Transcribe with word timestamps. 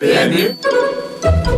PMU 0.00 0.54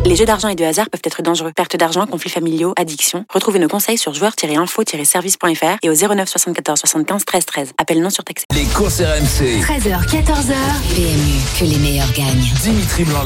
les 0.04 0.16
jeux 0.16 0.24
d'argent 0.24 0.48
et 0.48 0.54
de 0.54 0.64
hasard 0.64 0.90
peuvent 0.90 1.00
être 1.04 1.22
dangereux. 1.22 1.52
Perte 1.54 1.76
d'argent, 1.76 2.06
conflits 2.06 2.30
familiaux, 2.30 2.72
addiction. 2.76 3.24
Retrouvez 3.32 3.58
nos 3.58 3.68
conseils 3.68 3.98
sur 3.98 4.12
joueurs-info-service.fr 4.14 5.78
et 5.82 5.88
au 5.90 5.94
09 5.94 6.28
74 6.28 6.78
75 6.80 7.24
13 7.24 7.46
13. 7.46 7.72
Appel 7.78 8.00
non 8.00 8.10
surtaxé. 8.10 8.46
Les 8.54 8.64
courses 8.64 9.00
RMC. 9.00 9.60
13h, 9.60 10.06
14h. 10.06 10.54
PMU, 10.94 11.40
que 11.58 11.64
les 11.64 11.78
meilleurs 11.78 12.12
gagnent. 12.12 12.50
Dimitri 12.62 13.04
blanc 13.04 13.20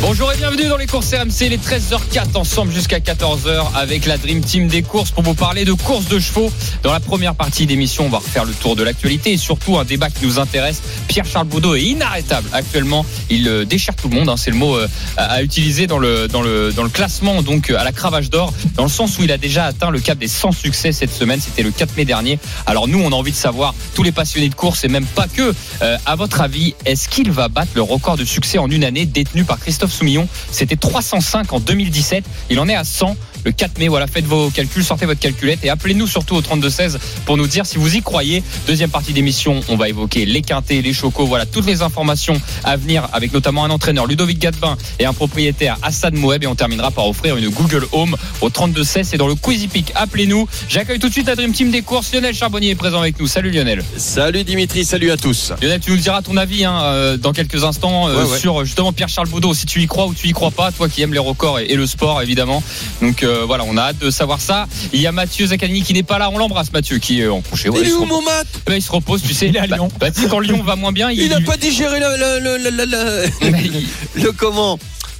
Bonjour 0.00 0.32
et 0.32 0.36
bienvenue 0.36 0.68
dans 0.68 0.76
les 0.76 0.86
courses 0.86 1.12
RMC, 1.12 1.48
les 1.48 1.58
13h04 1.58 2.36
ensemble 2.36 2.72
jusqu'à 2.72 2.98
14h 2.98 3.74
avec 3.74 4.06
la 4.06 4.18
Dream 4.18 4.40
Team 4.40 4.68
des 4.68 4.82
courses 4.82 5.10
pour 5.10 5.22
vous 5.22 5.34
parler 5.34 5.64
de 5.64 5.72
courses 5.72 6.08
de 6.08 6.18
chevaux. 6.18 6.50
Dans 6.82 6.92
la 6.92 7.00
première 7.00 7.34
partie 7.34 7.66
d'émission, 7.66 8.06
on 8.06 8.08
va 8.08 8.18
refaire 8.18 8.44
le 8.44 8.54
tour 8.54 8.76
de 8.76 8.82
l'actualité 8.82 9.32
et 9.32 9.36
surtout 9.36 9.78
un 9.78 9.84
débat 9.84 10.10
qui 10.10 10.24
nous 10.24 10.38
intéresse. 10.38 10.82
Pierre-Charles 11.08 11.46
Boudot 11.46 11.74
est 11.74 11.82
inarrêtable 11.82 12.48
actuellement. 12.52 13.04
Il 13.30 13.46
euh, 13.48 13.64
déchire 13.64 13.94
tout 13.94 14.08
le 14.08 14.16
monde, 14.16 14.28
hein, 14.28 14.36
c'est 14.36 14.50
le 14.50 14.56
mot 14.56 14.76
euh, 14.76 14.88
à 15.16 15.42
utiliser 15.42 15.86
dans 15.86 15.95
dans 16.00 16.42
le, 16.42 16.88
classement, 16.92 17.42
donc 17.42 17.70
à 17.70 17.84
la 17.84 17.92
cravache 17.92 18.30
d'or, 18.30 18.52
dans 18.74 18.84
le 18.84 18.88
sens 18.88 19.18
où 19.18 19.22
il 19.22 19.32
a 19.32 19.38
déjà 19.38 19.64
atteint 19.64 19.90
le 19.90 20.00
cap 20.00 20.18
des 20.18 20.28
100 20.28 20.52
succès 20.52 20.92
cette 20.92 21.12
semaine. 21.12 21.40
C'était 21.40 21.62
le 21.62 21.70
4 21.70 21.96
mai 21.96 22.04
dernier. 22.04 22.38
Alors 22.66 22.88
nous, 22.88 23.00
on 23.00 23.08
a 23.08 23.14
envie 23.14 23.32
de 23.32 23.36
savoir, 23.36 23.74
tous 23.94 24.02
les 24.02 24.12
passionnés 24.12 24.48
de 24.48 24.54
course 24.54 24.84
et 24.84 24.88
même 24.88 25.06
pas 25.06 25.26
que, 25.28 25.54
euh, 25.82 25.98
à 26.06 26.16
votre 26.16 26.40
avis, 26.40 26.74
est-ce 26.84 27.08
qu'il 27.08 27.30
va 27.30 27.48
battre 27.48 27.72
le 27.74 27.82
record 27.82 28.16
de 28.16 28.24
succès 28.24 28.58
en 28.58 28.70
une 28.70 28.84
année 28.84 29.06
détenu 29.06 29.44
par 29.44 29.58
Christophe 29.58 29.92
Soumillon? 29.92 30.28
C'était 30.50 30.76
305 30.76 31.52
en 31.52 31.60
2017. 31.60 32.24
Il 32.50 32.60
en 32.60 32.68
est 32.68 32.74
à 32.74 32.84
100 32.84 33.16
le 33.46 33.52
4 33.52 33.78
mai. 33.78 33.88
Voilà, 33.88 34.06
faites 34.06 34.26
vos 34.26 34.50
calculs, 34.50 34.84
sortez 34.84 35.06
votre 35.06 35.20
calculette 35.20 35.60
et 35.62 35.70
appelez-nous 35.70 36.06
surtout 36.06 36.34
au 36.34 36.42
3216 36.42 36.98
pour 37.24 37.36
nous 37.36 37.46
dire 37.46 37.64
si 37.64 37.78
vous 37.78 37.96
y 37.96 38.02
croyez. 38.02 38.42
Deuxième 38.66 38.90
partie 38.90 39.12
d'émission, 39.12 39.60
on 39.68 39.76
va 39.76 39.88
évoquer 39.88 40.26
les 40.26 40.42
quintés, 40.42 40.82
les 40.82 40.92
chocos, 40.92 41.26
voilà 41.26 41.46
toutes 41.46 41.66
les 41.66 41.80
informations 41.80 42.40
à 42.64 42.76
venir 42.76 43.08
avec 43.12 43.32
notamment 43.32 43.64
un 43.64 43.70
entraîneur 43.70 44.06
Ludovic 44.06 44.38
Gadbin 44.38 44.76
et 44.98 45.06
un 45.06 45.12
propriétaire 45.12 45.78
Assad 45.82 46.14
Moeb 46.14 46.42
et 46.42 46.46
on 46.48 46.56
terminera 46.56 46.90
par 46.90 47.06
offrir 47.06 47.36
une 47.36 47.48
Google 47.48 47.86
Home 47.92 48.16
au 48.40 48.50
3216 48.50 49.14
et 49.14 49.16
dans 49.16 49.28
le 49.28 49.36
Quizy 49.36 49.68
Peak. 49.68 49.92
Appelez-nous. 49.94 50.48
J'accueille 50.68 50.98
tout 50.98 51.08
de 51.08 51.12
suite 51.12 51.28
la 51.28 51.36
Dream 51.36 51.52
Team 51.52 51.70
des 51.70 51.82
courses. 51.82 52.12
Lionel 52.12 52.34
Charbonnier 52.34 52.70
est 52.70 52.74
présent 52.74 53.00
avec 53.00 53.20
nous. 53.20 53.28
Salut 53.28 53.52
Lionel. 53.52 53.84
Salut 53.96 54.42
Dimitri, 54.42 54.84
salut 54.84 55.12
à 55.12 55.16
tous. 55.16 55.52
Lionel, 55.62 55.80
tu 55.80 55.92
nous 55.92 55.96
diras 55.98 56.20
ton 56.22 56.36
avis 56.36 56.64
hein, 56.64 56.80
euh, 56.82 57.16
dans 57.16 57.32
quelques 57.32 57.62
instants 57.62 58.08
euh, 58.08 58.26
sur 58.38 58.64
justement 58.64 58.92
Pierre-Charles 58.92 59.28
Boudot, 59.28 59.54
si 59.54 59.66
tu 59.66 59.80
y 59.82 59.86
crois 59.86 60.06
ou 60.06 60.14
tu 60.14 60.26
y 60.26 60.32
crois 60.32 60.50
pas, 60.50 60.72
toi 60.72 60.88
qui 60.88 61.02
aimes 61.02 61.12
les 61.12 61.20
records 61.20 61.60
et, 61.60 61.76
le 61.76 61.86
sport 61.86 62.22
évidemment. 62.22 62.62
Donc 63.02 63.22
euh, 63.22 63.35
voilà, 63.44 63.64
on 63.64 63.76
a 63.76 63.82
hâte 63.82 63.98
de 63.98 64.10
savoir 64.10 64.40
ça. 64.40 64.66
Il 64.92 65.00
y 65.00 65.06
a 65.06 65.12
Mathieu 65.12 65.46
Zaccani 65.46 65.82
qui 65.82 65.92
n'est 65.92 66.02
pas 66.02 66.18
là. 66.18 66.30
On 66.30 66.38
l'embrasse, 66.38 66.72
Mathieu, 66.72 66.98
qui 66.98 67.20
est 67.20 67.28
en 67.28 67.40
coucher. 67.40 67.70
il 67.74 67.88
est 67.88 67.92
où 67.92 68.04
mon 68.04 68.22
mat 68.22 68.46
Il 68.68 68.82
se 68.82 68.90
repose, 68.90 69.22
tu 69.22 69.34
sais. 69.34 69.48
Il 69.48 69.56
est 69.56 69.60
à 69.60 69.66
Lyon. 69.66 69.88
Bah, 70.00 70.08
quand 70.30 70.40
Lyon 70.40 70.62
va 70.62 70.76
moins 70.76 70.92
bien, 70.92 71.10
il 71.10 71.28
n'a 71.28 71.40
pas 71.40 71.56
digéré 71.56 72.00
le, 72.00 74.22
le 74.22 74.32
comment 74.32 74.78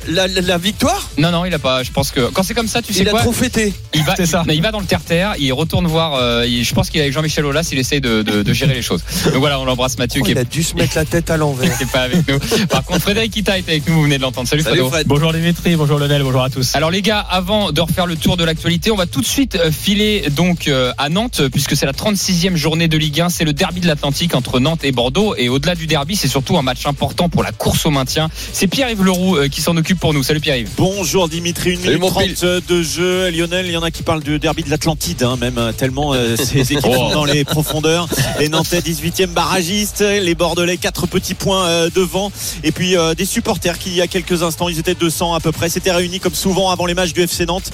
la, 0.08 0.58
victoire 0.58 1.08
Non, 1.18 1.30
non, 1.30 1.44
il 1.44 1.54
a 1.54 1.58
pas. 1.58 1.82
Je 1.82 1.90
pense 1.90 2.10
que 2.10 2.20
quand 2.30 2.42
c'est 2.42 2.54
comme 2.54 2.68
ça, 2.68 2.82
tu 2.82 2.92
sais 2.92 3.00
il 3.00 3.08
quoi 3.08 3.18
Il 3.18 3.22
a 3.22 3.22
trop 3.22 3.32
fêté. 3.32 3.72
Il 3.94 4.02
va, 4.04 4.16
ça. 4.16 4.44
Il, 4.48 4.62
va 4.62 4.70
dans 4.70 4.80
le 4.80 4.86
terre-terre, 4.86 5.34
il 5.38 5.52
retourne 5.52 5.86
voir. 5.86 6.14
Euh, 6.14 6.46
je 6.46 6.74
pense 6.74 6.90
qu'il 6.90 7.00
est 7.00 7.04
avec 7.04 7.12
Jean-Michel 7.12 7.44
Aulas, 7.44 7.68
il 7.72 7.78
essaie 7.78 8.00
de, 8.00 8.22
de, 8.22 8.52
gérer 8.52 8.74
les 8.74 8.82
choses. 8.82 9.02
Donc 9.24 9.36
voilà, 9.36 9.60
on 9.60 9.64
l'embrasse 9.64 9.98
Mathieu. 9.98 10.20
Oh, 10.22 10.24
qui 10.24 10.32
il 10.32 10.38
a 10.38 10.44
dû 10.44 10.62
se 10.62 10.74
mettre 10.74 10.96
la 10.96 11.04
tête 11.04 11.30
à 11.30 11.36
l'envers. 11.36 11.76
qui 11.78 11.84
pas 11.86 12.02
avec 12.02 12.26
nous. 12.28 12.38
Par 12.66 12.84
contre, 12.84 13.02
Frédéric 13.02 13.32
Kita 13.32 13.58
est 13.58 13.68
avec 13.68 13.88
nous, 13.88 13.94
vous 13.94 14.02
venez 14.02 14.18
de 14.18 14.22
l'entendre. 14.22 14.48
Salut, 14.48 14.62
Salut 14.62 14.82
Fred. 14.88 15.06
Bonjour 15.06 15.32
Dimitri, 15.32 15.76
bonjour 15.76 15.98
Lionel, 15.98 16.22
bonjour 16.22 16.42
à 16.42 16.50
tous. 16.50 16.74
Alors 16.74 16.90
les 16.90 17.02
gars, 17.02 17.20
avant 17.20 17.72
de 17.72 17.80
refaire 17.80 18.06
le 18.06 18.16
tour 18.16 18.36
de 18.36 18.44
l'actualité, 18.44 18.90
on 18.90 18.96
va 18.96 19.06
tout 19.06 19.20
de 19.20 19.26
suite 19.26 19.56
euh, 19.56 19.70
filer 19.70 20.26
donc 20.30 20.68
euh, 20.68 20.92
à 20.98 21.08
Nantes, 21.08 21.42
puisque 21.52 21.76
c'est 21.76 21.86
la 21.86 21.92
36e 21.92 22.56
journée 22.56 22.88
de 22.88 22.96
Ligue 22.96 23.20
1. 23.20 23.28
C'est 23.28 23.44
le 23.44 23.52
derby 23.52 23.80
de 23.80 23.86
l'Atlantique 23.86 24.34
entre 24.34 24.60
Nantes 24.60 24.84
et 24.84 24.92
Bordeaux. 24.92 25.34
Et 25.36 25.48
au-delà 25.48 25.74
du 25.74 25.86
derby, 25.86 26.16
c'est 26.16 26.28
surtout 26.28 26.56
un 26.58 26.62
match 26.62 26.86
important 26.86 27.28
pour 27.28 27.42
la 27.42 27.52
course 27.52 27.86
au 27.86 27.90
maintien. 27.90 28.30
C'est 28.52 28.66
Pierre-Yves 28.66 29.02
Leroux 29.02 29.38
qui 29.50 29.60
s'en 29.60 29.76
occupe 29.76 29.95
pour 30.00 30.12
nous. 30.12 30.22
Salut 30.22 30.40
Pierre-Yves. 30.40 30.70
Bonjour 30.76 31.28
Dimitri, 31.28 31.74
une 31.74 31.80
minute 31.80 32.00
30 32.00 32.44
de 32.66 32.82
jeu. 32.82 33.30
Lionel, 33.30 33.66
il 33.66 33.72
y 33.72 33.76
en 33.76 33.82
a 33.82 33.90
qui 33.90 34.02
parlent 34.02 34.22
du 34.22 34.38
derby 34.38 34.62
de 34.62 34.70
l'Atlantide, 34.70 35.22
hein, 35.22 35.36
même 35.40 35.58
euh, 35.58 35.72
tellement 35.72 36.12
euh, 36.14 36.36
ces 36.36 36.60
équipes 36.72 36.80
sont 36.80 37.10
dans 37.10 37.24
les 37.24 37.44
profondeurs. 37.44 38.08
Les 38.38 38.48
Nantais 38.48 38.80
18e 38.80 39.28
barragiste, 39.28 40.00
les 40.00 40.34
Bordelais 40.34 40.76
4 40.76 41.06
petits 41.06 41.34
points 41.34 41.66
euh, 41.66 41.90
devant. 41.94 42.32
Et 42.64 42.72
puis 42.72 42.94
des 43.16 43.24
supporters 43.24 43.78
qui, 43.78 43.90
il 43.90 43.96
y 43.96 44.00
a 44.00 44.06
quelques 44.06 44.42
instants, 44.42 44.68
ils 44.68 44.78
étaient 44.78 44.94
200 44.94 45.34
à 45.34 45.40
peu 45.40 45.52
près, 45.52 45.68
s'étaient 45.68 45.92
réunis 45.92 46.20
comme 46.20 46.34
souvent 46.34 46.70
avant 46.70 46.86
les 46.86 46.94
matchs 46.94 47.12
du 47.12 47.22
FC 47.22 47.46
Nantes 47.46 47.70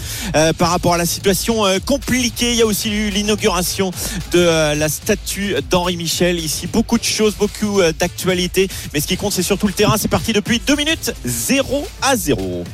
par 0.59 0.71
rapport 0.71 0.94
à 0.94 0.99
la 0.99 1.06
situation 1.06 1.65
compliquée. 1.87 2.53
Il 2.53 2.59
y 2.59 2.62
a 2.62 2.66
aussi 2.66 2.91
eu 2.91 3.11
l'inauguration 3.11 3.91
de 4.32 4.41
la 4.75 4.88
statue 4.88 5.56
d'Henri 5.71 5.97
Michel. 5.97 6.38
Ici, 6.38 6.66
beaucoup 6.66 6.99
de 6.99 7.05
choses, 7.05 7.34
beaucoup 7.37 7.81
d'actualités. 7.99 8.69
Mais 8.93 9.00
ce 9.00 9.06
qui 9.06 9.16
compte, 9.16 9.32
c'est 9.32 9.43
surtout 9.43 9.66
le 9.66 9.72
terrain. 9.72 9.97
C'est 9.97 10.09
parti 10.09 10.32
depuis 10.32 10.61
2 10.66 10.77
minutes, 10.77 11.15
0 11.25 11.87
à 12.03 12.17
0. 12.17 12.65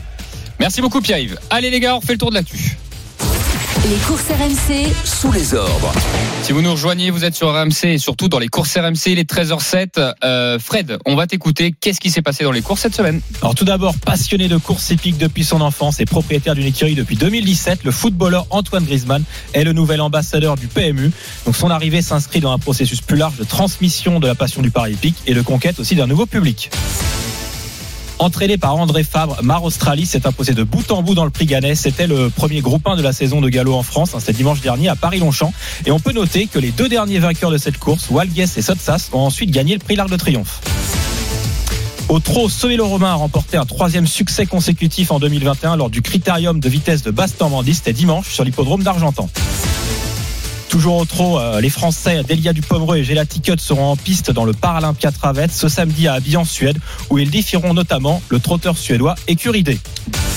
Merci 0.58 0.80
beaucoup 0.80 1.00
Pierre-Yves. 1.00 1.38
Allez 1.50 1.70
les 1.70 1.80
gars, 1.80 1.94
on 1.94 2.00
refait 2.00 2.14
le 2.14 2.18
tour 2.18 2.30
de 2.30 2.34
l'actu. 2.34 2.76
Les 3.88 3.96
courses 4.06 4.28
RMC 4.28 4.92
sous 5.04 5.30
les 5.30 5.54
ordres. 5.54 5.92
Si 6.42 6.52
vous 6.52 6.62
nous 6.62 6.72
rejoignez, 6.72 7.10
vous 7.10 7.24
êtes 7.24 7.36
sur 7.36 7.48
RMC 7.54 7.84
et 7.84 7.98
surtout 7.98 8.28
dans 8.28 8.40
les 8.40 8.48
courses 8.48 8.76
RMC, 8.76 9.14
les 9.14 9.22
13h07. 9.22 10.14
Euh, 10.24 10.58
Fred, 10.58 10.98
on 11.06 11.14
va 11.14 11.26
t'écouter. 11.26 11.72
Qu'est-ce 11.80 12.00
qui 12.00 12.10
s'est 12.10 12.20
passé 12.20 12.42
dans 12.42 12.50
les 12.50 12.60
courses 12.60 12.80
cette 12.80 12.94
semaine? 12.94 13.20
Alors 13.40 13.54
tout 13.54 13.64
d'abord, 13.64 13.94
passionné 13.96 14.48
de 14.48 14.56
courses 14.56 14.90
épiques 14.90 15.16
depuis 15.16 15.44
son 15.44 15.60
enfance 15.60 16.00
et 16.00 16.06
propriétaire 16.06 16.54
d'une 16.54 16.66
écurie 16.66 16.96
depuis 16.96 17.16
2017, 17.16 17.84
le 17.84 17.90
footballeur 17.92 18.46
Antoine 18.50 18.84
Griezmann 18.84 19.22
est 19.54 19.64
le 19.64 19.72
nouvel 19.72 20.00
ambassadeur 20.00 20.56
du 20.56 20.66
PMU. 20.66 21.12
Donc 21.46 21.56
son 21.56 21.70
arrivée 21.70 22.02
s'inscrit 22.02 22.40
dans 22.40 22.52
un 22.52 22.58
processus 22.58 23.00
plus 23.00 23.16
large 23.16 23.36
de 23.36 23.44
transmission 23.44 24.18
de 24.18 24.26
la 24.26 24.34
passion 24.34 24.60
du 24.60 24.70
pari 24.70 24.94
épique 24.94 25.16
et 25.26 25.34
de 25.34 25.40
conquête 25.40 25.78
aussi 25.78 25.94
d'un 25.94 26.08
nouveau 26.08 26.26
public. 26.26 26.70
Entraîné 28.20 28.58
par 28.58 28.74
André 28.74 29.04
Fabre, 29.04 29.38
Mar 29.42 29.62
Australie 29.62 30.04
s'est 30.04 30.26
imposé 30.26 30.52
de 30.52 30.64
bout 30.64 30.90
en 30.90 31.02
bout 31.02 31.14
dans 31.14 31.24
le 31.24 31.30
prix 31.30 31.46
Gannet. 31.46 31.76
C'était 31.76 32.08
le 32.08 32.30
premier 32.30 32.60
groupe 32.60 32.86
1 32.86 32.96
de 32.96 33.02
la 33.02 33.12
saison 33.12 33.40
de 33.40 33.48
galop 33.48 33.74
en 33.74 33.84
France. 33.84 34.14
Hein, 34.14 34.18
c'était 34.18 34.32
dimanche 34.32 34.60
dernier 34.60 34.88
à 34.88 34.96
Paris-Longchamp. 34.96 35.52
Et 35.86 35.92
on 35.92 36.00
peut 36.00 36.12
noter 36.12 36.46
que 36.46 36.58
les 36.58 36.72
deux 36.72 36.88
derniers 36.88 37.20
vainqueurs 37.20 37.52
de 37.52 37.58
cette 37.58 37.78
course, 37.78 38.10
Walgues 38.10 38.40
et 38.40 38.46
Sotsas, 38.46 39.10
ont 39.12 39.20
ensuite 39.20 39.52
gagné 39.52 39.74
le 39.74 39.80
prix 39.80 39.94
l'Arc 39.94 40.10
de 40.10 40.16
Triomphe. 40.16 40.60
Au 42.08 42.20
trot, 42.20 42.48
Soélo 42.48 42.88
Romain 42.88 43.10
a 43.10 43.14
remporté 43.14 43.56
un 43.56 43.66
troisième 43.66 44.06
succès 44.06 44.46
consécutif 44.46 45.10
en 45.10 45.20
2021 45.20 45.76
lors 45.76 45.90
du 45.90 46.02
critérium 46.02 46.58
de 46.58 46.68
vitesse 46.68 47.02
de 47.02 47.10
Basse-Normandie. 47.10 47.74
C'était 47.74 47.92
dimanche 47.92 48.32
sur 48.32 48.44
l'hippodrome 48.44 48.82
d'Argentan. 48.82 49.28
Toujours 50.68 50.96
au 50.96 51.04
trot, 51.04 51.38
euh, 51.38 51.60
les 51.60 51.70
Français 51.70 52.22
Delia 52.22 52.52
Dupomereux 52.52 52.98
et 52.98 53.04
Gelati 53.04 53.40
Cut 53.40 53.58
seront 53.58 53.92
en 53.92 53.96
piste 53.96 54.30
dans 54.30 54.44
le 54.44 54.52
Paralympia 54.52 55.10
Travette 55.12 55.52
ce 55.52 55.68
samedi 55.68 56.08
à 56.08 56.14
Abiyan, 56.14 56.44
Suède, 56.44 56.78
où 57.10 57.18
ils 57.18 57.30
défieront 57.30 57.72
notamment 57.74 58.22
le 58.28 58.38
trotteur 58.38 58.76
suédois 58.76 59.14
Écuridé. 59.28 59.78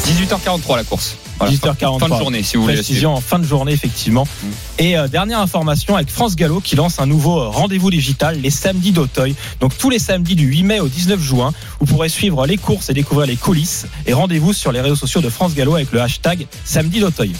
18h43 0.05 0.77
la 0.77 0.83
course. 0.83 1.17
18h43. 1.39 1.99
Fin 1.99 2.09
de 2.09 2.15
journée, 2.15 2.43
si 2.43 2.57
vous 2.57 2.63
voulez. 2.63 2.75
Précision 2.75 3.13
en 3.13 3.21
fin 3.21 3.39
de 3.39 3.45
journée, 3.45 3.71
effectivement. 3.71 4.25
Mm. 4.25 4.47
Et 4.79 4.97
euh, 4.97 5.07
dernière 5.07 5.39
information 5.39 5.95
avec 5.95 6.09
France 6.09 6.35
Gallo 6.35 6.59
qui 6.59 6.75
lance 6.75 6.99
un 6.99 7.05
nouveau 7.05 7.39
euh, 7.39 7.47
rendez-vous 7.47 7.89
digital 7.89 8.39
les 8.39 8.49
samedis 8.49 8.91
d'Auteuil. 8.91 9.35
Donc 9.59 9.77
tous 9.77 9.89
les 9.89 9.99
samedis 9.99 10.35
du 10.35 10.45
8 10.45 10.63
mai 10.63 10.79
au 10.79 10.87
19 10.87 11.19
juin, 11.19 11.53
vous 11.79 11.85
pourrez 11.85 12.09
suivre 12.09 12.45
les 12.45 12.57
courses 12.57 12.89
et 12.89 12.93
découvrir 12.93 13.27
les 13.27 13.37
coulisses. 13.37 13.85
Et 14.05 14.13
rendez-vous 14.13 14.53
sur 14.53 14.71
les 14.71 14.81
réseaux 14.81 14.95
sociaux 14.95 15.21
de 15.21 15.29
France 15.29 15.53
Gallo 15.55 15.75
avec 15.75 15.91
le 15.91 16.01
hashtag 16.01 16.47
samedi 16.63 16.99
d'Auteuil. 16.99 17.33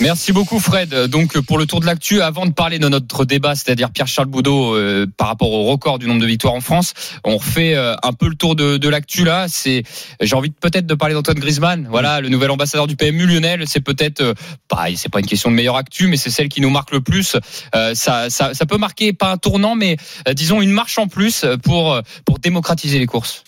Merci 0.00 0.32
beaucoup 0.32 0.60
Fred. 0.60 0.94
Donc 1.06 1.38
pour 1.40 1.56
le 1.56 1.64
tour 1.64 1.80
de 1.80 1.86
l'actu, 1.86 2.20
avant 2.20 2.44
de 2.44 2.52
parler 2.52 2.78
de 2.78 2.86
notre 2.86 3.24
débat, 3.24 3.54
c'est-à-dire 3.54 3.90
Pierre-Charles 3.90 4.28
Boudot 4.28 4.74
euh, 4.74 5.06
par 5.16 5.28
rapport 5.28 5.50
au 5.50 5.64
record 5.64 5.98
du 5.98 6.06
nombre 6.06 6.20
de 6.20 6.26
victoires 6.26 6.52
en 6.52 6.60
France, 6.60 6.92
on 7.24 7.38
refait 7.38 7.74
euh, 7.74 7.94
un 8.02 8.12
peu 8.12 8.28
le 8.28 8.34
tour 8.34 8.56
de, 8.56 8.76
de 8.76 8.88
l'actu 8.90 9.24
là. 9.24 9.46
C'est, 9.48 9.84
j'ai 10.20 10.36
envie 10.36 10.50
peut-être 10.50 10.86
de 10.86 10.94
parler 10.94 11.14
d'Antoine 11.14 11.38
Griezmann. 11.38 11.88
Voilà, 11.90 12.20
le 12.20 12.28
nouvel 12.28 12.50
ambassadeur 12.50 12.86
du 12.86 12.94
PMU 12.94 13.26
Lionel. 13.26 13.64
C'est 13.66 13.80
peut-être, 13.80 14.20
euh, 14.20 14.34
pareil, 14.68 14.98
c'est 14.98 15.08
pas 15.08 15.20
une 15.20 15.26
question 15.26 15.50
de 15.50 15.56
meilleure 15.56 15.76
actu, 15.76 16.08
mais 16.08 16.18
c'est 16.18 16.30
celle 16.30 16.50
qui 16.50 16.60
nous 16.60 16.70
marque 16.70 16.92
le 16.92 17.00
plus. 17.00 17.36
ça, 17.72 18.28
ça, 18.30 18.54
ça 18.54 18.66
peut 18.66 18.78
marquer 18.78 19.14
pas 19.14 19.32
un 19.32 19.38
tournant, 19.38 19.74
mais 19.74 19.96
disons 20.34 20.60
une 20.60 20.72
marche 20.72 20.98
en 20.98 21.08
plus 21.08 21.46
pour 21.62 22.00
pour 22.24 22.38
démocratiser 22.38 22.98
les 22.98 23.06
courses. 23.06 23.44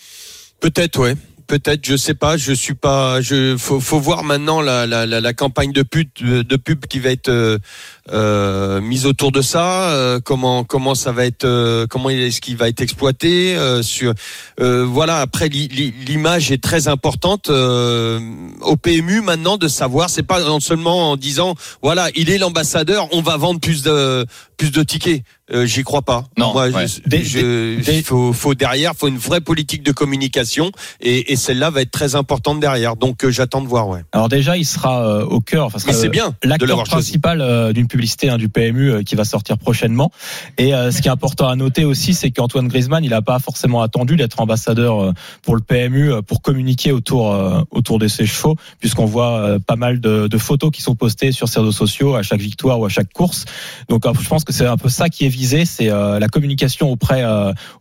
Peut-être, 0.59 0.99
ouais 0.99 1.15
peut-être, 1.49 1.83
je 1.83 1.97
sais 1.97 2.13
pas, 2.13 2.37
je 2.37 2.53
suis 2.53 2.75
pas, 2.75 3.21
je 3.21 3.57
faut, 3.57 3.79
faut 3.79 3.99
voir 3.99 4.23
maintenant 4.23 4.61
la, 4.61 4.85
la, 4.85 5.05
la, 5.05 5.33
campagne 5.33 5.73
de 5.73 5.81
pub, 5.81 6.07
de 6.21 6.55
pub 6.55 6.85
qui 6.85 6.99
va 6.99 7.09
être 7.09 7.59
euh, 8.11 8.59
euh, 8.59 8.81
mise 8.81 9.05
autour 9.05 9.31
de 9.31 9.41
ça, 9.41 9.91
euh, 9.91 10.19
comment 10.23 10.63
comment 10.63 10.95
ça 10.95 11.11
va 11.11 11.25
être, 11.25 11.45
euh, 11.45 11.87
comment 11.87 12.09
est-ce 12.09 12.41
qu'il 12.41 12.57
va 12.57 12.67
être 12.67 12.81
exploité 12.81 13.55
sur, 13.81 14.13
voilà. 14.57 15.19
Après, 15.19 15.49
l'image 15.49 16.51
est 16.51 16.61
très 16.61 16.87
importante 16.87 17.49
au 17.49 18.75
PMU 18.75 19.21
maintenant 19.21 19.57
de 19.57 19.67
savoir, 19.67 20.09
c'est 20.09 20.23
pas 20.23 20.39
seulement 20.59 21.11
en 21.11 21.17
disant, 21.17 21.55
voilà, 21.81 22.09
il 22.15 22.29
est 22.29 22.37
l'ambassadeur, 22.37 23.07
on 23.11 23.21
va 23.21 23.37
vendre 23.37 23.59
plus 23.59 23.81
de 23.83 24.25
plus 24.57 24.71
de 24.71 24.83
tickets. 24.83 25.23
J'y 25.63 25.81
crois 25.83 26.03
pas. 26.03 26.25
Non. 26.37 26.53
Moi, 26.53 26.67
il 26.69 28.03
faut, 28.03 28.33
faut 28.33 28.53
derrière, 28.53 28.93
faut 28.95 29.07
une 29.07 29.17
vraie 29.17 29.41
politique 29.41 29.81
de 29.81 29.91
communication 29.91 30.71
et, 31.01 31.31
et 31.31 31.35
celle-là 31.35 31.71
va 31.71 31.81
être 31.81 31.89
très 31.89 32.13
importante 32.13 32.59
derrière. 32.59 32.95
Donc 32.95 33.27
j'attends 33.29 33.61
de 33.61 33.67
voir. 33.67 33.87
Ouais. 33.87 34.01
Alors 34.11 34.29
déjà, 34.29 34.57
il 34.57 34.65
sera 34.65 35.25
au 35.25 35.39
cœur. 35.39 35.65
Enfin, 35.65 35.79
c'est 35.79 36.09
bien. 36.09 36.35
L'acteur 36.43 36.83
principal 36.83 37.73
d'une 37.73 37.87
publicité 37.87 37.98
hein, 38.23 38.37
du 38.37 38.49
PMU 38.49 38.91
euh, 38.91 39.03
qui 39.03 39.15
va 39.15 39.23
sortir 39.25 39.57
prochainement. 39.57 40.11
Et 40.57 40.73
euh, 40.73 40.91
ce 40.91 41.01
qui 41.01 41.07
est 41.07 41.11
important 41.11 41.47
à 41.47 41.55
noter 41.55 41.85
aussi, 41.85 42.13
c'est 42.13 42.31
qu'Antoine 42.31 42.67
Griezmann, 42.67 43.03
il 43.03 43.09
n'a 43.11 43.21
pas 43.21 43.39
forcément 43.39 43.81
attendu 43.81 44.15
d'être 44.15 44.39
ambassadeur 44.39 45.01
euh, 45.01 45.13
pour 45.41 45.55
le 45.55 45.61
PMU 45.61 46.11
pour 46.27 46.41
communiquer 46.41 46.91
autour 46.91 47.19
autour 47.71 47.99
de 47.99 48.07
ses 48.07 48.25
chevaux, 48.25 48.55
puisqu'on 48.79 49.05
voit 49.05 49.57
pas 49.65 49.75
mal 49.75 49.99
de, 49.99 50.27
de 50.27 50.37
photos 50.37 50.71
qui 50.71 50.81
sont 50.81 50.95
postées 50.95 51.31
sur 51.31 51.47
ses 51.47 51.59
réseaux 51.59 51.71
sociaux 51.71 52.15
à 52.15 52.23
chaque 52.23 52.41
victoire 52.41 52.79
ou 52.79 52.85
à 52.85 52.89
chaque 52.89 53.11
course. 53.13 53.45
Donc 53.89 54.03
je 54.19 54.27
pense 54.27 54.43
que 54.43 54.53
c'est 54.53 54.65
un 54.65 54.77
peu 54.77 54.89
ça 54.89 55.09
qui 55.09 55.25
est 55.25 55.29
visé, 55.29 55.65
c'est 55.65 55.87
la 55.87 56.27
communication 56.27 56.91
auprès 56.91 57.23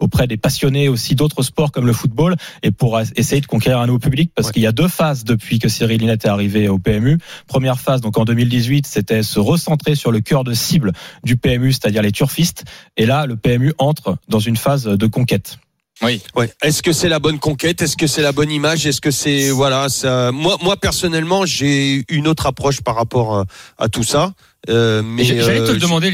auprès 0.01 0.27
des 0.27 0.37
passionnés 0.37 0.89
aussi 0.89 1.15
d'autres 1.15 1.43
sports 1.43 1.73
comme 1.73 1.87
le 1.87 1.93
football 1.93 2.37
et 2.63 2.71
pour 2.71 2.99
essayer 3.17 3.41
de 3.41 3.47
conquérir 3.47 3.79
un 3.81 3.87
nouveau 3.87 3.99
public 3.99 4.31
parce 4.35 4.49
Ouais. 4.49 4.55
qu'il 4.55 4.63
y 4.63 4.67
a 4.67 4.73
deux 4.73 4.89
phases 4.89 5.25
depuis 5.25 5.59
que 5.59 5.69
Cyril 5.69 6.01
Linette 6.01 6.25
est 6.25 6.29
arrivé 6.29 6.69
au 6.69 6.79
PMU. 6.79 7.19
Première 7.47 7.79
phase, 7.79 8.01
donc 8.01 8.17
en 8.19 8.25
2018, 8.25 8.87
c'était 8.87 9.23
se 9.23 9.39
recentrer 9.39 9.95
sur 9.99 10.11
le 10.13 10.21
cœur 10.21 10.45
de 10.45 10.55
cible 10.55 10.93
du 11.25 11.37
PMU, 11.37 11.73
c'est-à-dire 11.73 12.01
les 12.03 12.13
turfistes. 12.13 12.65
Et 12.97 13.05
là, 13.05 13.27
le 13.27 13.37
PMU 13.37 13.73
entre 13.79 14.17
dans 14.29 14.41
une 14.41 14.57
phase 14.57 14.85
de 14.85 15.07
conquête. 15.07 15.59
Oui. 16.01 16.23
Ouais. 16.37 16.49
Est-ce 16.63 16.81
que 16.81 16.93
c'est 16.93 17.09
la 17.09 17.19
bonne 17.19 17.41
conquête? 17.41 17.83
Est-ce 17.83 17.97
que 17.97 18.07
c'est 18.07 18.23
la 18.23 18.31
bonne 18.31 18.53
image? 18.53 18.87
Est-ce 18.87 19.01
que 19.01 19.11
c'est 19.11 19.51
voilà 19.51 19.89
ça 19.89 20.31
Moi, 20.31 20.57
moi 20.63 20.77
personnellement, 20.77 21.45
j'ai 21.45 22.05
une 22.09 22.29
autre 22.29 22.47
approche 22.47 22.81
par 22.83 22.95
rapport 22.95 23.39
à, 23.39 23.45
à 23.79 23.89
tout 23.89 24.05
ça. 24.05 24.33
Euh, 24.69 25.03
mais 25.05 25.25
J'allais 25.25 25.59
te 25.59 25.71
euh, 25.73 25.79
demander. 25.79 26.13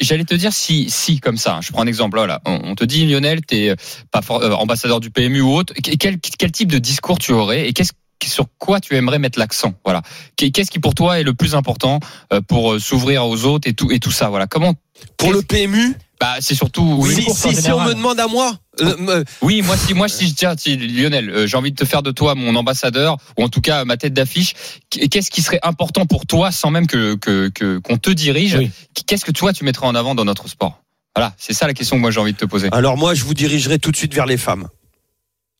J'allais 0.00 0.24
te 0.24 0.34
dire 0.34 0.52
si, 0.52 0.90
si 0.90 1.20
comme 1.20 1.36
ça. 1.36 1.60
Je 1.62 1.70
prends 1.70 1.82
un 1.82 1.86
exemple. 1.86 2.16
Voilà, 2.18 2.40
on, 2.46 2.60
on 2.64 2.74
te 2.74 2.84
dit 2.84 3.06
Lionel, 3.06 3.42
t'es 3.42 3.68
euh, 3.70 3.76
pas 4.10 4.22
for- 4.22 4.42
euh, 4.42 4.50
ambassadeur 4.54 4.98
du 4.98 5.10
PMU 5.10 5.40
ou 5.40 5.54
autre. 5.54 5.72
Qu- 5.74 5.96
Quel, 5.98 6.18
quel 6.18 6.50
type 6.50 6.72
de 6.72 6.78
discours 6.78 7.18
tu 7.20 7.30
aurais 7.32 7.68
et 7.68 7.72
qu'est-ce 7.72 7.92
sur 8.28 8.46
quoi 8.58 8.80
tu 8.80 8.94
aimerais 8.96 9.18
mettre 9.18 9.38
l'accent 9.38 9.74
Voilà. 9.84 10.02
Qu'est- 10.36 10.50
Qu'est-ce 10.50 10.70
qui 10.70 10.78
pour 10.78 10.94
toi 10.94 11.18
est 11.20 11.22
le 11.24 11.34
plus 11.34 11.54
important 11.54 12.00
euh, 12.32 12.40
pour 12.40 12.72
euh, 12.74 12.78
s'ouvrir 12.78 13.26
aux 13.26 13.44
autres 13.44 13.68
et 13.68 13.74
tout 13.74 13.90
et 13.92 13.98
tout 14.00 14.10
ça 14.12 14.28
Voilà. 14.28 14.46
Comment 14.46 14.74
Pour 15.16 15.32
le 15.32 15.42
PMU, 15.42 15.94
Bah, 16.20 16.36
c'est 16.40 16.54
surtout. 16.54 16.98
Oui, 17.00 17.14
si, 17.34 17.70
on 17.72 17.84
me 17.84 17.94
demande 17.94 18.20
à 18.20 18.28
moi, 18.28 18.54
euh, 18.80 18.96
me- 18.96 19.24
Oui, 19.42 19.60
moi 19.62 19.76
si 19.76 19.92
moi 19.92 20.08
si 20.08 20.28
je 20.28 20.34
tiens 20.34 20.54
si, 20.56 20.76
Lionel, 20.76 21.30
euh, 21.30 21.46
j'ai 21.48 21.56
envie 21.56 21.72
de 21.72 21.76
te 21.76 21.84
faire 21.84 22.02
de 22.02 22.12
toi 22.12 22.34
mon 22.36 22.54
ambassadeur 22.54 23.16
ou 23.36 23.42
en 23.42 23.48
tout 23.48 23.60
cas 23.60 23.84
ma 23.84 23.96
tête 23.96 24.12
d'affiche. 24.14 24.54
Qu- 24.90 25.08
Qu'est-ce 25.08 25.30
qui 25.32 25.42
serait 25.42 25.58
important 25.64 26.06
pour 26.06 26.24
toi 26.26 26.52
sans 26.52 26.70
même 26.70 26.86
que 26.86 27.16
qu'on 27.80 27.96
te 27.98 28.10
dirige 28.10 28.54
Oui. 28.54 28.70
Qu'est-ce 29.06 29.24
que 29.24 29.32
toi 29.32 29.52
tu 29.52 29.64
mettrais 29.64 29.86
en 29.86 29.94
avant 29.96 30.14
dans 30.14 30.24
notre 30.24 30.48
sport? 30.48 30.78
Voilà, 31.16 31.34
c'est 31.38 31.52
ça 31.52 31.66
la 31.66 31.74
question 31.74 31.96
que 31.96 32.00
moi 32.00 32.10
j'ai 32.10 32.20
envie 32.20 32.32
de 32.32 32.38
te 32.38 32.44
poser. 32.46 32.68
alors 32.72 32.96
moi, 32.96 33.12
je 33.14 33.24
vous 33.24 33.34
dirigerai 33.34 33.78
tout 33.78 33.90
de 33.90 33.96
suite 33.96 34.14
vers 34.14 34.24
les 34.26 34.38
femmes. 34.38 34.68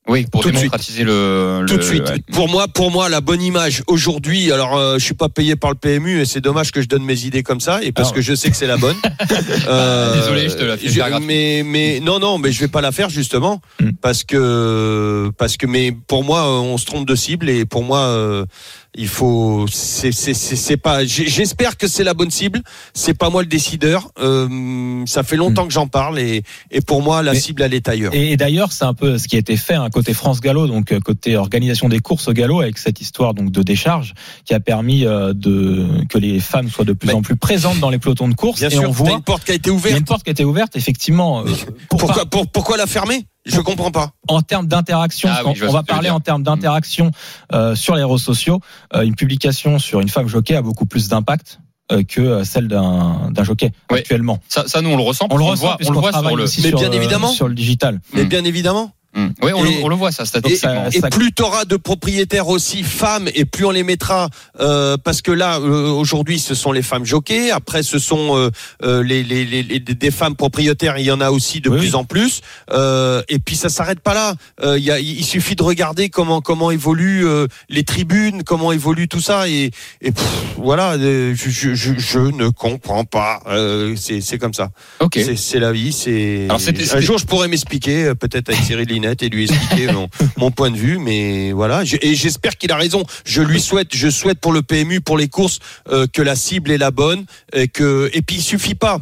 Oui, 0.09 0.25
pour 0.29 0.41
Tout 0.41 0.51
de 0.51 0.55
démocratiser 0.57 1.05
le, 1.05 1.63
Tout 1.65 1.75
le- 1.75 1.79
de 1.79 1.83
suite. 1.83 2.09
ouais. 2.09 2.19
Pour 2.33 2.49
moi, 2.49 2.67
pour 2.67 2.91
moi, 2.91 3.07
la 3.07 3.21
bonne 3.21 3.41
image 3.41 3.83
aujourd'hui. 3.87 4.51
Alors, 4.51 4.75
euh, 4.77 4.97
je 4.99 5.03
suis 5.05 5.13
pas 5.13 5.29
payé 5.29 5.55
par 5.55 5.71
le 5.71 5.77
PMU 5.77 6.19
et 6.19 6.25
c'est 6.25 6.41
dommage 6.41 6.71
que 6.73 6.81
je 6.81 6.87
donne 6.89 7.03
mes 7.05 7.23
idées 7.25 7.41
comme 7.41 7.61
ça 7.61 7.81
et 7.81 7.93
parce 7.93 8.09
Alors. 8.09 8.15
que 8.15 8.21
je 8.21 8.35
sais 8.35 8.49
que 8.49 8.57
c'est 8.57 8.67
la 8.67 8.75
bonne. 8.77 8.97
Euh, 9.67 10.13
désolé, 10.19 10.49
je 10.49 10.55
te 10.55 10.63
la 10.63 10.75
fais 10.77 10.89
je- 10.89 11.19
mais 11.25 11.63
mais 11.65 11.99
non 12.01 12.19
non, 12.19 12.37
mais 12.37 12.51
je 12.51 12.59
vais 12.59 12.67
pas 12.67 12.81
la 12.81 12.91
faire 12.91 13.09
justement 13.09 13.61
Hmm. 13.79 13.91
parce 14.01 14.23
que 14.25 15.31
parce 15.37 15.55
que 15.57 15.65
mais 15.67 15.91
pour 16.07 16.23
moi, 16.25 16.49
on 16.51 16.77
se 16.77 16.85
trompe 16.85 17.07
de 17.07 17.15
cible 17.15 17.49
et 17.49 17.63
pour 17.65 17.83
moi. 17.83 17.99
euh, 17.99 18.45
il 18.95 19.07
faut, 19.07 19.65
c'est, 19.71 20.11
c'est, 20.11 20.33
c'est, 20.33 20.55
c'est 20.55 20.77
pas. 20.77 21.03
J'espère 21.05 21.77
que 21.77 21.87
c'est 21.87 22.03
la 22.03 22.13
bonne 22.13 22.29
cible. 22.31 22.61
C'est 22.93 23.13
pas 23.13 23.29
moi 23.29 23.41
le 23.41 23.47
décideur. 23.47 24.09
Euh, 24.19 25.03
ça 25.05 25.23
fait 25.23 25.35
longtemps 25.35 25.65
que 25.67 25.73
j'en 25.73 25.87
parle 25.87 26.19
et, 26.19 26.43
et 26.71 26.81
pour 26.81 27.01
moi 27.01 27.23
la 27.23 27.33
Mais- 27.33 27.39
cible 27.39 27.61
elle 27.63 27.73
est 27.73 27.87
ailleurs. 27.89 28.13
Et, 28.13 28.31
et 28.31 28.37
d'ailleurs, 28.37 28.71
c'est 28.71 28.85
un 28.85 28.93
peu 28.93 29.17
ce 29.17 29.27
qui 29.27 29.35
a 29.35 29.39
été 29.39 29.57
fait, 29.57 29.73
un 29.73 29.89
côté 29.89 30.13
France 30.13 30.41
Gallo, 30.41 30.67
donc 30.67 30.91
euh, 30.91 30.99
côté 30.99 31.35
organisation 31.37 31.89
des 31.89 31.99
courses 31.99 32.27
au 32.27 32.33
galop, 32.33 32.61
avec 32.61 32.77
cette 32.77 33.01
histoire 33.01 33.33
donc 33.33 33.51
de 33.51 33.63
décharge, 33.63 34.13
qui 34.45 34.53
a 34.53 34.59
permis 34.59 35.05
euh, 35.05 35.33
de 35.33 35.87
que 36.09 36.17
les 36.17 36.39
femmes 36.39 36.69
soient 36.69 36.85
de 36.85 36.93
plus 36.93 37.07
Mais- 37.07 37.13
en 37.13 37.21
plus 37.21 37.35
présentes 37.35 37.79
dans 37.79 37.89
les 37.89 37.99
pelotons 37.99 38.27
de 38.27 38.35
course. 38.35 38.59
Bien 38.59 38.69
et 38.69 38.73
sûr, 38.73 38.87
on 38.89 38.91
voit, 38.91 39.11
une 39.11 39.21
porte 39.21 39.43
qui 39.45 39.51
a 39.51 39.55
été 39.55 39.69
il 39.69 39.73
y 39.73 39.75
a 39.75 39.77
ouverte. 39.77 39.97
une 39.99 40.05
porte 40.05 40.23
qui 40.23 40.29
a 40.29 40.33
été 40.33 40.43
ouverte, 40.45 40.75
effectivement. 40.75 41.41
euh, 41.41 41.45
pour 41.89 41.99
Pourquoi, 41.99 42.15
pas- 42.23 42.25
pour- 42.25 42.47
pourquoi 42.47 42.77
la 42.77 42.85
fermer? 42.87 43.25
Je 43.45 43.59
comprends 43.61 43.91
pas. 43.91 44.11
en 44.29 44.41
termes 44.41 44.67
d'interaction, 44.67 45.29
Ah 45.31 45.41
oui, 45.45 45.59
on- 45.67 45.71
va 45.71 45.83
parler 45.83 46.07
dire. 46.07 46.15
en 46.15 46.19
termes 46.19 46.43
d'interaction 46.43 47.11
euh, 47.51 47.75
sur 47.75 47.95
les 47.95 48.03
réseaux 48.03 48.17
sociaux. 48.17 48.59
Euh, 48.95 49.01
une 49.01 49.15
publication 49.15 49.79
sur 49.79 49.99
une 49.99 50.09
femme 50.09 50.27
jockey 50.27 50.55
a 50.55 50.61
beaucoup 50.61 50.85
plus 50.85 51.09
d'impact 51.09 51.59
euh, 51.91 52.03
que 52.03 52.43
celle 52.45 52.67
d'un 52.69 53.29
d'un 53.31 53.43
jockey 53.43 53.71
Oui. 53.91 53.99
actuellement. 53.99 54.39
Ça, 54.47 54.63
ça 54.67 54.81
nous 54.81 54.89
on 54.91 54.95
le 54.95 55.03
ressent. 55.03 55.27
On 55.29 55.35
le 55.37 55.43
voit, 55.43 55.77
on 55.85 55.91
le 55.91 55.99
voit 55.99 56.11
sur 56.13 56.35
le. 56.35 56.43
Mais 56.43 56.47
sur, 56.47 56.79
bien 56.79 56.91
évidemment. 56.93 57.27
sur 57.27 57.47
le 57.49 57.53
digital. 57.55 57.99
Mais 58.13 58.23
Hmm. 58.23 58.29
bien 58.29 58.45
évidemment. 58.45 58.91
Oui, 59.15 59.51
on, 59.53 59.63
Et- 59.63 59.77
le, 59.77 59.83
on 59.83 59.89
le 59.89 59.95
voit 59.95 60.11
ça 60.11 60.23
Et, 60.23 60.25
statistiquement. 60.25 60.89
ça- 60.91 60.97
et 60.97 61.09
plus 61.11 61.31
tu 61.33 61.43
auras 61.43 61.65
de 61.65 61.75
propriétaires 61.77 62.47
aussi 62.47 62.81
femmes, 62.83 63.29
et 63.35 63.45
plus 63.45 63.65
on 63.65 63.71
les 63.71 63.83
mettra, 63.83 64.29
euh, 64.59 64.97
parce 65.03 65.21
que 65.21 65.31
là, 65.31 65.59
euh, 65.59 65.89
aujourd'hui, 65.91 66.39
ce 66.39 66.55
sont 66.55 66.71
les 66.71 66.81
femmes 66.81 67.05
jockeys. 67.05 67.51
Après, 67.51 67.83
ce 67.83 67.99
sont 67.99 68.35
euh, 68.35 68.49
euh, 68.83 69.03
les, 69.03 69.23
les, 69.23 69.45
les, 69.45 69.61
les- 69.61 69.79
des 69.79 70.11
femmes 70.11 70.35
propriétaires. 70.35 70.97
Il 70.97 71.05
y 71.05 71.11
en 71.11 71.21
a 71.21 71.29
aussi 71.29 71.61
de 71.61 71.69
Oui, 71.69 71.77
plus 71.77 71.89
oui. 71.89 71.95
en 71.95 72.03
plus. 72.05 72.41
Euh, 72.71 73.21
et 73.29 73.37
puis 73.39 73.55
ça 73.55 73.69
s'arrête 73.69 73.99
pas 73.99 74.13
là. 74.15 74.33
Euh, 74.63 74.77
il 74.79 74.83
y 74.83 74.89
a, 74.91 74.99
il 74.99 75.23
suffit 75.23 75.55
de 75.55 75.63
regarder 75.63 76.09
comment 76.09 76.41
comment 76.41 76.71
évoluent 76.71 77.27
euh, 77.27 77.47
les 77.69 77.83
tribunes, 77.83 78.43
comment 78.43 78.71
évolue 78.71 79.07
tout 79.07 79.21
ça. 79.21 79.47
Et, 79.47 79.69
et 80.01 80.11
pff, 80.11 80.25
voilà, 80.57 80.97
je, 80.97 81.33
je, 81.35 81.73
je, 81.75 81.93
je 81.97 82.19
ne 82.19 82.49
comprends 82.49 83.05
pas. 83.05 83.41
Euh, 83.47 83.95
c'est 83.95 84.21
c'est 84.21 84.37
comme 84.39 84.53
ça. 84.53 84.69
Ok. 85.01 85.13
C'est- 85.15 85.35
C'est 85.35 85.59
la 85.59 85.71
vie. 85.71 85.91
C'est 85.93 86.47
un 86.49 86.99
jour 87.01 87.17
je 87.19 87.25
pourrais 87.25 87.47
m'expliquer 87.47 88.05
euh, 88.05 88.15
peut-être 88.15 88.49
avec 88.49 88.63
Cyril 88.63 88.91
Et 89.03 89.29
lui 89.29 89.43
expliquer 89.43 89.91
mon, 89.91 90.07
mon 90.37 90.51
point 90.51 90.71
de 90.71 90.77
vue, 90.77 90.97
mais 90.97 91.51
voilà. 91.51 91.83
Et 92.01 92.15
j'espère 92.15 92.57
qu'il 92.57 92.71
a 92.71 92.77
raison. 92.77 93.03
Je 93.25 93.41
lui 93.41 93.59
souhaite, 93.59 93.89
je 93.95 94.09
souhaite 94.09 94.39
pour 94.39 94.53
le 94.53 94.61
PMU, 94.61 95.01
pour 95.01 95.17
les 95.17 95.27
courses, 95.27 95.59
euh, 95.89 96.07
que 96.11 96.21
la 96.21 96.35
cible 96.35 96.71
est 96.71 96.77
la 96.77 96.91
bonne 96.91 97.25
et 97.53 97.67
que 97.67 98.09
et 98.13 98.21
puis 98.21 98.37
il 98.37 98.41
suffit 98.41 98.75
pas. 98.75 98.99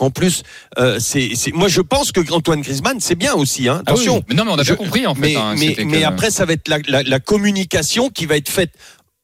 En 0.00 0.10
plus, 0.10 0.44
euh, 0.78 0.98
c'est, 1.00 1.30
c'est, 1.34 1.50
moi 1.52 1.66
je 1.66 1.80
pense 1.80 2.12
que 2.12 2.20
Antoine 2.32 2.60
Griezmann 2.60 2.98
c'est 3.00 3.16
bien 3.16 3.34
aussi. 3.34 3.68
Hein, 3.68 3.82
Ah 3.86 3.92
oui, 3.94 4.00
attention. 4.02 4.16
oui. 4.18 4.22
Mais 4.28 4.34
non, 4.36 4.44
mais 4.44 4.52
on 4.52 4.58
a 4.58 4.62
Je- 4.62 4.74
bien 4.74 4.76
compris 4.76 5.06
en 5.06 5.14
fait. 5.14 5.20
Mais, 5.20 5.36
hein, 5.36 5.54
mais, 5.56 6.04
après, 6.04 6.30
ça 6.30 6.44
va 6.44 6.52
être 6.52 6.68
la, 6.68 6.78
la, 6.86 7.02
la 7.02 7.18
communication 7.20 8.08
qui 8.08 8.26
va 8.26 8.36
être 8.36 8.48
faite 8.48 8.70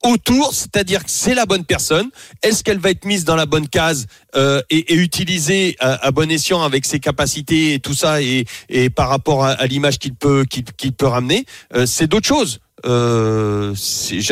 autour, 0.05 0.55
c'est-à-dire 0.55 1.05
que 1.05 1.11
c'est 1.11 1.35
la 1.35 1.47
bonne 1.47 1.65
personne. 1.65 2.11
Est-ce 2.43 2.62
qu'elle 2.62 2.79
va 2.79 2.91
être 2.91 3.05
mise 3.05 3.25
dans 3.25 3.37
la 3.37 3.47
bonne 3.47 3.69
case 3.69 4.06
euh, 4.37 4.62
et, 4.71 4.95
utilisée 4.95 5.77
à, 5.81 6.11
bon 6.11 6.31
escient 6.31 6.62
avec 6.62 6.85
ses 6.85 7.01
capacités 7.01 7.75
et 7.75 7.79
tout 7.81 7.95
ça 7.95 8.21
et, 8.23 8.45
par 8.95 9.09
rapport 9.09 9.45
à, 9.45 9.67
l'image 9.67 9.99
qu'il 9.99 10.15
peut 10.15 10.45
qu'il, 10.45 10.93
peut 10.93 11.06
ramener 11.06 11.45
euh, 11.75 11.87
C'est 11.87 12.06
d'autres 12.06 12.29
choses. 12.29 12.61
Euh, 12.87 13.75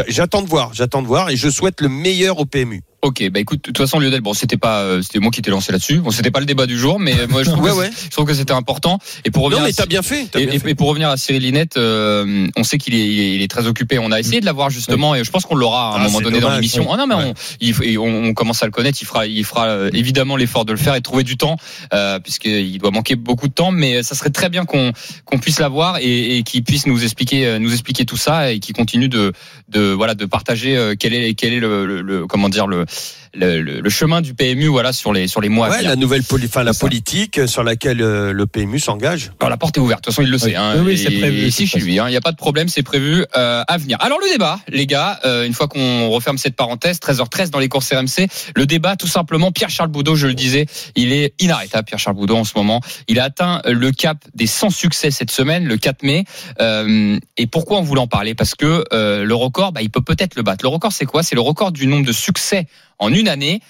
j'attends 0.09 0.43
de 0.43 0.49
voir, 0.49 0.75
j'attends 0.75 1.03
de 1.03 1.07
voir 1.07 1.31
et 1.31 1.37
je 1.37 1.49
souhaite 1.49 1.81
le 1.81 1.89
meilleur 1.89 2.39
au 2.39 2.45
PMU. 2.45 2.83
Ok, 3.03 3.29
bah 3.31 3.41
écoute, 3.41 3.59
de 3.59 3.63
toute 3.65 3.79
façon 3.79 3.99
Lionel, 3.99 4.21
bon, 4.21 4.33
c'était 4.33 4.57
pas, 4.57 4.83
euh, 4.83 5.03
c'était 5.03 5.19
moi 5.19 5.33
qui 5.33 5.43
t'ai 5.43 5.51
lancé 5.51 5.73
là-dessus. 5.73 5.97
Bon, 5.99 6.13
c'était 6.13 6.31
pas 6.31 6.39
le 6.39 6.47
débat 6.47 6.67
du 6.67 6.79
jour, 6.79 7.01
mais 7.01 7.19
euh, 7.19 7.27
moi 7.29 7.43
je 7.43 7.51
trouve, 7.51 7.65
Ouais, 7.65 7.71
que, 7.71 7.77
ouais. 7.77 7.91
je 8.05 8.11
trouve 8.11 8.27
que 8.27 8.35
c'était 8.35 8.53
important. 8.53 9.01
Et 9.25 9.33
pour 9.33 9.43
revenir, 9.43 9.61
Non, 9.63 9.67
mais 9.67 9.73
t'as 9.73 9.87
bien 9.87 10.03
fait. 10.03 10.29
t'as 10.31 10.39
et, 10.39 10.47
bien 10.47 10.55
et- 10.55 10.59
fait. 10.61 10.71
et 10.71 10.75
pour 10.77 10.87
revenir 10.89 11.09
à 11.09 11.17
Cyril 11.17 11.43
Linette, 11.43 11.77
euh, 11.79 12.47
on 12.57 12.63
sait 12.63 12.79
qu'il 12.79 12.95
est, 12.95 13.35
il 13.35 13.43
est, 13.43 13.49
très 13.49 13.67
occupé. 13.67 13.99
On 13.99 14.13
a 14.13 14.21
essayé 14.21 14.41
de 14.41 14.47
l'avoir 14.47 14.71
justement, 14.71 15.17
et 15.17 15.25
je 15.25 15.31
pense 15.33 15.45
qu'on 15.47 15.57
l'aura 15.57 15.95
à 15.95 15.99
un 15.99 16.01
Ah, 16.01 16.05
moment 16.05 16.21
donné 16.21 16.39
dans 16.39 16.51
l'émission. 16.55 16.93
Ah 16.93 16.97
non, 16.97 17.09
mais 17.09 17.17
on, 17.17 17.35
il, 17.61 17.99
on, 17.99 18.27
on 18.27 18.35
commence 18.35 18.63
à 18.63 18.67
le 18.67 18.73
connaître. 18.73 18.99
Il 19.03 19.05
fera, 19.07 19.27
il 19.27 19.45
fera 19.45 19.67
euh, 19.67 19.91
évidemment 19.93 20.37
l'effort 20.37 20.65
de 20.65 20.71
le 20.71 20.79
faire 20.79 20.95
et 20.95 20.99
de 20.99 21.03
trouver 21.03 21.25
du 21.25 21.37
temps, 21.37 21.57
euh, 21.93 22.21
puisqu'il 22.21 22.79
doit 22.79 22.93
manquer 22.93 23.17
beaucoup 23.17 23.49
de 23.49 23.53
temps. 23.53 23.73
Mais 23.73 24.05
ça 24.05 24.15
serait 24.15 24.31
très 24.31 24.49
bien 24.49 24.65
qu'on 24.65 24.93
qu'on 25.25 25.39
puisse 25.39 25.59
l'avoir 25.59 25.99
et, 26.01 26.37
et 26.39 26.43
qu'il 26.45 26.63
puisse 26.63 26.87
nous 26.87 27.03
expliquer, 27.03 27.47
euh, 27.47 27.59
nous 27.59 27.73
expliquer 27.73 28.05
tout 28.05 28.17
ça 28.17 28.53
et 28.53 28.61
qu'il 28.61 28.77
continue 28.77 29.09
de, 29.09 29.33
de 29.71 29.91
voilà, 29.91 30.15
de 30.15 30.25
partager 30.25 30.77
euh, 30.77 30.95
quel 30.97 31.15
est, 31.15 31.35
quel 31.35 31.53
est 31.53 31.59
le, 31.61 31.85
le- 31.85 32.01
le- 32.03 32.27
comment 32.29 32.49
dire 32.49 32.69
le, 32.69 32.87
Uh, 32.93 33.22
le, 33.35 33.61
le- 33.63 33.81
le 33.81 33.91
chemin 33.91 34.21
du 34.21 34.35
PMU, 34.35 34.67
voilà, 34.67 34.93
sur 34.93 35.13
les, 35.13 35.27
sur 35.29 35.41
les 35.41 35.49
mois 35.49 35.67
à 35.67 35.71
Ouais, 35.71 35.77
venir. 35.79 35.91
la 35.91 35.97
nouvelle 35.97 36.23
poli- 36.23 36.47
enfin, 36.47 36.63
la 36.65 36.73
ça. 36.73 36.81
politique 36.81 37.41
sur 37.47 37.63
laquelle 37.63 38.01
euh, 38.03 38.33
le 38.33 38.47
PMU 38.47 38.79
s'engage. 38.79 39.31
Alors 39.41 39.51
la 39.51 39.57
porte 39.57 39.77
est 39.79 39.81
ouverte. 39.81 40.01
De 40.01 40.05
toute 40.07 40.15
façon, 40.15 40.23
il 40.27 40.31
le 40.31 40.39
sait. 40.39 40.49
Oui. 40.49 40.57
Hein. 40.57 40.75
Oui, 40.77 40.83
oui, 40.87 40.99
c'est 40.99 41.11
prévu, 41.11 41.47
Ici 41.47 41.67
chez 41.67 41.79
lui, 41.81 41.99
hein. 41.99 42.07
il 42.09 42.11
n'y 42.11 42.17
a 42.17 42.21
pas 42.21 42.33
de 42.33 42.37
problème, 42.37 42.69
c'est 42.69 42.83
prévu 42.83 43.25
euh, 43.37 43.63
à 43.67 43.79
venir. 43.79 43.97
Alors 44.01 44.19
le 44.21 44.31
débat, 44.31 44.61
les 44.69 44.87
gars, 44.87 45.19
euh, 45.25 45.47
une 45.47 45.55
fois 45.55 45.67
qu'on 45.69 46.09
referme 46.11 46.37
cette 46.39 46.57
parenthèse, 46.57 46.99
13h13 46.99 47.51
dans 47.51 47.59
les 47.59 47.69
courses 47.69 47.93
RMC, 47.93 48.29
le 48.55 48.67
débat, 48.67 48.97
tout 48.97 49.07
simplement, 49.07 49.51
Pierre-Charles 49.53 49.91
Boudot, 49.91 50.15
je 50.15 50.27
le 50.27 50.35
disais, 50.35 50.67
il 50.95 51.13
est 51.13 51.35
inarrêtable, 51.41 51.85
Pierre-Charles 51.87 52.17
Boudot, 52.17 52.37
en 52.37 52.45
ce 52.45 52.53
moment. 52.57 52.81
Il 53.09 53.19
a 53.19 53.25
atteint 53.25 53.63
le 53.67 53.93
cap 53.93 54.19
des 54.35 54.47
100 54.47 54.71
succès 54.71 55.11
cette 55.11 55.31
semaine, 55.31 55.65
le 55.67 55.77
4 55.79 56.03
mai. 56.03 56.25
Euh, 56.61 57.19
et 57.37 57.47
pourquoi 57.47 57.79
on 57.79 57.83
voulait 57.83 58.01
en 58.01 58.07
parler? 58.07 58.35
Parce 58.35 58.55
que 58.55 58.85
euh, 58.93 59.25
le 59.25 59.35
record, 59.35 59.73
bah, 59.73 59.83
il 59.83 59.91
peut 59.91 60.03
peut-être 60.03 60.37
le 60.37 60.43
battre. 60.43 60.65
Le 60.65 60.69
record, 60.69 60.93
c'est 60.93 61.07
quoi? 61.07 61.23
C'est 61.23 61.35
le 61.35 61.41
record 61.41 61.73
du 61.73 61.87
nombre 61.87 62.07
de 62.07 62.13
succès 62.13 62.67
en 63.03 63.13
une 63.13 63.29
année. 63.29 63.61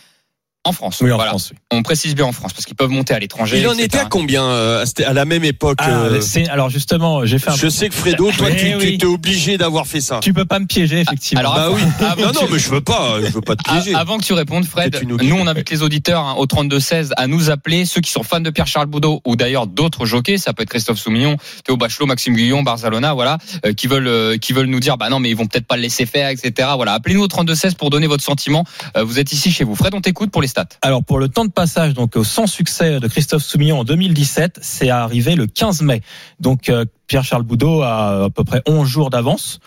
En 0.65 0.71
France. 0.73 0.99
Oui, 1.01 1.11
en 1.11 1.17
voilà. 1.17 1.31
France. 1.31 1.49
oui. 1.53 1.59
On 1.73 1.83
précise 1.83 2.15
bien 2.15 2.25
en 2.25 2.31
France 2.31 2.53
parce 2.53 2.67
qu'ils 2.67 2.77
peuvent 2.77 2.89
monter 2.91 3.13
à 3.15 3.19
l'étranger. 3.19 3.59
Il 3.59 3.67
en 3.67 3.73
etc. 3.73 3.85
était 3.85 3.99
à 3.99 4.05
combien 4.05 4.45
euh, 4.45 4.85
à 5.05 5.13
la 5.13 5.25
même 5.25 5.43
époque 5.43 5.79
Ah, 5.81 5.91
euh, 6.05 6.21
alors 6.51 6.71
justement, 6.71 7.27
j'ai 7.27 7.41
fait 7.41 7.51
un 7.51 7.57
Je 7.57 7.69
sais 7.69 7.89
que 7.89 7.95
Fredo, 7.97 8.31
toi, 8.31 8.47
Oui, 8.49 8.57
tu 8.57 8.75
oui. 8.77 8.95
étais 8.95 9.07
obligé 9.07 9.59
d'avoir 9.59 9.89
fait 9.89 10.01
ça. 10.01 10.21
Tu 10.23 10.33
peux 10.33 10.45
pas 10.45 10.61
me 10.61 10.67
piéger, 10.67 11.01
effectivement. 11.01 11.41
alors, 11.41 11.55
Bah 11.57 11.71
oui. 11.73 11.83
Non, 12.23 12.33
non, 12.33 12.47
mais 12.49 12.61
je 12.61 12.71
veux 12.71 12.81
pas, 12.81 13.17
je 13.21 13.27
veux 13.33 13.41
pas 13.41 13.57
te 13.57 13.63
Ah, 13.67 13.81
piéger. 13.81 13.97
Avant 13.97 14.19
que 14.19 14.25
tu 14.25 14.35
répondes, 14.35 14.65
Fred, 14.65 14.97
nous 15.05 15.35
on 15.37 15.49
invite 15.49 15.69
les 15.71 15.83
auditeurs 15.83 16.25
hein, 16.25 16.35
au 16.39 16.47
32-16 16.47 17.11
à 17.17 17.27
nous 17.27 17.51
appeler, 17.51 17.85
ceux 17.85 18.01
qui 18.01 18.13
sont 18.13 18.23
fans 18.23 18.39
de 18.41 18.51
Pierre-Charles 18.51 18.87
Boudot 18.87 19.21
ou 19.25 19.35
d'ailleurs 19.35 19.67
d'autres 19.67 20.07
jockeys, 20.07 20.39
ça 20.39 20.53
peut 20.53 20.63
être 20.63 20.71
Christophe 20.71 20.99
Soumillon, 20.99 21.39
Théo 21.65 21.77
Bachelot, 21.77 22.07
Maxime 22.07 22.35
Guillon, 22.37 22.63
Barzalona, 22.63 23.15
voilà, 23.15 23.39
euh, 23.67 23.73
qui 23.73 23.89
veulent 23.89 24.07
euh, 24.07 24.37
qui 24.39 24.53
veulent 24.53 24.67
nous 24.67 24.81
dire 24.81 24.97
bah 24.97 25.09
non 25.09 25.19
mais 25.19 25.29
ils 25.31 25.37
vont 25.37 25.47
peut-être 25.47 25.67
pas 25.67 25.75
le 25.77 25.83
laisser 25.83 26.07
faire, 26.07 26.29
etc. 26.29 26.69
Voilà, 26.77 26.93
appelez-nous 26.93 27.23
au 27.25 27.27
32-16 27.29 27.75
pour 27.75 27.91
donner 27.91 28.07
votre 28.07 28.23
sentiment. 28.23 28.65
Euh, 28.97 29.03
vous 29.03 29.19
êtes 29.19 29.33
ici 29.33 29.51
chez 29.51 29.65
vous. 29.65 29.75
Fred, 29.75 29.93
on 29.95 30.01
t'écoute 30.01 30.31
pour 30.31 30.41
les 30.41 30.52
stats. 30.53 30.69
Alors 30.83 31.03
pour 31.03 31.19
le 31.19 31.29
temps 31.29 31.45
de 31.45 31.51
passage, 31.51 31.95
donc 31.95 32.17
au 32.17 32.25
sans 32.25 32.47
succès 32.47 33.01
de 33.01 33.09
Christophe 33.09 33.43
Soumillon 33.43 33.81
en 33.81 33.85
2017, 33.85 34.59
c'est 34.61 34.91
arrivé 34.91 35.35
le 35.35 35.47
15 35.47 35.83
mai. 35.83 36.03
Donc 36.41 36.69
euh, 36.69 36.85
Pierre-Charles 37.07 37.43
Boudot 37.43 37.83
a 37.83 38.25
à 38.25 38.31
peu 38.31 38.45
près 38.45 38.63
11 38.67 38.87
jours 38.87 39.11
d'avance. 39.11 39.61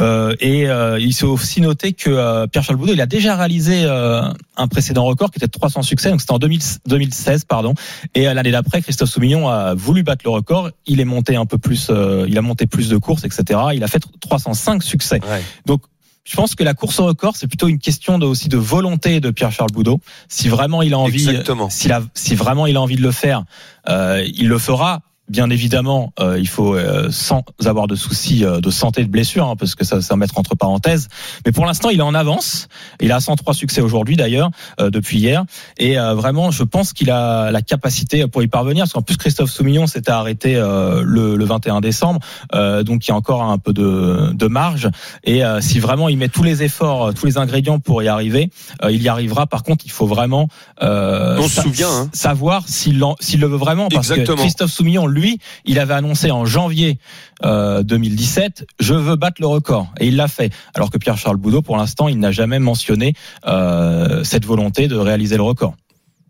Euh, 0.00 0.34
et 0.40 0.68
euh, 0.68 0.98
il 0.98 1.12
s'est 1.12 1.26
aussi 1.26 1.60
noté 1.60 1.92
que 1.92 2.10
euh, 2.10 2.46
Pierre-Charles 2.46 2.78
Boudot, 2.78 2.92
il 2.92 3.00
a 3.00 3.06
déjà 3.06 3.36
réalisé 3.36 3.82
euh, 3.84 4.22
un 4.56 4.68
précédent 4.68 5.04
record 5.04 5.30
qui 5.30 5.38
était 5.38 5.46
de 5.46 5.52
300 5.52 5.82
succès, 5.82 6.10
donc 6.10 6.20
c'était 6.20 6.32
en 6.32 6.38
2000 6.38 6.60
2016, 6.86 7.44
pardon. 7.44 7.74
Et 8.14 8.28
euh, 8.28 8.34
l'année 8.34 8.52
d'après, 8.52 8.80
Christophe 8.80 9.10
Soumillon 9.10 9.48
a 9.48 9.74
voulu 9.74 10.02
battre 10.02 10.22
le 10.24 10.30
record. 10.30 10.70
Il 10.86 11.00
est 11.00 11.04
monté 11.04 11.36
un 11.36 11.44
peu 11.44 11.58
plus, 11.58 11.88
euh, 11.90 12.24
il 12.28 12.38
a 12.38 12.42
monté 12.42 12.66
plus 12.66 12.88
de 12.88 12.96
courses, 12.96 13.24
etc. 13.24 13.60
Il 13.74 13.84
a 13.84 13.88
fait 13.88 14.02
305 14.20 14.82
succès. 14.82 15.20
Ouais. 15.28 15.42
Donc 15.66 15.82
je 16.24 16.36
pense 16.36 16.54
que 16.54 16.62
la 16.62 16.74
course 16.74 17.00
au 17.00 17.06
record, 17.06 17.36
c'est 17.36 17.46
plutôt 17.46 17.68
une 17.68 17.78
question 17.78 18.18
de, 18.18 18.26
aussi 18.26 18.48
de 18.48 18.58
volonté 18.58 19.20
de 19.20 19.30
Pierre-Charles 19.30 19.72
Boudot. 19.72 20.00
Si 20.28 20.48
vraiment 20.48 20.82
il 20.82 20.94
a 20.94 20.98
envie, 20.98 21.26
s'il 21.70 22.00
si 22.14 22.34
vraiment 22.34 22.66
il 22.66 22.76
a 22.76 22.80
envie 22.80 22.96
de 22.96 23.02
le 23.02 23.10
faire, 23.10 23.44
euh, 23.88 24.24
il 24.34 24.48
le 24.48 24.58
fera. 24.58 25.00
Bien 25.30 25.48
évidemment, 25.48 26.12
euh, 26.18 26.38
il 26.40 26.48
faut 26.48 26.74
euh, 26.74 27.08
sans 27.12 27.44
avoir 27.64 27.86
de 27.86 27.94
soucis 27.94 28.44
euh, 28.44 28.60
de 28.60 28.68
santé, 28.70 29.04
de 29.04 29.08
blessure, 29.08 29.46
hein, 29.48 29.54
parce 29.56 29.76
que 29.76 29.84
ça, 29.84 30.02
ça 30.02 30.14
va 30.14 30.16
mettre 30.16 30.36
entre 30.38 30.56
parenthèses. 30.56 31.06
Mais 31.46 31.52
pour 31.52 31.64
l'instant, 31.66 31.88
il 31.88 32.00
est 32.00 32.02
en 32.02 32.14
avance. 32.14 32.66
Il 33.00 33.12
a 33.12 33.20
103 33.20 33.54
succès 33.54 33.80
aujourd'hui, 33.80 34.16
d'ailleurs, 34.16 34.50
euh, 34.80 34.90
depuis 34.90 35.18
hier. 35.20 35.44
Et 35.78 36.00
euh, 36.00 36.14
vraiment, 36.14 36.50
je 36.50 36.64
pense 36.64 36.92
qu'il 36.92 37.12
a 37.12 37.52
la 37.52 37.62
capacité 37.62 38.26
pour 38.26 38.42
y 38.42 38.48
parvenir. 38.48 38.82
Parce 38.82 38.92
qu'en 38.92 39.02
plus, 39.02 39.16
Christophe 39.16 39.50
Soumillon 39.52 39.86
s'était 39.86 40.10
arrêté 40.10 40.56
euh, 40.56 41.02
le, 41.04 41.36
le 41.36 41.44
21 41.44 41.80
décembre, 41.80 42.18
euh, 42.56 42.82
donc 42.82 43.06
il 43.06 43.10
y 43.10 43.12
a 43.12 43.16
encore 43.16 43.44
un 43.44 43.58
peu 43.58 43.72
de, 43.72 44.32
de 44.32 44.46
marge. 44.48 44.88
Et 45.22 45.44
euh, 45.44 45.60
si 45.60 45.78
vraiment 45.78 46.08
il 46.08 46.18
met 46.18 46.28
tous 46.28 46.42
les 46.42 46.64
efforts, 46.64 47.14
tous 47.14 47.26
les 47.26 47.38
ingrédients 47.38 47.78
pour 47.78 48.02
y 48.02 48.08
arriver, 48.08 48.50
euh, 48.82 48.90
il 48.90 49.00
y 49.00 49.08
arrivera. 49.08 49.46
Par 49.46 49.62
contre, 49.62 49.84
il 49.86 49.92
faut 49.92 50.06
vraiment 50.08 50.48
euh, 50.82 51.36
On 51.38 51.46
se 51.46 51.54
sa- 51.54 51.62
souvient, 51.62 51.88
hein. 51.92 52.08
savoir 52.12 52.64
s'il 52.66 52.98
le 52.98 53.46
veut 53.46 53.56
vraiment. 53.56 53.86
Parce 53.88 54.10
Exactement. 54.10 54.36
que 54.38 54.40
Christophe 54.42 54.72
Soumillon, 54.72 55.06
lui, 55.06 55.19
il 55.64 55.78
avait 55.78 55.94
annoncé 55.94 56.30
en 56.30 56.44
janvier 56.44 56.98
euh, 57.44 57.82
2017, 57.82 58.66
je 58.80 58.94
veux 58.94 59.16
battre 59.16 59.40
le 59.40 59.46
record, 59.46 59.92
et 59.98 60.06
il 60.08 60.16
l'a 60.16 60.28
fait. 60.28 60.52
Alors 60.74 60.90
que 60.90 60.98
Pierre-Charles 60.98 61.36
Boudot, 61.36 61.62
pour 61.62 61.76
l'instant, 61.76 62.08
il 62.08 62.18
n'a 62.18 62.32
jamais 62.32 62.58
mentionné 62.58 63.14
euh, 63.46 64.24
cette 64.24 64.44
volonté 64.44 64.88
de 64.88 64.96
réaliser 64.96 65.36
le 65.36 65.42
record. 65.42 65.74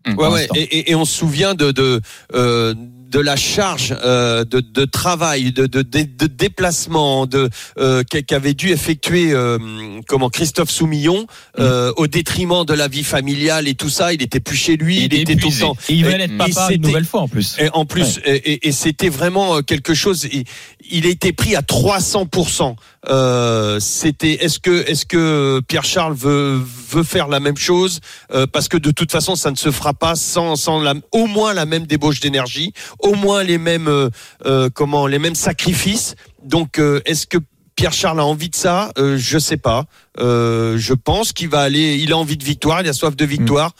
Pour 0.04 0.18
Ouais, 0.24 0.28
ouais. 0.28 0.48
Et, 0.54 0.62
et- 0.62 0.90
et 0.90 0.94
on 0.94 1.04
se 1.04 1.14
souvient 1.16 1.54
de 1.54 1.72
de 1.72 2.00
euh, 2.34 2.74
de 3.10 3.18
la 3.20 3.36
charge 3.36 3.94
euh, 4.04 4.44
de, 4.44 4.60
de 4.60 4.84
travail, 4.84 5.52
de, 5.52 5.66
de, 5.66 5.82
de, 5.82 6.02
de 6.02 6.26
déplacement, 6.26 7.26
de 7.26 7.48
euh, 7.78 8.02
qu'a- 8.08 8.22
qu'avait 8.22 8.54
dû 8.54 8.70
effectuer 8.70 9.32
euh, 9.32 9.58
comment 10.06 10.28
Christophe 10.30 10.70
Soumillon 10.70 11.26
euh, 11.58 11.92
au 11.96 12.06
détriment 12.06 12.64
de 12.64 12.72
la 12.74 12.88
vie 12.88 13.04
familiale 13.04 13.66
et 13.68 13.74
tout 13.74 13.88
ça. 13.90 14.12
Il 14.12 14.22
était 14.22 14.40
plus 14.40 14.56
chez 14.56 14.76
lui, 14.76 14.96
Il 14.96 15.02
il, 15.02 15.04
était 15.06 15.22
était 15.22 15.32
tout 15.34 15.48
le 15.48 15.52
épuisé. 15.54 15.60
temps. 15.62 15.76
Et 15.88 15.94
il 15.94 16.04
veut 16.04 16.12
être 16.12 16.36
papa 16.38 16.68
une 16.72 16.82
nouvelle 16.82 17.04
fois 17.04 17.22
en 17.22 17.28
plus. 17.28 17.56
Et 17.58 17.68
en 17.72 17.84
plus, 17.84 18.20
et, 18.24 18.34
et- 18.52 18.68
et 18.68 18.72
c'était 18.72 19.08
vraiment 19.08 19.56
euh, 19.56 19.60
quelque 19.62 19.94
chose. 19.94 20.28
Il, 20.32 20.44
il 20.90 21.06
a 21.06 21.08
été 21.08 21.32
pris 21.32 21.56
à 21.56 21.62
300% 21.62 22.74
euh, 23.08 23.80
C'était. 23.80 24.44
Est-ce 24.44 24.58
que 24.58 24.88
est-ce 24.88 25.06
que 25.06 25.60
Pierre 25.66 25.84
Charles 25.84 26.14
veut 26.14 26.60
veut 26.90 27.02
faire 27.02 27.28
la 27.28 27.40
même 27.40 27.56
chose? 27.56 28.00
Euh, 28.32 28.46
Parce 28.46 28.68
que 28.68 28.76
de 28.76 28.90
toute 28.90 29.10
façon, 29.10 29.36
ça 29.36 29.50
ne 29.50 29.56
se 29.56 29.70
fera 29.70 29.94
pas 29.94 30.14
sans 30.16 30.56
sans 30.56 30.82
au 31.12 31.26
moins 31.26 31.54
la 31.54 31.66
même 31.66 31.86
débauche 31.86 32.20
d'énergie, 32.20 32.72
au 33.00 33.14
moins 33.14 33.42
les 33.42 33.58
mêmes 33.58 33.88
euh, 33.88 34.68
comment 34.74 35.06
les 35.06 35.18
mêmes 35.18 35.34
sacrifices. 35.34 36.14
Donc, 36.44 36.80
est-ce 37.04 37.26
que 37.26 37.38
Pierre 37.76 37.92
Charles 37.92 38.20
a 38.20 38.24
envie 38.26 38.50
de 38.50 38.56
ça? 38.56 38.92
Euh, 38.98 39.16
Je 39.18 39.38
sais 39.38 39.56
pas. 39.56 39.86
Je 40.18 40.92
pense 40.92 41.32
qu'il 41.32 41.48
va 41.48 41.60
aller. 41.60 41.96
Il 41.96 42.12
a 42.12 42.18
envie 42.18 42.36
de 42.36 42.44
victoire. 42.44 42.82
Il 42.82 42.88
a 42.88 42.92
soif 42.92 43.16
de 43.16 43.24
victoire. 43.24 43.72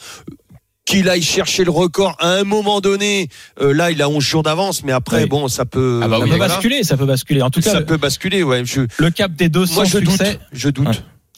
Qu'il 0.91 1.09
aille 1.09 1.21
chercher 1.21 1.63
le 1.63 1.71
record 1.71 2.15
à 2.19 2.29
un 2.33 2.43
moment 2.43 2.81
donné. 2.81 3.29
Euh, 3.61 3.73
là, 3.73 3.91
il 3.91 4.01
a 4.01 4.09
11 4.09 4.21
jours 4.23 4.43
d'avance, 4.43 4.83
mais 4.83 4.91
après, 4.91 5.23
Oui. 5.23 5.29
bon, 5.29 5.47
ça 5.47 5.65
peut. 5.65 6.01
Ah 6.03 6.07
bah 6.07 6.17
Ça 6.17 6.23
oui, 6.23 6.29
peut 6.29 6.35
voilà. 6.37 6.53
basculer, 6.55 6.83
ça 6.83 6.97
peut 6.97 7.05
basculer. 7.05 7.41
En 7.41 7.49
tout 7.49 7.61
cas, 7.61 7.71
ça 7.71 7.79
le, 7.79 7.85
peut 7.85 7.97
basculer. 7.97 8.43
Ouais. 8.43 8.65
Je, 8.65 8.81
le 8.97 9.09
cap 9.09 9.31
des 9.33 9.47
200 9.49 9.73
moi, 9.73 9.83
je 9.85 9.99
doute. 9.99 10.11
succès, 10.11 10.39
Je 10.51 10.69
doute. 10.69 10.87
Ouais. 10.87 10.93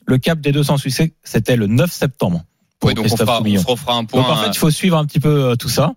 le 0.08 0.18
cap 0.18 0.40
des 0.42 0.52
200 0.52 0.78
succès, 0.78 1.14
c'était 1.24 1.56
le 1.56 1.68
9 1.68 1.92
septembre. 1.92 2.44
pour 2.80 2.88
Ouais, 2.90 2.96
donc 2.96 3.06
on, 3.12 3.16
fera, 3.16 3.42
se 3.44 3.66
refera 3.68 3.94
un 3.94 4.06
point. 4.06 4.22
Donc 4.22 4.32
en 4.32 4.36
fait, 4.38 4.48
il 4.50 4.58
faut 4.58 4.72
suivre 4.72 4.98
un 4.98 5.06
petit 5.06 5.20
peu 5.20 5.30
euh, 5.52 5.56
tout 5.56 5.70
ça. 5.70 5.94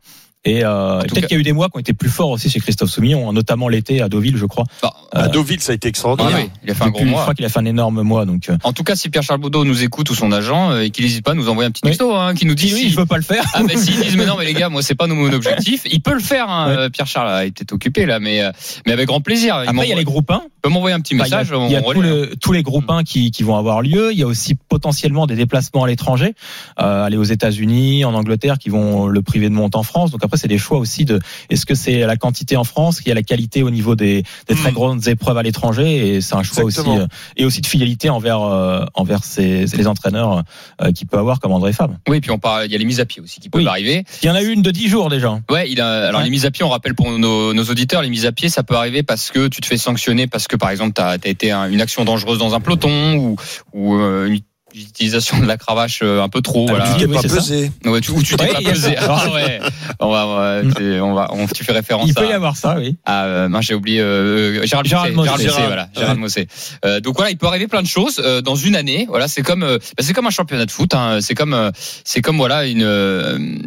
Et 0.47 0.65
euh, 0.65 1.01
peut-être 1.01 1.15
cas- 1.15 1.21
qu'il 1.23 1.33
y 1.33 1.39
a 1.39 1.41
eu 1.41 1.43
des 1.43 1.53
mois 1.53 1.69
qui 1.69 1.77
ont 1.77 1.81
été 1.81 1.93
plus 1.93 2.09
forts 2.09 2.31
aussi 2.31 2.49
chez 2.49 2.61
Christophe 2.61 2.91
Soumillon, 2.91 3.29
hein, 3.29 3.33
notamment 3.33 3.69
l'été 3.69 4.01
à 4.01 4.09
Deauville, 4.09 4.37
je 4.37 4.47
crois. 4.47 4.65
Bah, 4.83 4.95
À 5.13 5.29
Deauville, 5.29 5.61
ça 5.61 5.73
a 5.73 5.75
été 5.75 5.89
ah 5.89 5.91
extraordinaire. 5.91 6.37
oui, 6.37 6.51
il 6.65 6.71
a 6.71 6.75
fait 6.75 6.83
un 6.85 6.87
Depuis, 6.87 6.99
gros 7.01 7.05
Je 7.07 7.11
mois. 7.11 7.23
crois 7.23 7.35
qu'il 7.35 7.45
a 7.45 7.49
fait 7.49 7.59
un 7.59 7.65
énorme 7.65 8.03
mois. 8.03 8.25
Donc, 8.25 8.49
euh, 8.49 8.57
En 8.63 8.73
tout 8.73 8.85
cas, 8.85 8.97
si 8.97 9.09
Pierre-Charles 9.11 9.41
Baudot 9.41 9.65
nous 9.65 9.83
écoute 9.83 10.09
ou 10.11 10.15
son 10.15 10.33
agent, 10.33 10.71
euh, 10.71 10.81
et 10.83 10.91
qu'il 10.91 11.05
n'hésite 11.05 11.25
pas 11.25 11.33
à 11.33 11.35
nous 11.35 11.49
envoyer 11.49 11.67
un 11.69 11.71
petit 11.71 11.81
Oui. 11.85 11.91
texto, 11.91 12.15
hein, 12.15 12.35
qui 12.35 12.47
nous 12.47 12.55
dit 12.55 12.69
si 12.69 12.75
oui, 12.75 12.81
si- 12.83 12.91
je 12.91 12.97
veux 12.97 13.07
pas 13.07 13.17
le 13.17 13.23
faire. 13.23 13.45
Ah 13.55 13.63
mais 13.67 13.77
s'ils 13.77 13.97
disent 14.03 14.17
mais 14.17 14.27
non 14.27 14.37
mais 14.39 14.45
les 14.45 14.55
gars 14.55 14.69
moi 14.69 14.83
c'est 14.83 14.95
pas 14.95 15.07
mon 15.07 15.33
objectif 15.33 15.83
il 15.91 16.01
peut 16.01 16.15
le 16.15 16.21
faire 16.21 16.49
hein, 16.49 16.69
euh, 16.69 16.89
Pierre 16.91 17.07
Charles 17.07 17.29
a 17.29 17.45
été 17.45 17.65
occupé 17.73 18.07
là 18.07 18.19
mais 18.21 18.43
euh, 18.43 18.51
mais 18.87 18.93
avec 18.93 19.07
grand 19.09 19.21
plaisir 19.21 19.61
il, 19.65 19.69
Après, 19.69 19.87
il 19.87 19.91
y 19.91 19.93
a 19.93 19.97
les 19.97 20.05
groupes 20.05 20.31
1. 20.31 20.43
peut 20.63 20.69
m'envoyer 20.69 20.95
un 20.95 21.01
petit 21.01 21.15
Enfin, 21.17 21.25
il 21.27 21.31
y 21.31 21.35
a- 21.35 21.39
message 21.39 21.59
il 21.69 21.73
y 21.73 21.77
a, 21.77 21.81
on 21.81 21.93
tous, 21.93 21.99
relie, 21.99 22.09
le- 22.09 22.37
tous 22.41 22.53
les 22.53 22.63
groupes 22.63 22.89
1 22.91 23.03
qui, 23.05 23.31
qui 23.31 23.43
vont 23.43 23.57
avoir 23.57 23.83
lieu. 23.83 24.13
Il 24.13 24.19
y 24.19 24.23
a 24.23 24.27
aussi 24.27 24.55
potentiellement 24.55 25.27
des 25.27 25.35
déplacements 25.37 25.85
à 25.85 25.87
l'étranger, 25.87 26.35
euh, 26.81 27.05
aller 27.05 27.17
aux 27.17 27.25
États-Unis, 27.25 28.05
en 28.05 28.15
Angleterre, 28.15 28.59
qui 28.59 28.69
vont 28.69 29.07
le 29.07 29.23
priver 29.23 29.49
de 29.49 29.55
monte 29.55 29.77
en 29.77 29.83
France. 29.83 30.11
Donc 30.11 30.23
après, 30.25 30.36
c'est 30.37 30.49
des 30.49 30.59
choix 30.59 30.79
aussi 30.79 31.05
de 31.05 31.21
est-ce 31.51 31.67
que 31.67 31.75
c'est 31.75 32.01
la 32.01 32.17
quantité 32.17 32.57
en 32.57 32.65
France, 32.65 33.01
y 33.07 33.11
a 33.11 33.15
la 33.15 33.23
qualité 33.23 33.63
au 33.63 33.71
niveau 33.71 33.95
des, 33.97 34.23
des 34.49 34.55
très 34.55 34.71
Mm. 34.71 34.75
grandes 34.75 35.09
épreuves 35.09 35.37
à 35.39 35.43
l'étranger, 35.43 36.17
et 36.17 36.21
c'est 36.21 36.35
un 36.35 36.43
choix 36.43 36.65
aussi 36.65 36.81
Exactement. 36.81 37.05
euh, 37.05 37.07
et 37.37 37.45
aussi 37.45 37.61
de 37.61 37.67
fidélité 37.67 38.11
envers 38.11 38.41
euh, 38.43 38.85
envers 38.95 39.23
ces, 39.25 39.65
les 39.67 39.87
entraîneurs 39.87 40.43
euh, 40.83 40.93
qu'il 40.93 41.07
peut 41.07 41.19
avoir 41.19 41.41
comme 41.41 41.53
André 41.53 41.73
Fabre. 41.73 41.95
oui 42.09 42.21
puis 42.21 42.31
on 42.31 42.39
parle 42.39 42.67
il 42.67 42.73
y 42.73 42.75
a 42.75 42.79
les 42.79 42.85
mises 42.85 43.01
à 43.01 43.05
pied 43.07 43.23
aussi 43.23 43.41
qui 43.41 43.49
peuvent 43.49 43.61
Oui. 43.63 43.69
arriver 43.69 44.05
Il 44.23 44.27
y 44.27 44.31
en 44.31 44.35
a 44.35 44.43
eu 44.43 44.51
une 44.53 44.63
de 44.63 44.71
10 44.71 44.89
jours 44.89 45.09
déjà. 45.09 45.41
ouais 45.51 45.71
il 45.71 45.81
a 45.81 46.09
alors 46.09 46.21
Ouais. 46.21 46.25
les 46.25 46.31
mises 46.31 46.47
à 46.47 46.51
pied 46.51 46.65
on 46.65 46.69
rappelle 46.69 46.95
pour 46.95 47.11
nos, 47.19 47.53
nos 47.55 47.65
auditeurs 47.65 48.03
les 48.03 48.11
mises 48.11 48.27
à 48.27 48.33
pied 48.33 48.49
ça 48.49 48.63
peut 48.63 48.75
arriver 48.77 49.03
parce 49.03 49.31
que 49.31 49.49
tu 49.49 49.61
te 49.61 49.67
fais 49.67 49.77
sanctionner 49.77 50.27
parce 50.27 50.47
que 50.49 50.57
par 50.57 50.71
exemple 50.71 50.93
tu 50.95 51.01
as, 51.03 51.17
été 51.25 51.51
un- 51.53 51.71
une 51.71 51.81
action 51.81 52.05
dangereuse 52.05 52.39
dans 52.39 52.55
un 52.55 52.61
peloton 52.61 53.17
ou 53.17 53.37
ou 53.73 53.95
euh, 53.97 54.27
une 54.27 54.41
utilisation 54.77 55.39
de 55.39 55.47
la 55.47 55.57
cravache 55.57 56.01
euh, 56.03 56.23
un 56.23 56.29
peu 56.29 56.41
trop 56.43 56.67
Ah, 56.69 56.73
voilà 56.73 56.95
Tu 56.99 57.07
t'es 57.07 57.13
pas 57.15 57.23
pesé. 57.23 57.71
Ouais, 57.85 58.01
tu, 58.01 58.11
ou 58.11 58.23
tu 58.23 58.37
t'es 58.37 58.45
Ouais, 58.45 58.53
pas 58.65 58.71
pesé. 58.73 58.95
Ah 58.99 59.31
ouais 59.33 59.61
on 60.01 60.11
va 60.11 60.27
on 60.27 61.15
va, 61.15 61.29
on 61.33 61.43
on, 61.43 61.47
tu 61.47 61.65
fais 61.65 61.73
référence 61.73 62.09
Il 62.09 62.19
à 62.19 62.21
peut 62.21 62.29
y 62.29 62.33
avoir 62.33 62.57
ça, 62.57 62.77
oui. 62.79 62.97
Ah, 63.05 63.25
euh, 63.25 63.49
j'ai 63.61 63.75
oublié 63.75 64.01
euh, 64.01 64.61
euh, 64.63 64.67
Gérald, 64.67 64.87
Gérald 64.89 65.15
Mossé. 65.15 65.29
Gérald 65.29 65.43
Gérald. 65.47 65.67
voilà, 65.67 65.89
Gérald 65.97 66.19
Mossé. 66.19 66.49
Euh, 66.85 67.01
donc 67.01 67.17
voilà, 67.17 67.31
il 67.31 67.37
peut 67.39 67.47
arriver 67.47 67.67
plein 67.69 67.83
de 67.83 67.87
choses 67.87 68.21
euh, 68.25 68.41
dans 68.43 68.57
une 68.57 68.77
année. 68.77 69.07
Voilà, 69.09 69.29
c'est 69.29 69.43
comme 69.43 69.63
euh, 69.63 69.79
bah, 69.79 70.03
c'est 70.03 70.13
comme 70.13 70.27
un 70.27 70.31
championnat 70.31 70.67
de 70.67 70.71
foot. 70.71 70.95
Hein, 70.95 71.19
c'est 71.21 71.35
comme 71.35 71.55
euh, 71.55 71.71
c'est 72.05 72.21
comme 72.21 72.37
voilà 72.37 72.67
une 72.67 72.83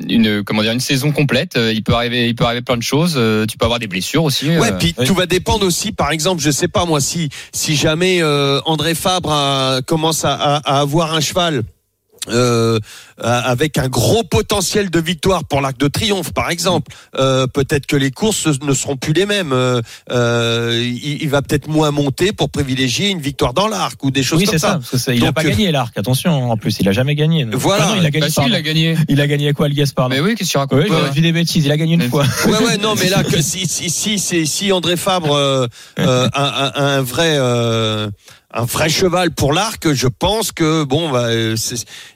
une 0.09 0.43
comment 0.43 0.61
dire 0.61 0.71
une 0.73 0.79
saison 0.79 1.11
complète. 1.11 1.57
Il 1.73 1.83
peut 1.83 1.93
arriver 1.93 2.27
il 2.27 2.35
peut 2.35 2.45
arriver 2.45 2.61
plein 2.61 2.77
de 2.77 2.83
choses. 2.83 3.15
Euh, 3.17 3.45
tu 3.45 3.57
peux 3.57 3.65
avoir 3.65 3.79
des 3.79 3.87
blessures 3.87 4.23
aussi. 4.23 4.49
Ouais, 4.57 4.71
puis 4.77 4.93
oui. 4.97 5.05
tout 5.05 5.13
va 5.15 5.25
dépendre 5.25 5.65
aussi, 5.65 5.91
par 5.91 6.11
exemple, 6.11 6.41
je 6.41 6.51
sais 6.51 6.67
pas 6.67 6.85
moi, 6.85 6.99
si 7.01 7.29
si 7.53 7.75
jamais 7.75 8.21
euh, 8.21 8.59
André 8.65 8.95
Fabre 8.95 9.31
a- 9.31 9.81
commence 9.85 10.25
à, 10.25 10.33
à- 10.33 10.57
à 10.57 10.79
avoir 10.81 10.98
un 11.07 11.19
cheval. 11.21 11.63
euh, 12.29 12.77
avec 13.21 13.77
un 13.77 13.87
gros 13.87 14.23
potentiel 14.23 14.89
de 14.91 14.99
victoire 14.99 15.45
pour 15.45 15.61
l'Arc 15.61 15.77
de 15.77 15.87
Triomphe, 15.87 16.31
par 16.33 16.49
exemple. 16.51 16.91
Euh, 17.17 17.47
peut-être 17.47 17.85
que 17.87 17.95
les 17.95 18.11
courses 18.11 18.45
ne 18.61 18.73
seront 18.73 18.97
plus 18.97 19.13
les 19.13 19.25
mêmes. 19.25 19.53
Euh, 19.53 19.81
il, 20.83 21.23
il 21.23 21.29
va 21.29 21.41
peut-être 21.41 21.67
moins 21.69 21.91
monter 21.91 22.33
pour 22.33 22.49
privilégier 22.49 23.09
une 23.09 23.21
victoire 23.21 23.53
dans 23.53 23.67
l'Arc 23.67 24.03
ou 24.03 24.11
des 24.11 24.21
choses 24.21 24.39
Oui, 24.39 24.45
comme 24.45 24.59
ça. 24.59 24.79
ça. 24.83 25.13
il 25.13 25.23
n'a 25.23 25.31
pas 25.31 25.41
euh, 25.45 25.49
gagné 25.49 25.71
l'arc. 25.71 25.97
Attention, 25.97 26.51
en 26.51 26.57
plus, 26.57 26.77
il 26.81 26.89
a 26.89 26.91
jamais 26.91 27.15
gagné. 27.15 27.45
Voilà. 27.53 27.85
Ah 27.87 27.95
non, 27.95 28.01
il 28.01 28.05
a 28.05 28.11
gagné. 28.11 28.25
Bah 28.25 28.29
si, 28.29 28.35
pardon. 28.35 28.49
il 28.49 28.55
a 28.55 28.61
gagné. 28.61 28.95
Il 29.07 29.21
a 29.21 29.27
gagné 29.27 29.53
quoi, 29.53 29.69
le 29.69 29.73
Gaspard 29.75 30.09
Mais 30.09 30.19
oui, 30.19 30.35
qu'est-ce 30.35 30.49
que 30.49 30.51
tu 30.53 30.57
racontes 30.57 30.81
Oui, 30.83 30.95
j'ai 31.15 31.21
des 31.21 31.31
bêtises. 31.31 31.65
Il 31.65 31.71
a 31.71 31.77
gagné 31.77 31.93
une 31.93 32.01
Mais- 32.01 32.09
fois. 32.09 32.25
Ouais, 32.45 32.63
ouais, 32.65 32.77
non, 32.77 32.95
mais 32.95 33.09
là, 33.09 33.23
que 33.23 33.41
si, 33.41 33.65
si, 33.67 34.19
si, 34.19 34.71
André 34.73 34.97
Fabre 34.97 35.33
euh, 35.33 35.67
euh, 35.99 36.27
a, 36.33 36.43
a- 36.45 36.67
a 36.67 36.83
un 36.97 37.01
vrai, 37.01 37.37
euh, 37.37 38.09
un 38.51 38.65
vrai 38.65 38.89
cheval 38.89 39.29
pour 39.31 39.53
l'arc, 39.53 39.93
je 39.93 40.07
pense 40.07 40.51
que 40.51 40.83
bon, 40.83 41.11
bah, 41.11 41.25
euh, 41.27 41.55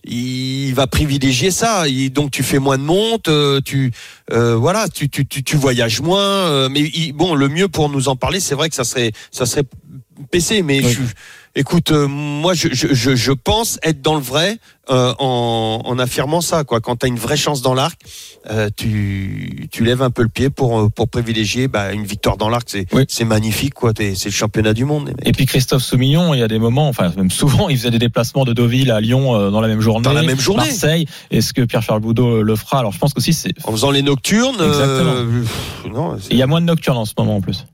il 0.03 0.73
va 0.73 0.87
privilégier 0.87 1.51
ça. 1.51 1.87
Il- 1.87 2.11
donc 2.11 2.31
tu 2.31 2.41
fais 2.41 2.57
moins 2.59 2.77
de 2.79 2.83
monte, 2.83 3.27
euh, 3.27 3.61
tu, 3.63 3.91
euh, 4.31 4.55
voilà, 4.55 4.87
tu, 4.89 5.09
tu, 5.09 5.25
tu, 5.27 5.43
tu 5.43 5.55
voyages 5.57 6.01
moins. 6.01 6.19
euh, 6.49 6.69
mais 6.69 6.81
il- 6.81 7.13
bon, 7.13 7.35
le 7.35 7.49
mieux 7.49 7.67
pour 7.67 7.89
nous 7.89 8.07
en 8.07 8.15
parler, 8.15 8.39
c'est 8.39 8.55
vrai 8.55 8.69
que 8.69 8.75
ça 8.75 8.83
serait, 8.83 9.11
ça 9.31 9.45
serait 9.45 9.63
PC. 10.31 10.63
Mais 10.63 10.79
Oui. 10.83 10.91
je, 10.91 11.01
écoute, 11.55 11.91
euh, 11.91 12.07
moi, 12.07 12.53
je, 12.53 12.69
je, 12.71 13.15
je, 13.15 13.31
pense 13.31 13.79
être 13.83 14.01
dans 14.01 14.15
le 14.15 14.21
vrai 14.21 14.57
euh, 14.89 15.13
en, 15.19 15.81
en 15.85 15.99
affirmant 15.99 16.41
ça. 16.41 16.63
Quoi, 16.63 16.81
quand 16.81 16.97
tu 16.97 17.05
as 17.05 17.09
une 17.09 17.17
vraie 17.17 17.37
chance 17.37 17.61
dans 17.61 17.73
l'arc, 17.73 17.99
euh, 18.49 18.69
tu, 18.75 19.67
tu 19.71 19.83
lèves 19.83 20.01
un 20.01 20.09
peu 20.09 20.23
le 20.23 20.29
pied 20.29 20.49
pour, 20.49 20.79
euh, 20.79 20.89
pour 20.89 21.07
privilégier 21.07 21.67
bah, 21.67 21.93
une 21.93 22.03
victoire 22.05 22.37
dans 22.37 22.49
l'arc. 22.49 22.67
C'est 22.69 22.85
Oui. 22.93 23.05
c'est 23.07 23.25
magnifique, 23.25 23.73
quoi. 23.73 23.93
T'es- 23.93 24.15
C'est 24.15 24.29
le 24.29 24.33
championnat 24.33 24.73
du 24.73 24.85
monde. 24.85 25.13
Et 25.23 25.31
puis 25.31 25.45
Christophe 25.45 25.83
Soumillon, 25.83 26.33
il 26.33 26.39
y 26.39 26.43
a 26.43 26.47
des 26.47 26.59
moments, 26.59 26.89
enfin 26.89 27.11
même 27.15 27.31
souvent, 27.31 27.69
il 27.69 27.77
faisait 27.77 27.91
des 27.91 27.99
déplacements 27.99 28.45
de 28.45 28.53
Deauville 28.53 28.91
à 28.91 28.99
Lyon 28.99 29.35
euh, 29.35 29.49
dans 29.51 29.61
la 29.61 29.67
même 29.67 29.81
journée. 29.81 30.03
Dans 30.03 30.13
la 30.13 30.23
même 30.23 30.39
journée. 30.39 30.63
Marseille. 30.65 31.05
Est-ce 31.31 31.53
que 31.53 31.61
Pierre-Charles 31.61 32.01
Boudot 32.01 32.41
le 32.43 32.55
fera? 32.55 32.79
Alors 32.79 32.91
je 32.91 32.99
pense 32.99 33.13
qu'aussi 33.13 33.33
c'est. 33.33 33.53
En 33.63 33.71
faisant 33.71 33.91
les 33.91 34.01
nocturnes. 34.01 34.57
euh, 34.59 35.41
pff, 35.43 35.91
non, 35.93 36.17
Il 36.29 36.37
y 36.37 36.41
a 36.41 36.47
moins 36.47 36.61
de 36.61 36.65
nocturnes 36.65 36.97
en 36.97 37.05
ce 37.05 37.13
moment 37.17 37.37
en 37.37 37.41
plus. 37.41 37.65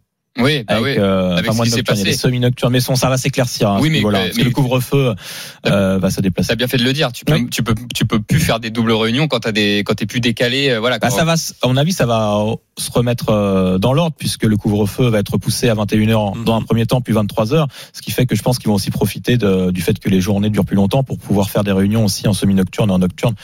Oui, 0.42 0.64
bah 0.68 0.76
avec, 0.76 0.86
oui. 0.86 0.96
euh, 0.98 1.36
Avec 1.38 1.54
moins 1.54 1.66
de 1.66 1.70
nocturnes, 1.70 1.74
il 1.74 1.78
y 1.78 1.80
a 1.80 1.84
passé. 1.84 2.04
des 2.04 2.14
semi-nocturnes, 2.14 2.72
mais 2.72 2.80
son, 2.80 2.96
ça 2.96 3.10
va 3.10 3.18
s'éclaircir. 3.18 3.70
hein, 3.70 3.78
Oui, 3.82 3.90
mais- 3.90 3.98
niveau-là, 3.98 4.20
mais- 4.20 4.26
parce 4.28 4.38
que 4.38 4.44
le 4.44 4.50
couvre-feu 4.52 5.14
euh, 5.68 5.98
va 6.00 6.10
se 6.10 6.22
déplacer. 6.22 6.50
T'as 6.50 6.56
bien 6.56 6.68
fait 6.68 6.78
de 6.78 6.84
le 6.84 6.94
dire. 6.94 7.12
Tu 7.12 7.26
peux, 7.26 7.34
Oui. 7.34 7.50
tu 7.50 7.64
peux, 7.64 7.76
tu 7.94 8.06
peux 8.06 8.20
plus 8.20 8.40
faire 8.40 8.60
des 8.60 8.70
doubles 8.70 8.92
réunions 8.94 9.28
quand 9.28 9.40
t'as 9.42 9.52
des, 9.52 9.84
quand 9.86 9.94
t'es 9.96 10.06
plus 10.06 10.20
décalé. 10.22 10.70
euh, 10.70 10.80
Voilà. 10.80 11.00
Bah, 11.00 11.10
ça 11.10 11.26
va, 11.26 11.34
à 11.34 11.68
mon 11.68 11.78
avis, 11.78 11.94
ça 11.94 12.06
va 12.06 12.44
se 12.78 12.92
remettre 12.92 13.30
euh, 13.30 13.78
dans 13.78 13.94
l'ordre 13.94 14.16
puisque 14.18 14.44
le 14.44 14.56
couvre-feu 14.58 15.08
va 15.10 15.20
être 15.20 15.38
poussé 15.38 15.68
à 15.70 15.74
21h 15.76 16.16
en- 16.20 16.36
Mhm. 16.36 16.44
dans 16.46 16.56
un 16.56 16.62
premier 16.62 16.86
temps, 16.86 17.02
puis 17.02 17.14
23h, 17.14 17.68
ce 17.94 18.02
qui 18.02 18.12
fait 18.12 18.26
que 18.26 18.36
je 18.36 18.42
pense 18.42 18.58
qu'ils 18.60 18.68
vont 18.70 18.76
aussi 18.76 18.92
profiter 18.92 19.38
de- 19.38 19.72
du 19.72 19.82
fait 19.82 20.00
que 20.00 20.10
les 20.10 20.22
journées 20.22 20.50
durent 20.50 20.66
plus 20.66 20.76
longtemps 20.78 21.04
pour 21.04 21.18
pouvoir 21.18 21.50
faire 21.50 21.64
des 21.64 21.72
réunions 21.74 22.06
aussi 22.06 22.28
en 22.28 22.34
semi-nocturne 22.34 22.90
et 22.90 22.94
en 22.94 23.00
nocturne 23.00 23.36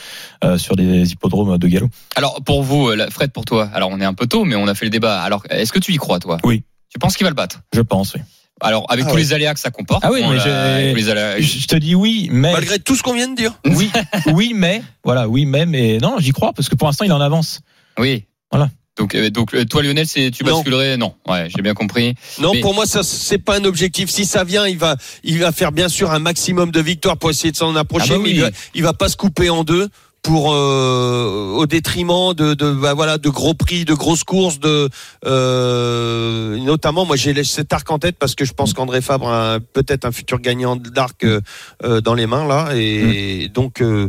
euh, 0.44 0.56
sur 0.58 0.76
des 0.76 1.12
hippodromes 1.12 1.58
de 1.58 1.66
galop. 1.68 1.88
Alors 2.14 2.42
pour 2.44 2.62
vous, 2.62 2.90
Fred, 3.10 3.30
pour 3.32 3.44
toi. 3.44 3.68
Alors 3.74 3.90
on 3.92 4.00
est 4.00 4.04
un 4.04 4.14
peu 4.14 4.26
tôt, 4.26 4.44
mais 4.44 4.56
on 4.56 4.66
a 4.68 4.74
fait 4.74 4.86
le 4.86 4.90
débat. 4.90 5.20
Alors 5.20 5.42
est-ce 5.50 5.72
que 5.72 5.78
tu 5.78 5.92
y 5.92 5.96
crois, 5.96 6.18
toi? 6.18 6.38
Oui. 6.44 6.62
Tu 6.90 6.98
penses 6.98 7.16
qu'il 7.16 7.24
va 7.24 7.30
le 7.30 7.34
battre? 7.36 7.60
Je 7.74 7.80
pense, 7.80 8.14
oui. 8.14 8.20
Alors 8.62 8.86
avec 8.90 9.04
Ah 9.06 9.10
tous 9.10 9.16
ouais. 9.16 9.20
les 9.22 9.32
aléas 9.34 9.52
que 9.52 9.60
ça 9.60 9.70
comporte. 9.70 10.02
Ah 10.02 10.10
oui, 10.10 10.22
mais 10.22 10.38
aléas- 10.38 11.40
Je 11.40 11.42
je 11.60 11.66
te 11.66 11.76
dis 11.76 11.94
oui, 11.94 12.28
mais 12.32 12.52
Malgré 12.52 12.78
tout 12.78 12.94
ce 12.96 13.02
qu'on 13.02 13.12
vient 13.12 13.28
de 13.28 13.36
dire. 13.36 13.52
oui, 13.66 13.90
oui, 14.32 14.52
mais 14.54 14.82
voilà, 15.04 15.28
oui, 15.28 15.44
mais 15.44 15.66
mais 15.66 15.98
non, 15.98 16.16
j'y 16.20 16.30
crois 16.32 16.52
parce 16.54 16.68
que 16.70 16.74
pour 16.74 16.88
l'instant, 16.88 17.04
il 17.04 17.10
est 17.10 17.14
en 17.14 17.20
avance. 17.20 17.60
Oui. 17.98 18.24
Voilà. 18.50 18.70
Donc, 18.98 19.14
euh, 19.14 19.28
donc 19.28 19.52
euh, 19.54 19.66
toi 19.66 19.82
Lionel, 19.82 20.06
c'est 20.06 20.30
tu 20.30 20.42
basculerais 20.42 20.96
Non. 20.96 21.14
Ouais, 21.28 21.48
j'ai 21.54 21.60
bien 21.60 21.74
compris. 21.74 22.14
Non, 22.40 22.52
Mais- 22.54 22.60
pour 22.62 22.72
moi, 22.72 22.86
ça 22.86 23.02
c'est 23.02 23.36
pas 23.36 23.58
un 23.58 23.64
objectif. 23.64 24.08
Si 24.08 24.24
ça 24.24 24.42
vient, 24.42 24.66
il 24.66 24.78
va, 24.78 24.96
il 25.22 25.38
va 25.38 25.52
faire 25.52 25.70
bien 25.70 25.90
sûr 25.90 26.10
un 26.12 26.18
maximum 26.18 26.70
de 26.70 26.80
victoires 26.80 27.18
pour 27.18 27.28
essayer 27.28 27.52
de 27.52 27.56
s'en 27.58 27.76
approcher, 27.76 28.14
Ah 28.14 28.16
bah 28.16 28.22
mais 28.24 28.30
il 28.30 28.40
va, 28.40 28.48
il 28.74 28.82
va 28.82 28.94
pas 28.94 29.10
se 29.10 29.16
couper 29.18 29.50
en 29.50 29.64
deux 29.64 29.90
pour 30.26 30.52
euh, 30.52 31.52
au 31.54 31.66
détriment 31.66 32.34
de, 32.34 32.54
de 32.54 32.72
bah 32.72 32.94
voilà 32.94 33.16
de 33.16 33.28
gros 33.28 33.54
prix, 33.54 33.84
de 33.84 33.94
grosses 33.94 34.24
courses, 34.24 34.58
de 34.58 34.88
euh, 35.24 36.58
notamment 36.58 37.06
moi 37.06 37.14
j'ai 37.14 37.44
cet 37.44 37.72
arc 37.72 37.88
en 37.92 38.00
tête 38.00 38.16
parce 38.18 38.34
que 38.34 38.44
je 38.44 38.52
pense 38.52 38.72
qu'André 38.72 39.00
Fabre 39.02 39.28
a 39.28 39.60
peut-être 39.60 40.04
un 40.04 40.10
futur 40.10 40.40
gagnant 40.40 40.74
d'arc 40.74 41.22
euh, 41.22 41.40
euh, 41.84 42.00
dans 42.00 42.14
les 42.14 42.26
mains 42.26 42.44
là. 42.44 42.70
Et 42.74 43.48
donc 43.54 43.80
euh, 43.80 44.08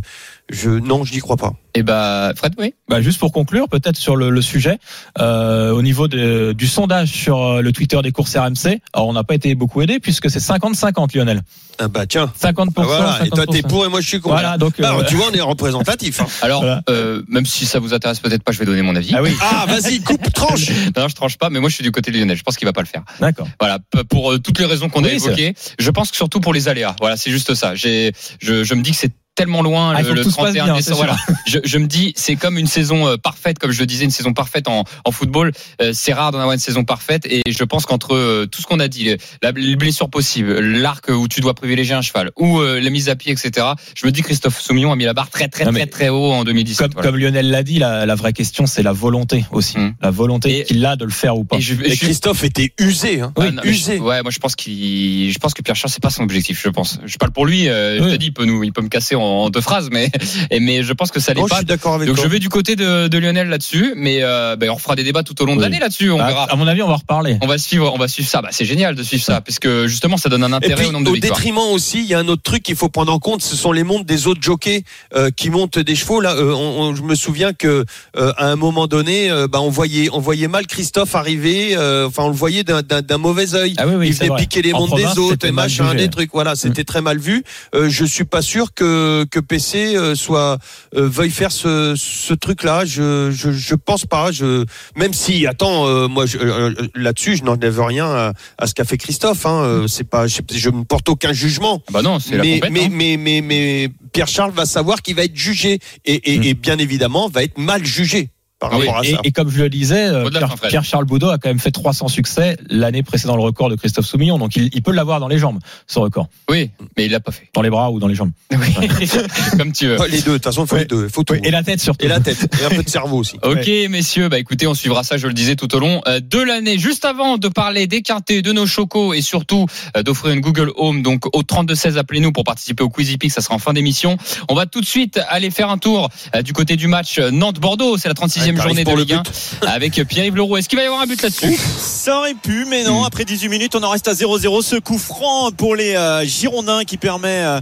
je 0.50 0.70
non 0.70 1.04
je 1.04 1.13
n'y 1.13 1.20
crois 1.20 1.38
pas. 1.38 1.54
Et 1.75 1.84
bah 1.84 2.32
Fred, 2.36 2.54
oui. 2.58 2.74
Bah, 2.89 3.01
juste 3.01 3.20
pour 3.20 3.32
conclure, 3.32 3.70
peut-être 3.70 3.98
sur 3.98 4.16
le, 4.16 4.32
le 4.32 4.42
sujet, 4.42 4.80
euh, 5.20 5.72
au 5.72 5.82
niveau 5.84 6.08
de- 6.08 6.54
du 6.58 6.66
sondage 6.66 7.10
sur 7.10 7.38
euh, 7.44 7.62
le 7.62 7.72
Twitter 7.72 8.00
des 8.01 8.12
courses 8.12 8.36
RMC, 8.36 8.80
alors 8.94 9.08
on 9.08 9.13
n'a 9.13 9.24
pas 9.24 9.36
été 9.36 9.54
beaucoup 9.54 9.82
aidé 9.84 10.00
puisque 10.00 10.30
c'est 10.32 10.39
50-50 10.39 11.16
Lionel. 11.16 11.42
Ah 11.77 11.88
bah 11.88 12.08
tiens, 12.08 12.32
50%. 12.42 12.72
Ah, 12.77 12.82
voilà. 12.84 13.20
et 13.25 13.30
toi 13.30 13.46
t'es 13.46 13.60
50%. 13.60 13.68
pour 13.68 13.86
et 13.86 13.89
moi 13.89 14.01
je 14.01 14.08
suis 14.08 14.20
contre. 14.20 14.34
Voilà, 14.36 14.58
donc. 14.58 14.82
Bah, 14.82 14.96
euh, 14.98 15.04
tu 15.04 15.16
vois 15.16 15.27
on 15.32 15.36
est 15.36 15.42
représentatif. 15.42 16.20
hein. 16.22 16.27
Alors 16.42 16.62
Voilà. 16.62 16.82
euh, 16.89 17.22
même 17.27 17.46
si 17.46 17.66
ça 17.68 17.77
vous 17.80 17.94
intéresse 17.94 18.20
peut-être 18.22 18.42
pas, 18.44 18.51
je 18.54 18.58
vais 18.60 18.66
donner 18.66 18.82
mon 18.82 18.96
avis. 18.96 19.12
ah 19.13 19.22
oui, 19.22 19.36
Ah 19.42 19.66
vas-y 19.68 20.01
coupe 20.01 20.34
tranche. 20.34 20.70
Non, 20.96 21.08
je 21.08 21.13
tranche 21.16 21.38
pas, 21.38 21.50
mais 21.51 21.60
moi 21.60 21.70
je 21.70 21.75
suis 21.75 21.84
du 21.84 21.92
côté 21.92 22.12
de 22.12 22.18
Lionel. 22.18 22.36
Je 22.38 22.44
pense 22.44 22.56
qu'il 22.58 22.66
va 22.66 22.74
pas 22.74 22.82
le 22.82 22.88
faire. 22.88 23.04
d'accord. 23.20 23.48
Voilà, 23.60 23.77
pour 24.10 24.32
euh, 24.32 24.39
toutes 24.39 24.58
les 24.58 24.66
raisons 24.66 24.89
qu'on 24.89 25.04
a 25.04 25.08
Oui, 25.10 25.20
c'est 25.20 25.27
évoquées. 25.27 25.54
Je 25.77 25.92
pense 25.92 26.10
que 26.10 26.16
surtout 26.18 26.39
pour 26.39 26.54
les 26.56 26.68
aléas. 26.70 26.96
Voilà, 27.00 27.18
c'est 27.18 27.30
juste 27.30 27.54
ça. 27.54 27.75
J'ai, 27.75 28.13
je, 28.42 28.63
je 28.63 28.74
me 28.74 28.82
dis 28.82 28.92
que 28.92 28.98
c'est 28.98 29.12
tellement 29.38 29.62
loin 29.62 29.94
Ah, 29.96 30.01
le, 30.01 30.13
le 30.13 30.24
tout 30.24 30.32
se 30.32 30.36
passe 30.36 30.46
31 30.53 30.65
bien, 30.65 30.75
décembre. 30.75 30.98
c'est 30.98 31.06
Voilà, 31.06 31.17
je, 31.46 31.60
je 31.63 31.77
me 31.77 31.86
dis 31.88 32.12
c'est 32.17 32.36
comme 32.36 32.58
une 32.58 32.67
saison 32.67 33.08
euh, 33.08 33.15
parfaite, 33.17 33.60
comme 33.60 33.72
je 33.72 33.79
le 33.79 33.86
disais, 33.86 34.03
une 34.03 34.12
saison 34.12 34.34
parfaite 34.34 34.67
en, 34.67 34.84
en 35.06 35.12
football. 35.12 35.51
Euh, 35.82 35.91
c'est 35.94 36.12
rare 36.12 36.32
d'en 36.32 36.39
avoir 36.39 36.53
une 36.53 36.60
saison 36.60 36.84
parfaite, 36.84 37.25
et 37.29 37.44
je 37.48 37.63
pense 37.63 37.86
qu'entre 37.86 38.15
euh, 38.15 38.48
tout 38.51 38.62
ce 38.62 38.67
qu'on 38.67 38.79
a 38.79 38.88
dit, 38.89 39.03
les, 39.06 39.17
la- 39.41 39.51
les 39.51 39.75
blessures 39.77 40.10
possibles, 40.10 40.60
l'arc 40.60 41.08
où 41.10 41.27
tu 41.27 41.39
dois 41.39 41.53
privilégier 41.53 41.94
un 41.94 42.01
cheval, 42.01 42.32
ou 42.38 42.60
euh, 42.60 42.82
la 42.82 42.89
mise 42.89 43.08
à 43.10 43.15
pied, 43.15 43.32
etc. 43.32 43.67
Je 43.96 44.06
me 44.06 44.12
dis 44.12 44.24
Christophe 44.24 44.60
Soumillon 44.60 44.91
a 44.91 44.96
mis 44.96 45.06
la 45.06 45.13
barre 45.13 45.29
très 45.29 45.48
très 45.48 45.63
Non, 45.65 45.72
très 45.72 45.86
très 45.86 46.10
haut 46.10 46.32
en 46.34 46.44
2017. 46.44 46.77
Comme, 46.88 46.94
voilà. 46.94 47.10
comme 47.12 47.20
Lionel 47.20 47.50
l'a 47.51 47.63
dit, 47.63 47.77
la, 47.79 48.06
la 48.08 48.15
vraie 48.15 48.34
question 48.34 48.65
c'est 48.65 48.84
la 48.84 48.91
volonté 48.91 49.46
aussi, 49.51 49.77
Mm. 49.77 49.94
la 50.01 50.10
volonté 50.12 50.63
qu'il 50.63 50.84
a 50.86 50.96
de 50.96 51.06
le 51.06 51.12
faire 51.12 51.38
ou 51.38 51.44
pas. 51.46 51.58
Et 51.58 51.62
je, 51.62 51.75
Et 51.75 51.89
je 51.91 51.96
suis- 51.96 52.08
Christophe 52.08 52.44
était 52.44 52.74
usé. 52.79 53.22
Hein. 53.22 53.34
Ah, 53.38 53.51
non, 53.51 53.62
mais 53.63 53.70
usé. 53.70 53.98
je- 53.98 54.01
ouais, 54.01 54.24
moi 54.24 54.32
je 54.32 54.39
pense 54.39 54.56
qu'il, 54.56 55.32
je 55.32 55.38
pense 55.38 55.53
que 55.53 55.62
Pierre 55.62 55.75
Charles 55.75 55.91
c'est 55.94 56.01
pas 56.01 56.10
son 56.10 56.24
objectif. 56.24 56.62
Je 56.63 56.70
pense. 56.70 57.00
Je 57.06 57.17
parle 57.17 57.32
pour 57.32 57.46
lui. 57.46 57.67
euh, 57.70 58.00
Je 58.00 58.03
Oui. 58.03 58.12
te 58.13 58.15
dis, 58.17 58.25
il 58.27 58.34
peut 58.34 58.46
nous, 58.46 58.63
il 58.63 58.74
peut 58.74 58.82
me 58.82 58.89
casser 58.89 59.15
en, 59.15 59.22
en 59.27 59.50
deux 59.50 59.62
phrases, 59.62 59.89
mais, 59.91 60.10
mais 60.60 60.84
je 60.84 60.93
pense 60.93 61.12
que 61.12 61.19
ça 61.19 61.34
l'est 61.34 61.41
je 61.41 61.48
pas. 61.48 61.57
suis 61.57 61.65
d'accord 61.65 61.96
avec 61.96 62.07
Donc 62.07 62.17
toi. 62.17 62.25
je 62.25 62.29
vais 62.29 62.39
du 62.39 62.50
côté 62.50 62.75
de, 62.75 63.07
de 63.07 63.17
Lionel 63.17 63.50
là-dessus, 63.50 63.93
mais 63.96 64.19
euh, 64.22 64.55
ben, 64.55 64.69
on 64.69 64.77
fera 64.77 64.96
des 64.96 65.03
débats 65.03 65.24
tout 65.24 65.39
au 65.41 65.46
long 65.46 65.55
de 65.55 65.62
l'année 65.62 65.79
là-dessus. 65.79 66.10
On 66.12 66.17
Bah, 66.17 66.27
verra. 66.27 66.43
à 66.51 66.55
mon 66.55 66.67
avis, 66.67 66.81
on 66.81 66.88
va 66.88 66.96
reparler. 66.96 67.38
On 67.41 67.48
va 67.48 67.57
suivre, 67.57 67.91
on 67.93 67.98
va 67.98 68.07
suivre 68.07 68.29
ça. 68.29 68.41
Bah, 68.41 68.50
c'est 68.51 68.65
génial 68.65 68.96
de 68.96 69.03
suivre 69.03 69.24
ça, 69.24 69.41
parce 69.41 69.60
que 69.60 69.88
justement 69.88 70.17
ça 70.17 70.29
donne 70.29 70.43
un 70.43 70.51
Et 70.51 70.55
intérêt 70.55 70.75
puis, 70.75 70.86
au 70.88 70.91
nombre 70.91 71.05
de 71.05 71.10
au 71.12 71.13
victoires. 71.13 71.38
détriment 71.38 71.57
aussi, 71.74 72.00
il 72.00 72.05
y 72.07 72.13
a 72.13 72.19
un 72.19 72.27
autre 72.27 72.41
truc 72.43 72.63
qu'il 72.63 72.75
faut 72.75 72.89
prendre 72.89 73.12
en 73.13 73.19
compte, 73.19 73.41
ce 73.41 73.55
sont 73.55 73.72
les 73.72 73.84
montes 73.84 74.05
des 74.05 74.27
autres 74.27 74.42
jockeys 74.42 74.83
euh, 75.16 75.29
qui 75.35 75.50
montent 75.50 75.79
des 75.79 75.96
chevaux. 75.96 76.22
Là, 76.22 76.33
euh, 76.35 76.53
on- 76.53 76.81
on- 76.81 76.96
je 76.96 77.01
me 77.03 77.16
souviens 77.16 77.53
que 77.53 77.85
euh, 78.18 78.33
à 78.37 78.48
un 78.48 78.55
moment 78.55 78.87
donné, 78.87 79.29
euh, 79.29 79.48
bah, 79.48 79.59
on 79.61 79.70
voyait, 79.70 80.09
on 80.13 80.20
voyait 80.20 80.48
mal 80.48 80.66
Christophe 80.68 81.16
arriver. 81.16 81.75
euh, 81.75 82.07
Enfin, 82.07 82.24
on 82.24 82.29
le 82.29 82.35
voyait 82.35 82.63
d'un- 82.63 83.18
mauvais 83.18 83.55
œil. 83.55 83.74
Ah 83.77 83.87
oui, 83.87 83.96
oui, 83.96 84.07
il 84.09 84.13
venait 84.13 84.35
piquer 84.37 84.61
les 84.61 84.72
province, 84.72 85.13
des 85.16 85.20
autres 85.20 85.46
et 85.48 85.51
machin, 85.51 85.94
des 85.96 86.09
trucs. 86.09 86.31
Voilà, 86.33 86.55
c'était 86.55 86.83
très 86.83 87.01
mal 87.01 87.18
vu. 87.18 87.44
Euh, 87.75 87.90
je 87.90 88.05
suis 88.05 88.24
pas 88.25 88.42
sûr 88.42 88.74
que 88.74 89.17
que 89.25 89.40
PC 89.40 89.96
euh, 89.96 90.16
soit 90.16 90.58
euh, 90.96 91.08
veuille 91.08 91.30
faire 91.32 91.51
ce, 91.51 91.94
ce 91.98 92.34
truc-là. 92.34 92.86
Je, 92.86 93.32
je 93.32 93.51
je 93.51 93.75
pense 93.75 94.06
pas. 94.06 94.32
Je 94.32 94.66
même 94.96 95.14
si 95.14 95.46
attends, 95.48 95.88
euh, 95.88 96.08
moi 96.08 96.25
euh, 96.36 96.74
là-dessus, 96.96 97.38
je 97.38 97.44
n'enlève 97.44 97.80
rien 97.82 98.06
à, 98.08 98.34
à 98.58 98.68
ce 98.68 98.74
qu'a 98.74 98.86
fait 98.86 98.98
Christophe. 98.98 99.46
Hein. 99.46 99.62
Euh, 99.64 99.88
C'est 99.88 100.03
pas, 100.03 100.27
je, 100.27 100.42
je 100.51 100.70
ne 100.70 100.84
porte 100.84 101.10
aucun 101.10 101.34
jugement. 101.34 101.82
Ah 101.88 101.92
Bah 101.94 102.01
non, 102.01 102.20
c'est 102.20 102.38
la 102.38 102.44
Mais, 102.44 102.56
compète. 102.60 102.72
mais, 102.72 102.84
hein. 102.86 102.90
mais, 102.92 103.18
mais, 103.18 103.42
mais 103.42 103.90
Pierre 104.14 104.27
Charles 104.27 104.51
va 104.53 104.66
savoir 104.66 105.01
qu'il 105.01 105.16
va 105.16 105.24
être 105.24 105.36
jugé 105.36 105.80
et, 106.06 106.34
et, 106.34 106.38
Mm. 106.40 106.44
et 106.44 106.53
bien 106.53 106.77
évidemment 106.77 107.30
va 107.30 107.44
être 107.44 107.58
mal 107.58 107.84
jugé 107.86 108.30
par 108.59 108.72
Ah 108.74 108.77
oui, 108.79 108.87
rapport 108.87 109.01
à 109.01 109.05
Et, 109.05 109.11
ça. 109.13 109.20
et 109.24 109.31
comme 109.31 109.50
je 109.50 109.61
le 109.61 109.70
disais, 109.70 110.07
euh, 110.07 110.25
Au-delà, 110.25 110.39
Pierre, 110.39 110.50
Jean-Fred. 110.50 110.70
Pierre 110.72 110.83
Charles 110.83 111.05
Boudot 111.05 111.29
a 111.29 111.37
quand 111.37 111.50
même 111.50 111.59
fait 111.59 111.72
300 111.72 112.07
succès 112.07 112.57
l'année 112.70 113.03
précédant 113.03 113.35
le 113.35 113.43
record 113.43 113.70
de 113.70 113.75
Christophe 113.75 114.05
Soumillon, 114.05 114.37
donc 114.39 114.55
il, 114.55 114.70
il 114.74 114.81
peut 114.81 114.91
l'avoir 114.91 115.20
dans 115.20 115.27
les 115.27 115.37
jambes, 115.37 115.59
ce 115.85 116.00
record, 116.00 116.27
Oui, 116.50 116.72
mais 116.98 117.05
il 117.05 117.11
l'a 117.11 117.20
pas 117.20 117.31
fait. 117.31 117.50
dans 117.53 117.61
les 117.61 117.70
bras 117.70 117.91
ou 117.91 118.00
dans 118.00 118.07
les 118.07 118.15
jambes. 118.15 118.31
Oui. 118.51 118.57
Comme 119.57 119.72
tu 119.74 119.87
veux. 119.87 119.98
Les 120.07 120.22
deux, 120.22 120.31
de 120.31 120.37
toute 120.37 120.43
façon, 120.46 120.63
il 120.63 120.67
faut 120.67 120.75
Ouais. 120.75 120.81
les 120.81 120.87
deux. 120.87 121.07
Faut 121.09 121.24
tout. 121.24 121.33
Et 121.35 121.51
la 121.51 121.63
tête 121.63 121.79
surtout. 121.81 122.05
Et 122.05 122.09
la 122.09 122.20
tête, 122.20 122.37
et 122.61 122.65
un 122.65 122.70
peu 122.70 122.83
de 122.83 122.89
cerveau 122.89 123.17
aussi. 123.17 123.37
Ok, 123.43 123.70
messieurs, 123.89 124.29
bah 124.29 124.39
écoutez, 124.39 124.67
on 124.67 124.74
suivra 124.74 125.03
ça, 125.03 125.17
je 125.17 125.27
le 125.27 125.33
disais 125.33 125.55
tout 125.55 125.74
au 125.75 125.79
long 125.79 126.01
euh, 126.07 126.20
de 126.20 126.39
l'année. 126.39 126.77
Juste 126.77 127.05
avant 127.05 127.37
de 127.37 127.48
parler 127.48 127.87
des 127.87 128.01
quintés, 128.01 128.41
de 128.41 128.51
nos 128.51 128.65
chocos 128.65 129.13
et 129.13 129.22
surtout 129.22 129.65
euh, 129.96 130.03
d'offrir 130.03 130.33
une 130.33 130.41
Google 130.41 130.72
Home, 130.75 131.01
donc 131.01 131.25
au 131.35 131.43
3216, 131.43 131.98
appelez-nous 131.98 132.31
pour 132.31 132.43
participer 132.43 132.83
au 132.83 132.89
Quizy 132.89 133.17
Peak, 133.17 133.31
ça 133.31 133.41
sera 133.41 133.55
en 133.55 133.59
fin 133.59 133.74
d'émission. 133.74 134.17
On 134.50 134.55
va 134.55 134.65
tout 134.65 134.81
de 134.81 134.85
suite 134.85 135.20
aller 135.29 135.50
faire 135.51 135.70
un 135.70 135.77
tour 135.77 136.09
du 136.43 136.53
côté 136.53 136.75
du 136.75 136.87
match 136.87 137.20
Nantes-Bordeaux, 137.20 137.98
c'est 137.98 138.07
la 138.07 138.13
36e 138.13 138.47
Journée 138.55 138.83
de 138.83 138.92
Ligue 138.92 139.14
1 139.14 139.24
avec 139.68 139.94
Pierre-Yves 140.07 140.36
Leroux. 140.36 140.55
Est-ce 140.57 140.70
qu'il 140.70 140.77
va 140.77 140.83
y 140.83 140.88
avoir 140.88 141.01
un 141.01 141.05
but 141.07 141.22
là-dessus? 141.22 141.57
Ça 141.77 142.20
aurait 142.20 142.33
pu, 142.36 142.66
mais 142.70 142.83
non. 142.83 143.03
Après 143.03 143.25
18 143.25 143.50
minutes, 143.50 143.75
on 143.75 143.83
en 143.83 143.90
reste 143.90 144.07
à 144.07 144.14
0-0. 144.14 144.62
Ce 144.64 144.75
coup 144.77 144.98
franc 144.98 145.51
pour 145.51 145.75
les 145.75 145.96
euh, 145.96 146.24
Girondins 146.25 146.83
qui 146.86 146.98
permet 146.98 147.42
euh, 147.44 147.60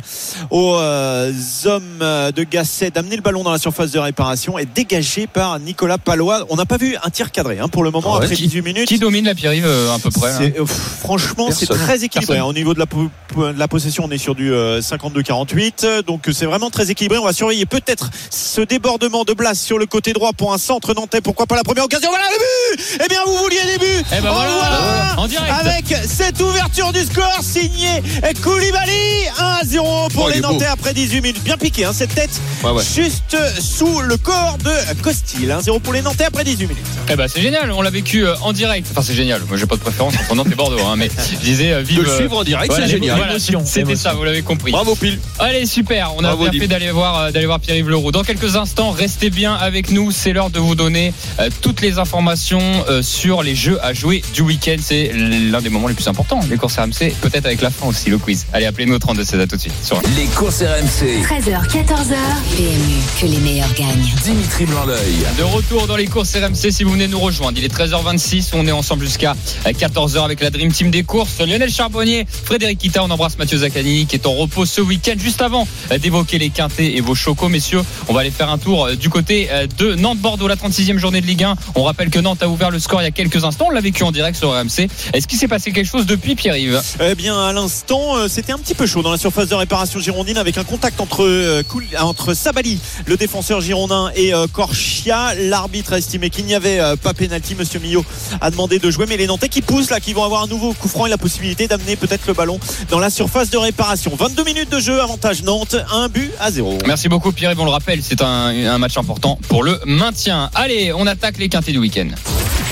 aux 0.52 0.76
euh, 0.76 1.32
hommes 1.66 2.00
de 2.00 2.44
Gasset 2.44 2.92
d'amener 2.92 3.16
le 3.16 3.22
ballon 3.22 3.44
dans 3.44 3.52
la 3.52 3.58
surface 3.58 3.92
de 3.92 4.00
réparation 4.00 4.60
et 4.60 4.66
dégagé 4.66 5.26
par 5.28 5.60
Nicolas 5.60 5.98
Palois. 5.98 6.46
On 6.50 6.56
n'a 6.58 6.66
pas 6.66 6.78
vu 6.78 6.96
un 7.04 7.10
tir 7.10 7.32
cadré 7.32 7.60
hein, 7.60 7.68
pour 7.70 7.84
le 7.84 7.92
moment 7.92 8.12
Ah 8.16 8.18
ouais, 8.20 8.24
après 8.26 8.36
qui- 8.36 8.44
18 8.44 8.62
minutes. 8.62 8.88
Qui 8.88 9.00
domine 9.00 9.26
la 9.26 9.34
Pierre-Yves 9.36 9.66
euh, 9.66 9.96
à 9.96 10.00
peu 10.00 10.12
près 10.12 10.32
hein? 10.32 10.52
Euh, 10.60 10.66
franchement, 10.66 11.50
c'est 11.52 11.66
très 11.68 12.04
équilibré. 12.04 12.36
Personne. 12.36 12.50
Au 12.50 12.54
niveau 12.54 12.74
de 12.74 12.80
la, 12.80 12.86
po- 12.86 13.10
de 13.38 13.58
la 13.58 13.68
possession, 13.68 14.04
on 14.06 14.12
est 14.12 14.18
sur 14.18 14.36
du 14.36 14.52
euh, 14.54 14.82
52-48. 14.82 16.04
Donc, 16.04 16.28
c'est 16.32 16.46
vraiment 16.46 16.70
très 16.70 16.92
équilibré. 16.92 17.18
On 17.18 17.26
va 17.26 17.34
surveiller 17.34 17.66
peut-être 17.66 18.10
ce 18.30 18.62
débordement 18.62 19.24
de 19.24 19.34
Blas 19.34 19.56
sur 19.56 19.78
le 19.78 19.86
côté 19.86 20.14
droit 20.14 20.34
pour 20.34 20.54
un 20.54 20.58
centre 20.58 20.75
nantais. 20.94 21.22
Pourquoi 21.22 21.46
pas 21.46 21.56
la 21.56 21.64
première 21.64 21.86
occasion 21.86 22.10
Voilà 22.10 22.26
le 22.32 22.38
but 22.78 23.02
Eh 23.04 23.08
bien, 23.08 23.20
vous 23.26 23.38
vouliez 23.38 23.60
des 23.74 23.78
buts 23.78 24.04
Eh 24.18 24.22
ben 24.22 24.30
En 24.30 24.34
voilà, 24.34 24.52
voilà 24.52 25.14
en 25.18 25.28
direct. 25.28 25.52
Avec 25.60 25.86
cette 26.08 26.42
ouverture 26.42 26.92
du 26.94 27.00
score 27.04 27.40
signée 27.42 28.02
Koulibaly 28.42 29.26
1-0 29.64 30.12
pour 30.14 30.26
Oh, 30.26 30.30
les 30.30 30.42
beau. 30.42 30.52
Nantais 30.54 30.66
après 30.66 30.94
18 30.94 31.22
minutes. 31.22 31.44
Bien 31.44 31.58
piqué, 31.58 31.86
hein, 31.86 31.92
cette 31.94 32.14
tête 32.14 32.30
Ouais, 32.64 32.72
ouais. 32.72 32.84
juste 32.96 33.36
sous 33.60 34.02
le 34.02 34.18
corps 34.18 34.58
de 34.64 34.72
Costil. 35.02 35.50
1-0 35.50 35.80
pour 35.82 35.94
les 35.94 36.02
Nantais 36.02 36.26
après 36.26 36.44
18 36.44 36.68
minutes. 36.68 36.86
Eh 37.10 37.16
ben 37.16 37.28
c'est 37.28 37.42
génial, 37.42 37.72
on 37.72 37.82
l'a 37.82 37.90
vécu 37.90 38.26
euh, 38.26 38.36
en 38.42 38.54
direct. 38.54 38.88
Enfin 38.92 39.02
c'est 39.02 39.14
génial. 39.16 39.42
Moi 39.48 39.58
j'ai 39.58 39.66
pas 39.66 39.76
de 39.76 39.82
préférence 39.82 40.14
entre 40.16 40.36
Nantes 40.36 40.48
et 40.52 40.56
Bordeaux, 40.56 40.80
hein, 40.86 40.96
mais 40.98 41.10
je 41.32 41.38
disais 41.38 41.72
euh, 41.72 41.80
De 41.82 41.84
vive. 41.88 42.02
le 42.02 42.10
euh, 42.10 42.18
suivre 42.18 42.38
en 42.38 42.44
direct, 42.44 42.68
voilà, 42.72 42.86
c'est 42.86 42.92
génial. 42.92 43.18
voilà, 43.18 43.40
C'était 43.66 43.96
ça, 43.96 44.14
vous 44.14 44.24
l'avez 44.24 44.42
compris. 44.42 44.72
Bravo 44.72 44.96
Pile. 44.96 45.20
Allez, 45.40 45.66
super. 45.66 46.14
On 46.18 46.20
a 46.24 46.36
Bravo, 46.36 46.50
bien 46.50 46.62
fait 46.62 46.68
d'aller 46.68 46.92
voir, 46.92 47.20
euh, 47.20 47.32
d'aller 47.32 47.46
voir 47.46 47.60
Pierre-Yves 47.60 47.90
Leroux. 47.90 48.12
Dans 48.12 48.24
quelques 48.24 48.56
instants, 48.56 48.92
restez 48.92 49.30
bien 49.30 49.54
avec 49.54 49.92
nous. 49.92 50.12
C'est 50.12 50.34
l'heure 50.34 50.50
de 50.50 50.60
vous 50.66 50.76
donner 50.76 51.14
euh, 51.40 51.50
toutes 51.62 51.82
les 51.82 52.00
informations 52.00 52.62
euh, 52.90 53.02
sur 53.02 53.44
les 53.44 53.56
jeux 53.56 53.80
à 53.84 53.94
jouer 53.94 54.24
du 54.34 54.42
week-end. 54.42 54.78
C'est 54.80 55.12
l'un 55.14 55.62
des 55.62 55.70
moments 55.70 55.88
les 55.88 55.94
plus 55.94 56.08
importants. 56.08 56.40
Les 56.50 56.58
courses 56.58 56.78
RMC, 56.78 57.14
peut-être 57.22 57.46
avec 57.46 57.62
la 57.62 57.70
fin 57.70 57.88
aussi, 57.88 58.10
le 58.10 58.18
quiz. 58.18 58.46
Allez, 58.54 58.66
appelez-nous 58.66 58.96
au 58.96 59.00
32 59.00 59.24
16 59.24 59.40
à 59.40 59.48
tout 59.48 59.56
de 59.56 59.62
suite. 59.62 59.74
Sur 59.84 60.02
Les 60.18 60.26
courses 60.26 60.62
RMC. 60.62 61.24
13h, 61.24 61.68
14h. 61.70 62.16
PMU, 62.56 63.00
que 63.22 63.26
les 63.26 63.40
meilleurs 63.40 63.74
gagnent. 63.74 64.12
Dimitri 64.24 64.66
Blanc-L'œil. 64.66 65.26
De 65.38 65.44
retour 65.44 65.88
dans 65.88 65.96
les 65.96 66.08
courses 66.08 66.36
RMC, 66.36 66.72
si 66.72 66.84
vous 66.84 66.92
venez 66.92 67.08
nous 67.08 67.20
rejoindre, 67.20 67.58
il 67.58 67.66
est 67.66 67.74
13h26, 67.74 68.50
on 68.54 68.68
est 68.68 68.72
ensemble 68.72 69.06
jusqu'à 69.06 69.36
14h 69.66 70.24
avec 70.24 70.42
la 70.42 70.50
Dream 70.50 70.72
Team 70.72 70.92
des 70.92 71.04
courses. 71.04 71.40
Lionel 71.40 71.72
Charbonnier, 71.72 72.26
Frédéric 72.30 72.80
Kita, 72.80 73.04
on 73.04 73.12
embrasse 73.12 73.38
Mathieu 73.38 73.60
Zaccani 73.60 74.06
qui 74.06 74.16
est 74.16 74.26
en 74.28 74.34
repos 74.34 74.66
ce 74.66 74.82
week-end. 74.82 75.16
Juste 75.18 75.42
avant 75.42 75.68
euh, 75.92 75.98
d'évoquer 75.98 76.38
les 76.38 76.50
quintés 76.50 76.98
et 76.98 77.02
vos 77.02 77.16
chocos, 77.16 77.50
messieurs, 77.50 77.82
on 78.08 78.14
va 78.14 78.22
aller 78.22 78.32
faire 78.32 78.50
un 78.50 78.58
tour 78.58 78.86
euh, 78.86 78.96
du 78.96 79.10
côté 79.10 79.48
euh, 79.52 79.68
de 79.78 79.96
Nantes-Bordeaux. 79.96 80.48
La 80.56 80.62
la 80.62 80.70
36e 80.70 80.98
journée 80.98 81.22
de 81.22 81.26
Ligue 81.26 81.44
1. 81.44 81.56
On 81.76 81.84
rappelle 81.84 82.10
que 82.10 82.20
Nantes 82.20 82.42
a 82.42 82.48
ouvert 82.48 82.72
le 82.72 82.80
score 82.80 83.02
il 83.02 83.06
y 83.06 83.08
a 83.08 83.12
quelques 83.12 83.44
instants. 83.44 83.66
On 83.68 83.72
l'a 83.72 83.82
vécu 83.82 84.04
en 84.04 84.12
direct 84.12 84.38
sur 84.38 84.52
RMC. 84.52 84.88
Est-ce 85.14 85.28
qu'il 85.28 85.38
s'est 85.38 85.48
passé 85.48 85.72
quelque 85.72 85.88
chose 85.88 86.06
depuis 86.06 86.36
Pierre-Yves? 86.36 86.82
Eh 87.02 87.16
bien, 87.16 87.38
à 87.38 87.52
l'instant, 87.52 88.16
euh, 88.16 88.28
c'était 88.30 88.54
un 88.54 88.58
petit 88.58 88.74
peu 88.74 88.86
chaud 88.86 89.02
dans 89.02 89.12
la 89.12 89.18
surface 89.18 89.50
de 89.50 89.56
réparation 89.56 90.00
girondine 90.00 90.38
avec 90.38 90.58
un 90.58 90.64
contact 90.64 91.02
entre, 91.02 91.24
euh, 91.24 91.64
entre 92.00 92.34
Sabali, 92.34 92.80
le 93.06 93.18
défenseur 93.18 93.60
girondin, 93.60 94.12
et 94.16 94.34
euh, 94.34 94.48
Corchia. 94.48 95.34
L'arbitre 95.36 95.94
a 95.94 95.98
estimé 95.98 96.30
qu'il 96.30 96.46
n'y 96.46 96.56
avait 96.56 96.80
euh, 96.80 96.96
pas 96.96 97.14
pénalty. 97.14 97.56
Monsieur 97.56 97.80
Millot 97.80 98.06
a 98.40 98.50
demandé 98.50 98.80
de 98.80 98.90
jouer, 98.90 99.06
mais 99.10 99.18
les 99.18 99.28
Nantais 99.28 99.50
qui 99.50 99.62
poussent 99.62 99.90
là, 99.90 100.00
qui 100.00 100.14
vont 100.14 100.24
avoir 100.24 100.44
un 100.44 100.48
nouveau 100.48 100.74
coup 100.74 100.88
franc 100.88 101.06
et 101.06 101.10
la 101.10 101.18
possibilité 101.18 101.68
d'amener 101.68 101.98
peut-être 101.98 102.28
le 102.28 102.34
ballon 102.34 102.60
dans 102.90 103.00
la 103.00 103.10
surface 103.10 103.50
de 103.50 103.58
réparation. 103.58 104.16
22 104.16 104.44
minutes 104.44 104.72
de 104.72 104.80
jeu, 104.80 105.02
avantage 105.02 105.44
Nantes, 105.44 105.76
un 105.92 106.08
but 106.08 106.32
à 106.40 106.52
zéro. 106.52 106.78
Merci 106.88 107.10
beaucoup 107.10 107.34
Pierre-Yves. 107.34 107.60
On 107.60 107.66
le 107.66 107.72
rappelle, 107.72 108.02
c'est 108.02 108.22
un, 108.22 108.48
un 108.48 108.78
match 108.78 108.98
important 108.98 109.38
pour 109.50 109.64
le 109.64 109.80
maintien. 109.86 110.45
Allez, 110.54 110.94
on 110.94 111.08
attaque 111.08 111.38
les 111.38 111.50
quintés 111.50 111.72
du 111.72 111.80
week-end. 111.80 112.08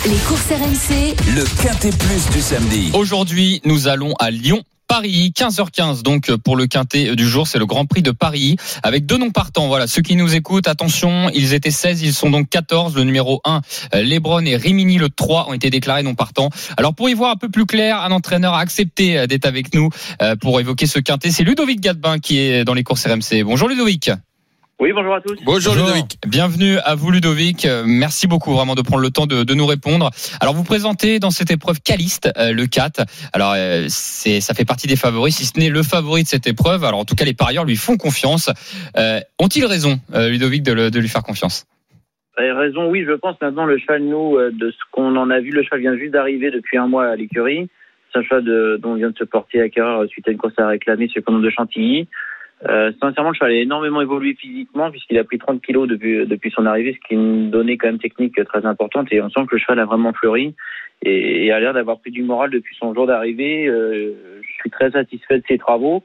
Les 0.05 0.17
courses 0.27 0.47
RMC, 0.49 1.15
Le 1.33 1.43
Quintet 1.61 1.91
Plus 1.91 2.29
du 2.31 2.41
samedi. 2.41 2.91
Aujourd'hui, 2.93 3.61
nous 3.65 3.87
allons 3.87 4.13
à 4.19 4.31
Lyon. 4.31 4.61
Paris, 4.87 5.33
15h15 5.35 6.03
donc 6.03 6.35
pour 6.35 6.55
le 6.55 6.67
quintet 6.67 7.15
du 7.15 7.27
jour, 7.27 7.47
c'est 7.47 7.57
le 7.57 7.65
Grand 7.65 7.85
Prix 7.85 8.03
de 8.03 8.11
Paris 8.11 8.57
avec 8.83 9.05
deux 9.05 9.17
noms 9.17 9.31
partants. 9.31 9.67
Voilà, 9.67 9.87
ceux 9.87 10.01
qui 10.01 10.15
nous 10.15 10.35
écoutent, 10.35 10.67
attention, 10.67 11.29
ils 11.33 11.53
étaient 11.53 11.71
16, 11.71 12.03
ils 12.03 12.13
sont 12.13 12.29
donc 12.29 12.49
14. 12.49 12.95
Le 12.95 13.03
numéro 13.03 13.41
1, 13.45 13.61
Lebron 14.01 14.45
et 14.45 14.55
Rimini 14.55 14.97
le 14.97 15.09
3 15.09 15.49
ont 15.49 15.53
été 15.53 15.69
déclarés 15.69 16.03
non 16.03 16.15
partants. 16.15 16.49
Alors 16.77 16.93
pour 16.93 17.09
y 17.09 17.13
voir 17.13 17.31
un 17.31 17.37
peu 17.37 17.49
plus 17.49 17.65
clair, 17.65 18.01
un 18.01 18.11
entraîneur 18.11 18.53
a 18.53 18.59
accepté 18.59 19.17
euh, 19.17 19.25
d'être 19.25 19.45
avec 19.45 19.73
nous 19.73 19.89
euh, 20.21 20.35
pour 20.35 20.59
évoquer 20.59 20.85
ce 20.85 20.99
quintet. 20.99 21.31
C'est 21.31 21.43
Ludovic 21.43 21.79
Gadbin 21.79 22.19
qui 22.19 22.39
est 22.39 22.65
dans 22.65 22.73
les 22.73 22.83
courses 22.83 23.07
RMC. 23.07 23.43
Bonjour 23.43 23.69
Ludovic. 23.69 24.11
Oui, 24.79 24.91
bonjour 24.91 25.13
à 25.13 25.21
tous. 25.21 25.37
Bonjour, 25.45 25.75
Ludovic. 25.75 26.17
Bienvenue 26.27 26.77
à 26.83 26.95
vous 26.95 27.09
Ludovic. 27.11 27.65
Euh, 27.65 27.83
Merci 27.85 28.27
beaucoup 28.27 28.51
vraiment 28.53 28.75
de 28.75 28.81
prendre 28.81 29.01
le 29.01 29.11
temps 29.11 29.27
de, 29.27 29.43
de 29.43 29.53
nous 29.53 29.65
répondre. 29.65 30.09
Alors 30.41 30.53
vous 30.53 30.63
présentez 30.63 31.19
dans 31.19 31.29
cette 31.29 31.51
épreuve 31.51 31.79
Caliste, 31.81 32.29
euh, 32.37 32.51
le 32.51 32.65
4. 32.65 33.05
Alors 33.31 33.53
euh, 33.55 33.85
c'est 33.87 34.41
ça 34.41 34.53
fait 34.53 34.65
partie 34.65 34.87
des 34.87 34.95
favoris, 34.97 35.35
si 35.37 35.45
ce 35.45 35.57
n'est 35.57 35.69
le 35.69 35.83
favori 35.83 36.23
de 36.23 36.27
cette 36.27 36.47
épreuve. 36.47 36.83
Alors 36.83 36.99
en 36.99 37.05
tout 37.05 37.15
cas 37.15 37.23
les 37.23 37.33
parieurs 37.35 37.63
lui 37.65 37.77
font 37.77 37.95
confiance. 37.97 38.49
Euh, 38.97 39.19
Ont-ils 39.39 39.65
raison, 39.65 39.99
euh, 40.15 40.27
Ludovic, 40.29 40.63
de, 40.63 40.73
le- 40.73 40.91
de 40.91 40.99
lui 40.99 41.07
faire 41.07 41.23
confiance? 41.23 41.65
Avez 42.35 42.51
raison, 42.51 42.89
oui, 42.89 43.05
je 43.07 43.13
pense 43.13 43.39
maintenant 43.41 43.65
le 43.65 43.77
cheval, 43.77 44.01
nous, 44.03 44.37
de 44.51 44.71
ce 44.71 44.77
qu'on 44.91 45.15
en 45.15 45.29
a 45.29 45.39
vu, 45.39 45.51
le 45.51 45.63
cheval 45.63 45.81
vient 45.81 45.95
juste 45.95 46.11
d'arriver 46.13 46.49
depuis 46.51 46.77
un 46.77 46.87
mois 46.87 47.05
à 47.05 47.15
l'écurie. 47.15 47.69
C'est 48.11 48.19
un 48.19 48.23
cheval 48.23 48.43
de, 48.43 48.79
dont 48.81 48.93
on 48.93 48.95
vient 48.95 49.11
de 49.11 49.17
se 49.17 49.23
porter 49.23 49.61
acquéreur 49.61 50.03
suite 50.09 50.27
à 50.27 50.31
une 50.31 50.37
course 50.39 50.53
à 50.57 50.67
réclamer 50.67 51.07
sur 51.07 51.19
le 51.19 51.23
canot 51.25 51.41
de 51.41 51.49
Chantilly. 51.51 52.07
Euh, 52.69 52.91
sincèrement, 53.01 53.31
le 53.31 53.35
cheval 53.35 53.51
a 53.51 53.55
énormément 53.55 54.01
évolué 54.01 54.35
physiquement 54.35 54.89
puisqu'il 54.89 55.17
a 55.17 55.23
pris 55.23 55.37
30 55.37 55.61
kilos 55.61 55.87
depuis, 55.87 56.25
depuis 56.25 56.51
son 56.51 56.65
arrivée, 56.65 56.93
ce 56.93 57.07
qui 57.07 57.13
est 57.13 57.17
une 57.17 57.51
donnée 57.51 57.77
quand 57.77 57.87
même 57.87 57.99
technique 57.99 58.41
très 58.45 58.65
importante. 58.65 59.07
Et 59.11 59.21
on 59.21 59.29
sent 59.29 59.41
que 59.47 59.55
le 59.55 59.59
cheval 59.59 59.79
a 59.79 59.85
vraiment 59.85 60.13
fleuri 60.13 60.55
et, 61.01 61.45
et 61.45 61.51
a 61.51 61.59
l'air 61.59 61.73
d'avoir 61.73 61.99
pris 61.99 62.11
du 62.11 62.23
moral 62.23 62.51
depuis 62.51 62.75
son 62.75 62.93
jour 62.93 63.05
d'arrivée. 63.05 63.67
Euh, 63.67 64.13
je 64.41 64.53
suis 64.53 64.69
très 64.69 64.91
satisfait 64.91 65.39
de 65.39 65.43
ses 65.47 65.57
travaux. 65.57 66.03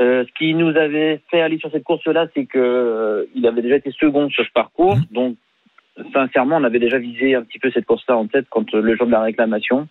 Euh, 0.00 0.24
ce 0.24 0.32
qui 0.38 0.54
nous 0.54 0.76
avait 0.76 1.20
fait 1.30 1.40
aller 1.40 1.58
sur 1.58 1.70
cette 1.72 1.82
course-là, 1.82 2.28
c'est 2.34 2.46
que 2.46 2.58
euh, 2.58 3.24
il 3.34 3.46
avait 3.46 3.62
déjà 3.62 3.76
été 3.76 3.90
second 3.90 4.30
sur 4.30 4.44
ce 4.44 4.52
parcours. 4.52 4.96
Donc, 5.10 5.36
sincèrement, 6.12 6.56
on 6.56 6.64
avait 6.64 6.78
déjà 6.78 6.98
visé 6.98 7.34
un 7.34 7.42
petit 7.42 7.58
peu 7.58 7.70
cette 7.72 7.86
course-là 7.86 8.16
en 8.16 8.26
tête 8.26 8.46
quand 8.48 8.72
le 8.72 8.96
jour 8.96 9.06
de 9.06 9.12
la 9.12 9.22
réclamation. 9.22 9.88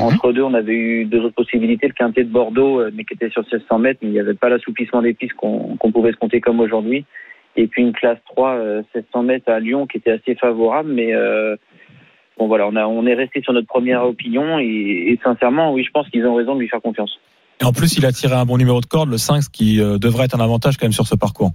Entre 0.00 0.32
deux, 0.32 0.42
on 0.42 0.54
avait 0.54 0.74
eu 0.74 1.04
deux 1.04 1.20
autres 1.20 1.34
possibilités, 1.34 1.88
le 1.88 1.92
quintet 1.92 2.24
de 2.24 2.30
Bordeaux, 2.30 2.80
euh, 2.80 2.90
mais 2.94 3.04
qui 3.04 3.14
était 3.14 3.30
sur 3.30 3.42
1600 3.42 3.78
mètres, 3.78 4.00
mais 4.02 4.08
il 4.08 4.12
n'y 4.12 4.20
avait 4.20 4.34
pas 4.34 4.48
l'assouplissement 4.48 5.02
des 5.02 5.14
pistes 5.14 5.34
qu'on 5.34 5.76
pouvait 5.92 6.12
se 6.12 6.16
compter 6.16 6.40
comme 6.40 6.60
aujourd'hui. 6.60 7.04
Et 7.56 7.66
puis 7.66 7.82
une 7.82 7.92
classe 7.92 8.18
3, 8.26 8.50
euh, 8.50 8.82
700 8.92 9.22
mètres 9.24 9.50
à 9.50 9.58
Lyon, 9.58 9.86
qui 9.86 9.96
était 9.96 10.12
assez 10.12 10.34
favorable, 10.36 10.90
mais 10.92 11.12
euh, 11.12 11.56
bon 12.38 12.46
voilà, 12.46 12.68
on, 12.68 12.76
a, 12.76 12.86
on 12.86 13.06
est 13.06 13.14
resté 13.14 13.42
sur 13.42 13.52
notre 13.52 13.66
première 13.66 14.04
opinion, 14.04 14.58
et, 14.58 14.64
et 14.64 15.20
sincèrement, 15.24 15.72
oui, 15.72 15.82
je 15.84 15.90
pense 15.90 16.08
qu'ils 16.08 16.26
ont 16.26 16.34
raison 16.34 16.54
de 16.54 16.60
lui 16.60 16.68
faire 16.68 16.82
confiance. 16.82 17.18
Et 17.60 17.64
en 17.64 17.72
plus, 17.72 17.96
il 17.96 18.06
a 18.06 18.12
tiré 18.12 18.34
un 18.34 18.44
bon 18.44 18.56
numéro 18.56 18.80
de 18.80 18.86
corde, 18.86 19.10
le 19.10 19.18
5, 19.18 19.42
ce 19.42 19.50
qui 19.50 19.80
euh, 19.80 19.98
devrait 19.98 20.26
être 20.26 20.38
un 20.38 20.44
avantage 20.44 20.76
quand 20.76 20.86
même 20.86 20.92
sur 20.92 21.06
ce 21.06 21.16
parcours. 21.16 21.50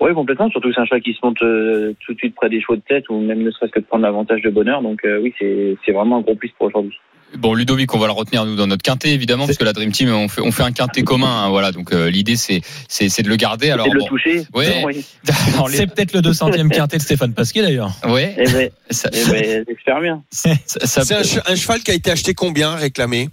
Oui, 0.00 0.14
complètement. 0.14 0.48
Surtout 0.50 0.68
que 0.68 0.74
c'est 0.74 0.80
un 0.80 0.84
cheval 0.84 1.02
qui 1.02 1.12
se 1.12 1.18
monte 1.22 1.42
euh, 1.42 1.92
tout 2.00 2.14
de 2.14 2.18
suite 2.18 2.34
près 2.34 2.48
des 2.48 2.60
chevaux 2.60 2.76
de 2.76 2.82
tête 2.82 3.08
ou 3.08 3.20
même 3.20 3.42
ne 3.42 3.50
serait-ce 3.50 3.72
que 3.72 3.80
de 3.80 3.84
prendre 3.84 4.04
l'avantage 4.04 4.42
de 4.42 4.50
bonheur. 4.50 4.80
Donc 4.80 5.04
euh, 5.04 5.20
oui, 5.20 5.34
c'est 5.38 5.92
vraiment 5.92 6.18
un 6.18 6.20
gros 6.20 6.36
plus 6.36 6.50
pour 6.56 6.68
aujourd'hui. 6.68 6.96
Bon, 7.36 7.52
Ludovic, 7.54 7.94
on 7.94 7.98
va 7.98 8.06
le 8.06 8.12
retenir 8.12 8.44
nous 8.46 8.56
dans 8.56 8.66
notre 8.66 8.82
quintet 8.82 9.10
évidemment, 9.10 9.44
parce 9.46 9.58
que 9.58 9.64
la 9.64 9.72
Dream 9.74 9.92
Team 9.92 10.08
on 10.10 10.28
fait, 10.28 10.40
on 10.40 10.50
fait 10.50 10.62
un 10.62 10.72
quintet 10.72 11.02
commun. 11.02 11.44
hein, 11.44 11.48
voilà, 11.50 11.72
donc 11.72 11.92
euh, 11.92 12.10
l'idée 12.10 12.36
c'est 12.36 12.62
c'est 12.88 13.08
c'est 13.10 13.22
de 13.22 13.28
le 13.28 13.36
garder. 13.36 13.70
Alors 13.70 13.86
C'est 13.86 13.92
de 13.92 13.98
le 13.98 14.04
toucher. 14.04 14.42
Ouais. 14.54 14.82
Oui. 14.84 15.04
alors, 15.54 15.68
les- 15.68 15.76
C'est 15.76 15.86
peut-être 15.86 16.14
le 16.14 16.20
200e 16.20 16.70
quintet 16.70 16.96
de 16.96 17.02
Stéphane 17.02 17.34
Pasquier 17.34 17.62
d'ailleurs. 17.62 17.90
ouais, 18.08 18.34
Eh 18.38 18.44
ben, 18.44 18.70
ça, 18.90 19.10
eh 19.12 19.30
ben, 19.30 19.64
j'espère 19.68 20.00
bien. 20.00 20.22
ça- 20.30 20.54
ça- 20.66 21.04
C'est 21.04 21.14
un, 21.14 21.20
che- 21.22 21.42
un 21.46 21.54
cheval 21.54 21.80
qui 21.80 21.90
a 21.90 21.94
été 21.94 22.10
acheté 22.10 22.32
combien, 22.34 22.74
réclamé 22.76 23.28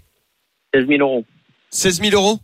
16 0.74 0.88
000 0.88 1.00
euros. 1.00 1.24
16 1.70 2.02
000 2.02 2.14
euros 2.22 2.40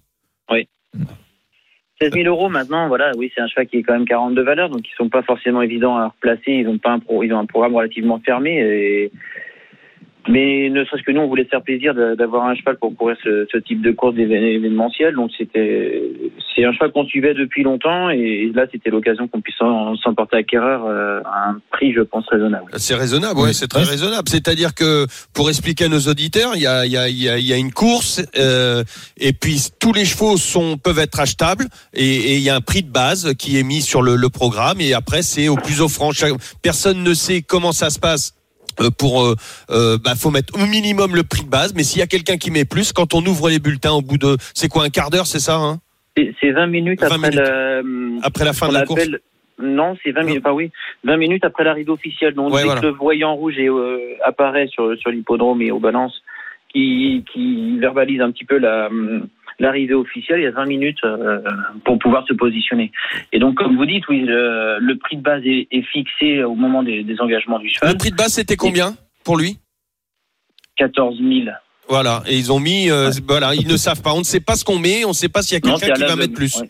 16 2.02 2.14
000 2.14 2.26
euros 2.26 2.50
maintenant, 2.50 2.88
voilà, 2.88 3.12
oui, 3.16 3.32
c'est 3.36 3.42
un 3.42 3.48
cheval 3.48 3.68
qui 3.68 3.78
est 3.78 3.84
quand 3.84 3.94
même 3.94 4.08
42 4.08 4.42
valeurs, 4.44 4.70
donc 4.70 4.82
ils 4.88 4.96
sont 4.98 5.10
pas 5.10 5.22
forcément 5.22 5.62
évidents 5.62 5.98
à 5.98 6.08
replacer. 6.08 6.42
Ils 6.48 6.68
ont 6.68 6.80
pas 6.80 6.90
un 6.90 6.98
pro, 6.98 7.22
ils 7.22 7.32
ont 7.32 7.38
un 7.38 7.46
programme 7.46 7.76
relativement 7.76 8.20
fermé. 8.26 8.58
Et... 8.58 9.12
Mais 10.27 10.69
ne 10.69 10.86
serait-ce 10.86 11.03
que 11.03 11.12
nous, 11.12 11.21
on 11.21 11.27
voulait 11.27 11.45
se 11.45 11.49
faire 11.49 11.63
plaisir 11.63 11.95
d'avoir 11.95 12.45
un 12.45 12.55
cheval 12.55 12.77
pour 12.77 12.95
courir 12.95 13.17
ce, 13.23 13.47
ce 13.51 13.57
type 13.57 13.81
de 13.81 13.91
course 13.91 14.15
événementielle. 14.17 15.15
Donc 15.15 15.31
c'était, 15.38 16.03
c'est 16.55 16.63
un 16.63 16.71
cheval 16.73 16.91
qu'on 16.91 17.05
suivait 17.05 17.34
depuis 17.34 17.63
longtemps, 17.63 18.10
et 18.10 18.51
là, 18.53 18.65
c'était 18.71 18.91
l'occasion 18.91 19.27
qu'on 19.27 19.41
puisse 19.41 19.55
s'en 19.57 19.95
s'en 19.97 20.13
porter 20.13 20.38
acquéreur 20.38 20.86
euh, 20.86 21.21
à 21.25 21.49
un 21.49 21.62
prix, 21.71 21.93
je 21.93 22.01
pense, 22.01 22.27
raisonnable. 22.29 22.65
C'est 22.77 22.95
raisonnable, 22.95 23.39
ouais, 23.39 23.47
Oui. 23.47 23.53
c'est 23.53 23.67
très 23.67 23.84
raisonnable. 23.84 24.29
C'est-à-dire 24.29 24.75
que 24.75 25.05
pour 25.34 25.49
expliquer 25.49 25.86
à 25.86 25.89
nos 25.89 25.99
auditeurs, 26.01 26.51
il 26.55 26.62
y 26.62 26.67
a, 26.67 26.86
il 26.86 26.91
y 26.91 26.97
a, 26.97 27.10
il 27.10 27.21
y 27.21 27.29
a, 27.29 27.38
il 27.38 27.45
y 27.45 27.53
a 27.53 27.57
une 27.57 27.71
course 27.71 28.21
euh, 28.38 28.84
et 29.17 29.34
puis 29.34 29.60
tous 29.79 29.93
les 29.93 30.05
chevaux 30.05 30.38
sont 30.38 30.77
peuvent 30.77 30.99
être 30.99 31.19
achetables 31.19 31.65
et, 31.93 32.36
il 32.36 32.41
y 32.41 32.49
a 32.49 32.55
un 32.55 32.62
prix 32.62 32.84
de 32.84 32.91
base 32.91 33.34
qui 33.38 33.57
est 33.57 33.63
mis 33.63 33.81
sur 33.81 34.01
le, 34.01 34.15
le 34.15 34.29
programme 34.29 34.79
et 34.81 34.93
après 34.93 35.21
c'est 35.21 35.47
au 35.47 35.55
plus 35.55 35.81
offrant. 35.81 36.12
Personne 36.62 37.03
ne 37.03 37.13
sait 37.13 37.41
comment 37.41 37.71
ça 37.71 37.89
se 37.89 37.99
passe. 37.99 38.36
Euh, 38.79 38.89
Pour, 38.97 39.23
euh, 39.23 39.36
euh, 39.69 39.97
bah, 40.03 40.15
faut 40.15 40.31
mettre 40.31 40.53
au 40.55 40.65
minimum 40.65 41.15
le 41.15 41.23
prix 41.23 41.43
de 41.43 41.49
base, 41.49 41.73
mais 41.75 41.84
s'il 41.84 41.99
y 41.99 42.03
a 42.03 42.07
quelqu'un 42.07 42.38
qui 42.38 42.51
met 42.51 42.65
plus, 42.65 42.93
quand 42.93 43.13
on 43.13 43.25
ouvre 43.25 43.49
les 43.49 43.60
bulletins 43.60 43.91
au 43.91 44.01
bout 44.01 44.17
de, 44.17 44.38
c'est 44.53 44.67
quoi 44.69 44.84
un 44.84 44.89
quart 44.89 45.10
d'heure, 45.10 45.27
c'est 45.27 45.39
ça, 45.39 45.55
hein? 45.57 45.79
C'est 46.17 46.34
c'est 46.41 46.51
20 46.51 46.67
minutes 46.67 46.99
20 47.01 47.07
après 47.07 47.17
minutes. 47.29 47.36
la, 47.39 47.81
Après 48.23 48.45
la 48.45 48.53
fin 48.53 48.67
de 48.67 48.73
la 48.73 48.86
course. 48.86 49.07
Non, 49.62 49.95
c'est 50.03 50.12
20 50.12 50.23
minutes. 50.23 50.41
Enfin 50.45 50.55
oui, 50.55 50.71
20 51.03 51.17
minutes 51.17 51.45
après 51.45 51.63
l'arrivée 51.63 51.91
officielle. 51.91 52.34
Donc 52.34 52.51
Ouais, 52.51 52.62
dès 52.62 52.65
voilà. 52.65 52.81
que 52.81 52.86
le 52.88 52.91
voyant 52.93 53.36
rouge 53.36 53.57
est, 53.60 53.69
euh, 53.69 54.15
apparaît 54.25 54.67
sur 54.67 54.97
sur 54.97 55.12
l'hippodrome 55.12 55.62
et 55.62 55.71
aux 55.71 55.79
balances, 55.79 56.21
qui 56.73 57.23
qui 57.31 57.77
verbalise 57.79 58.21
un 58.21 58.31
petit 58.31 58.43
peu 58.45 58.57
la 58.57 58.88
hum, 58.88 59.27
l'arrivée 59.60 59.94
officielle, 59.94 60.40
il 60.40 60.44
y 60.44 60.48
a 60.48 60.52
20 60.52 60.66
minutes 60.66 61.04
euh, 61.04 61.40
pour 61.86 62.00
pouvoir 62.00 62.26
se 62.28 62.34
positionner. 62.34 62.92
Et 63.32 63.40
donc, 63.40 63.56
comme 63.56 63.76
vous 63.76 63.86
dites, 63.86 64.08
oui, 64.08 64.22
le, 64.22 64.78
le 64.80 64.98
prix 64.98 65.18
de 65.18 65.22
base 65.22 65.42
est, 65.46 65.68
est 65.72 65.84
fixé 65.84 66.44
au 66.44 66.56
moment 66.56 66.84
des, 66.84 67.04
des 67.04 67.20
engagements 67.22 67.60
du 67.60 67.70
cheval. 67.70 67.92
Le 67.92 67.98
prix 67.98 68.12
de 68.12 68.16
base 68.16 68.34
c'était 68.34 68.56
combien 68.58 68.96
pour 69.24 69.38
lui? 69.38 69.58
14 70.78 71.18
000. 71.20 71.30
Voilà, 71.90 72.24
et 72.28 72.38
ils 72.38 72.52
ont 72.52 72.60
mis, 72.60 72.90
euh, 72.90 73.12
voilà, 73.28 73.54
ils 73.54 73.68
ne 73.68 73.76
savent 73.76 74.02
pas, 74.02 74.14
on 74.14 74.20
ne 74.20 74.24
sait 74.24 74.40
pas 74.40 74.56
ce 74.56 74.64
qu'on 74.64 74.80
met, 74.80 75.04
on 75.04 75.10
ne 75.10 75.14
sait 75.14 75.28
pas 75.30 75.42
s'il 75.42 75.56
y 75.56 75.58
a 75.58 75.60
quelqu'un 75.62 75.94
qui 75.94 76.02
va 76.04 76.16
mettre 76.16 76.34
plus. 76.34 76.56
ouais. 76.62 76.70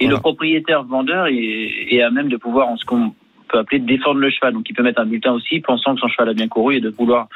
Et 0.00 0.04
Voilà. 0.04 0.16
le 0.16 0.20
propriétaire 0.20 0.82
vendeur 0.84 1.26
est, 1.26 1.86
est 1.90 2.02
à 2.02 2.10
même 2.10 2.28
de 2.28 2.36
pouvoir, 2.36 2.68
en 2.68 2.76
ce 2.76 2.84
qu'on 2.84 3.14
peut 3.48 3.58
appeler, 3.58 3.78
défendre 3.80 4.20
le 4.20 4.30
cheval. 4.30 4.54
Donc 4.54 4.66
il 4.68 4.74
peut 4.74 4.82
mettre 4.82 5.00
un 5.00 5.06
bulletin 5.06 5.32
aussi, 5.32 5.60
pensant 5.60 5.94
que 5.94 6.00
son 6.00 6.08
cheval 6.08 6.28
a 6.30 6.34
bien 6.34 6.48
couru 6.48 6.76
et 6.76 6.80
de 6.80 6.88
vouloir, 6.90 7.28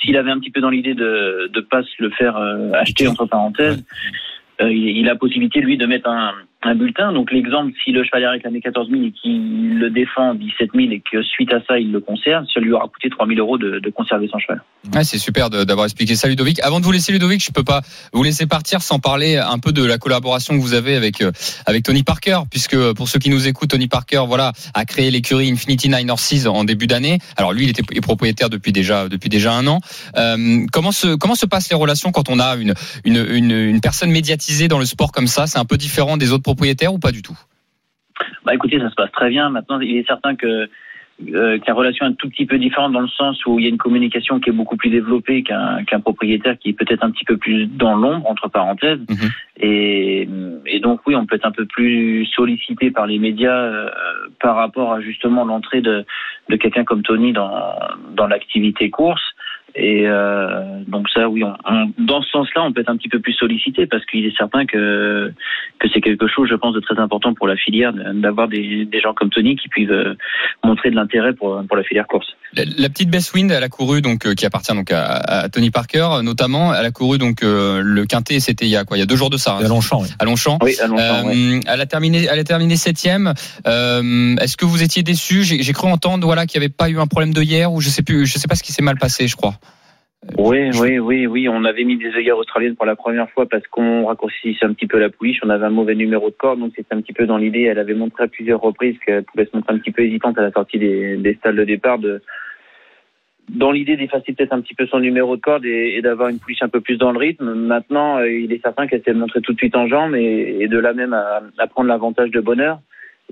s'il 0.00 0.16
avait 0.16 0.30
un 0.30 0.38
petit 0.38 0.50
peu 0.50 0.60
dans 0.60 0.70
l'idée 0.70 0.94
de 0.94 1.50
ne 1.54 1.60
pas 1.60 1.82
se 1.82 2.02
le 2.02 2.10
faire 2.10 2.36
euh, 2.36 2.72
acheter, 2.72 3.08
entre 3.08 3.26
parenthèses, 3.26 3.84
euh, 4.60 4.72
il, 4.72 4.98
il 4.98 5.08
a 5.08 5.12
la 5.12 5.18
possibilité, 5.18 5.60
lui, 5.60 5.76
de 5.76 5.86
mettre 5.86 6.08
un, 6.08 6.32
un 6.66 6.74
bulletin. 6.74 7.12
Donc 7.12 7.32
l'exemple, 7.32 7.72
si 7.84 7.92
le 7.92 8.04
cheval 8.04 8.22
est 8.22 8.28
réclamé 8.28 8.60
14 8.60 8.90
000 8.90 9.02
et 9.02 9.12
qu'il 9.12 9.78
le 9.78 9.90
défend 9.90 10.34
17 10.34 10.70
000 10.74 10.90
et 10.90 11.00
que 11.00 11.22
suite 11.22 11.52
à 11.52 11.60
ça, 11.66 11.78
il 11.78 11.92
le 11.92 12.00
conserve, 12.00 12.44
ça 12.52 12.60
lui 12.60 12.72
aura 12.72 12.88
coûté 12.88 13.08
3 13.10 13.26
000 13.26 13.38
euros 13.38 13.58
de, 13.58 13.80
conserver 13.90 14.28
son 14.28 14.38
cheval. 14.38 14.62
C'est 15.02 15.18
super 15.18 15.48
d'avoir 15.48 15.86
expliqué 15.86 16.16
ça, 16.16 16.28
Ludovic. 16.28 16.60
Avant 16.62 16.80
de 16.80 16.84
vous 16.84 16.92
laisser, 16.92 17.12
Ludovic, 17.12 17.42
je 17.42 17.50
peux 17.50 17.64
pas 17.64 17.80
vous 18.12 18.22
laisser 18.22 18.46
partir 18.46 18.82
sans 18.82 18.98
parler 18.98 19.36
un 19.36 19.58
peu 19.58 19.72
de 19.72 19.84
la 19.84 19.98
collaboration 19.98 20.54
que 20.54 20.60
vous 20.60 20.74
avez 20.74 20.96
avec 20.96 21.22
euh, 21.22 21.32
avec 21.66 21.84
Tony 21.84 22.02
Parker, 22.02 22.40
puisque 22.50 22.74
euh, 22.74 22.92
pour 22.92 23.08
ceux 23.08 23.18
qui 23.18 23.30
nous 23.30 23.48
écoutent, 23.48 23.70
Tony 23.70 23.88
Parker, 23.88 24.24
voilà, 24.26 24.52
a 24.74 24.84
créé 24.84 25.10
l'écurie 25.10 25.50
Infinity 25.50 25.88
Nine 25.88 26.10
Horses 26.10 26.46
en 26.46 26.64
début 26.64 26.86
d'année. 26.86 27.18
Alors 27.36 27.52
lui, 27.52 27.64
il 27.64 27.70
était 27.70 27.82
propriétaire 28.00 28.50
depuis 28.50 28.72
déjà 28.72 29.08
depuis 29.08 29.28
déjà 29.28 29.52
un 29.54 29.66
an. 29.66 29.80
Euh, 30.16 30.66
comment 30.72 30.92
se 30.92 31.14
comment 31.16 31.34
se 31.34 31.46
passent 31.46 31.70
les 31.70 31.76
relations 31.76 32.12
quand 32.12 32.28
on 32.28 32.38
a 32.38 32.56
une 32.56 32.74
une 33.04 33.24
une, 33.30 33.50
une 33.52 33.80
personne 33.80 34.10
médiatisée 34.10 34.68
dans 34.68 34.78
le 34.78 34.86
sport 34.86 35.12
comme 35.12 35.28
ça? 35.28 35.46
C'est 35.46 35.58
un 35.58 35.64
peu 35.64 35.76
différent 35.76 36.16
des 36.16 36.32
autres 36.32 36.42
propriétaires 36.56 36.92
ou 36.92 36.98
pas 36.98 37.12
du 37.12 37.22
tout? 37.22 37.38
Bah 38.44 38.54
écoutez, 38.54 38.78
ça 38.78 38.88
se 38.88 38.94
passe 38.94 39.12
très 39.12 39.28
bien. 39.28 39.50
Maintenant, 39.50 39.78
il 39.80 39.96
est 39.96 40.06
certain 40.06 40.34
que 40.34 40.68
euh, 41.34 41.58
qui 41.58 41.70
a 41.70 41.72
une 41.72 41.78
relation 41.78 42.04
un 42.04 42.12
tout 42.12 42.28
petit 42.28 42.44
peu 42.44 42.58
différente 42.58 42.92
dans 42.92 43.00
le 43.00 43.08
sens 43.08 43.44
où 43.46 43.58
il 43.58 43.62
y 43.64 43.66
a 43.66 43.70
une 43.70 43.78
communication 43.78 44.38
qui 44.38 44.50
est 44.50 44.52
beaucoup 44.52 44.76
plus 44.76 44.90
développée 44.90 45.42
qu'un 45.42 45.82
qu'un 45.84 46.00
propriétaire 46.00 46.58
qui 46.58 46.70
est 46.70 46.72
peut-être 46.74 47.02
un 47.02 47.10
petit 47.10 47.24
peu 47.24 47.38
plus 47.38 47.66
dans 47.66 47.94
l'ombre 47.96 48.28
entre 48.30 48.48
parenthèses 48.48 49.00
Mhm. 49.08 49.30
et, 49.58 50.28
et 50.66 50.80
donc 50.80 51.00
oui 51.06 51.14
on 51.16 51.24
peut 51.24 51.36
être 51.36 51.46
un 51.46 51.52
peu 51.52 51.64
plus 51.64 52.26
sollicité 52.26 52.90
par 52.90 53.06
les 53.06 53.18
médias 53.18 53.50
euh, 53.50 53.88
par 54.40 54.56
rapport 54.56 54.92
à 54.92 55.00
justement 55.00 55.46
l'entrée 55.46 55.80
de, 55.80 56.04
de 56.50 56.56
quelqu'un 56.56 56.84
comme 56.84 57.02
Tony 57.02 57.32
dans 57.32 57.78
dans 58.14 58.26
l'activité 58.26 58.90
course 58.90 59.24
et 59.76 60.08
euh, 60.08 60.80
donc 60.88 61.08
ça 61.10 61.28
oui 61.28 61.44
on, 61.44 61.92
dans 61.98 62.22
ce 62.22 62.30
sens-là 62.30 62.64
on 62.64 62.72
peut 62.72 62.80
être 62.80 62.88
un 62.88 62.96
petit 62.96 63.08
peu 63.08 63.20
plus 63.20 63.34
sollicité 63.34 63.86
parce 63.86 64.04
qu'il 64.06 64.24
est 64.24 64.36
certain 64.36 64.64
que 64.64 65.32
que 65.78 65.88
c'est 65.92 66.00
quelque 66.00 66.26
chose 66.26 66.48
je 66.48 66.54
pense 66.54 66.74
de 66.74 66.80
très 66.80 66.98
important 66.98 67.34
pour 67.34 67.46
la 67.46 67.56
filière 67.56 67.92
d'avoir 67.92 68.48
des, 68.48 68.84
des 68.86 69.00
gens 69.00 69.12
comme 69.12 69.30
Tony 69.30 69.56
qui 69.56 69.68
puissent 69.68 69.90
euh, 69.90 70.14
montrer 70.64 70.90
de 70.90 70.96
l'intérêt 70.96 71.34
pour, 71.34 71.62
pour 71.66 71.76
la 71.76 71.82
filière 71.82 72.06
course. 72.06 72.36
La, 72.56 72.64
la 72.78 72.88
petite 72.88 73.10
Best 73.10 73.34
Wind, 73.34 73.50
elle 73.50 73.62
a 73.62 73.68
couru 73.68 74.00
donc 74.02 74.26
euh, 74.26 74.34
qui 74.34 74.46
appartient 74.46 74.72
donc 74.72 74.90
à, 74.90 75.04
à 75.16 75.48
Tony 75.48 75.70
Parker 75.70 76.08
notamment. 76.22 76.74
Elle 76.74 76.86
a 76.86 76.90
couru 76.90 77.18
donc 77.18 77.42
euh, 77.42 77.80
le 77.82 78.06
quintet, 78.06 78.40
c'était 78.40 78.64
il 78.64 78.70
y 78.70 78.76
a 78.76 78.84
quoi 78.84 78.96
Il 78.96 79.00
y 79.00 79.02
a 79.02 79.06
deux 79.06 79.16
jours 79.16 79.30
de 79.30 79.36
ça. 79.36 79.52
hein, 79.56 79.64
À 79.64 79.68
Longchamp, 79.68 80.02
oui. 80.02 80.08
à 80.18 80.24
Longchamp. 80.24 80.58
Oui, 80.62 80.76
à 80.80 80.88
ouais. 80.88 81.34
Euh, 81.36 81.60
Elle 81.66 81.80
a 81.80 81.86
terminé, 81.86 82.26
elle 82.30 82.38
a 82.38 82.44
terminé 82.44 82.76
septième. 82.76 83.34
Euh, 83.66 84.36
Est-ce 84.36 84.56
que 84.56 84.64
vous 84.64 84.82
étiez 84.82 85.02
déçu? 85.02 85.44
J'ai 85.44 85.62
j'ai 85.62 85.72
cru 85.72 85.88
entendre 85.88 86.26
voilà 86.26 86.46
qu'il 86.46 86.58
n'y 86.60 86.64
avait 86.66 86.72
pas 86.74 86.88
eu 86.88 86.98
un 86.98 87.06
problème 87.06 87.32
de 87.34 87.42
hier 87.42 87.72
ou 87.72 87.80
je 87.80 87.90
sais 87.90 88.02
plus, 88.02 88.26
je 88.26 88.38
sais 88.38 88.48
pas 88.48 88.54
ce 88.54 88.62
qui 88.62 88.72
s'est 88.72 88.82
mal 88.82 88.98
passé, 88.98 89.28
je 89.28 89.36
crois. 89.36 89.58
Oui, 90.38 90.70
oui, 90.80 90.98
oui, 90.98 91.26
oui. 91.26 91.48
On 91.48 91.64
avait 91.64 91.84
mis 91.84 91.96
des 91.96 92.12
œillères 92.14 92.36
australiennes 92.36 92.76
pour 92.76 92.86
la 92.86 92.96
première 92.96 93.30
fois 93.30 93.46
parce 93.48 93.66
qu'on 93.68 94.06
raccourcissait 94.06 94.66
un 94.66 94.72
petit 94.72 94.86
peu 94.86 94.98
la 94.98 95.08
pouliche. 95.08 95.40
On 95.44 95.50
avait 95.50 95.66
un 95.66 95.70
mauvais 95.70 95.94
numéro 95.94 96.30
de 96.30 96.34
corde, 96.34 96.60
donc 96.60 96.72
c'était 96.74 96.94
un 96.94 97.00
petit 97.00 97.12
peu 97.12 97.26
dans 97.26 97.38
l'idée. 97.38 97.62
Elle 97.62 97.78
avait 97.78 97.94
montré 97.94 98.24
à 98.24 98.28
plusieurs 98.28 98.60
reprises 98.60 98.96
qu'elle 99.04 99.24
pouvait 99.24 99.46
se 99.46 99.56
montrer 99.56 99.74
un 99.74 99.78
petit 99.78 99.92
peu 99.92 100.02
hésitante 100.02 100.38
à 100.38 100.42
la 100.42 100.50
sortie 100.50 100.78
des, 100.78 101.16
des 101.16 101.34
stalles 101.34 101.56
de 101.56 101.64
départ. 101.64 101.98
De, 101.98 102.20
dans 103.48 103.70
l'idée 103.70 103.96
d'effacer 103.96 104.32
peut-être 104.32 104.52
un 104.52 104.60
petit 104.60 104.74
peu 104.74 104.86
son 104.86 104.98
numéro 104.98 105.36
de 105.36 105.40
corde 105.40 105.64
et, 105.64 105.94
et 105.96 106.02
d'avoir 106.02 106.28
une 106.28 106.40
pouliche 106.40 106.62
un 106.62 106.68
peu 106.68 106.80
plus 106.80 106.96
dans 106.96 107.12
le 107.12 107.18
rythme. 107.18 107.54
Maintenant, 107.54 108.18
euh, 108.18 108.30
il 108.30 108.52
est 108.52 108.60
certain 108.62 108.88
qu'elle 108.88 109.02
s'est 109.04 109.14
montrée 109.14 109.40
tout 109.40 109.52
de 109.52 109.58
suite 109.58 109.76
en 109.76 109.86
jambes 109.86 110.16
et, 110.16 110.56
et 110.60 110.66
de 110.66 110.78
là 110.78 110.92
même 110.92 111.12
à, 111.12 111.42
à 111.58 111.66
prendre 111.68 111.88
l'avantage 111.88 112.30
de 112.30 112.40
bonheur. 112.40 112.80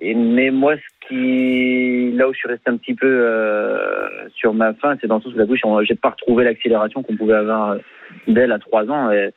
Et, 0.00 0.14
mais 0.14 0.50
moi, 0.50 0.74
ce 0.76 1.08
qui, 1.08 2.12
là 2.16 2.28
où 2.28 2.32
je 2.32 2.38
suis 2.38 2.48
resté 2.48 2.68
un 2.70 2.76
petit 2.76 2.94
peu 2.94 3.06
euh, 3.06 4.28
sur 4.34 4.52
ma 4.54 4.74
fin, 4.74 4.96
c'est 5.00 5.06
dans 5.06 5.16
le 5.16 5.22
sens 5.22 5.34
où 5.34 5.38
la 5.38 5.46
bouche, 5.46 5.60
on- 5.64 5.82
j'ai 5.82 5.94
pas 5.94 6.10
retrouvé 6.10 6.44
l'accélération 6.44 7.02
qu'on 7.02 7.16
pouvait 7.16 7.34
avoir 7.34 7.70
euh, 7.72 7.78
d'elle 8.26 8.52
à 8.52 8.58
trois 8.58 8.84
ans. 8.90 9.10
Et 9.12 9.30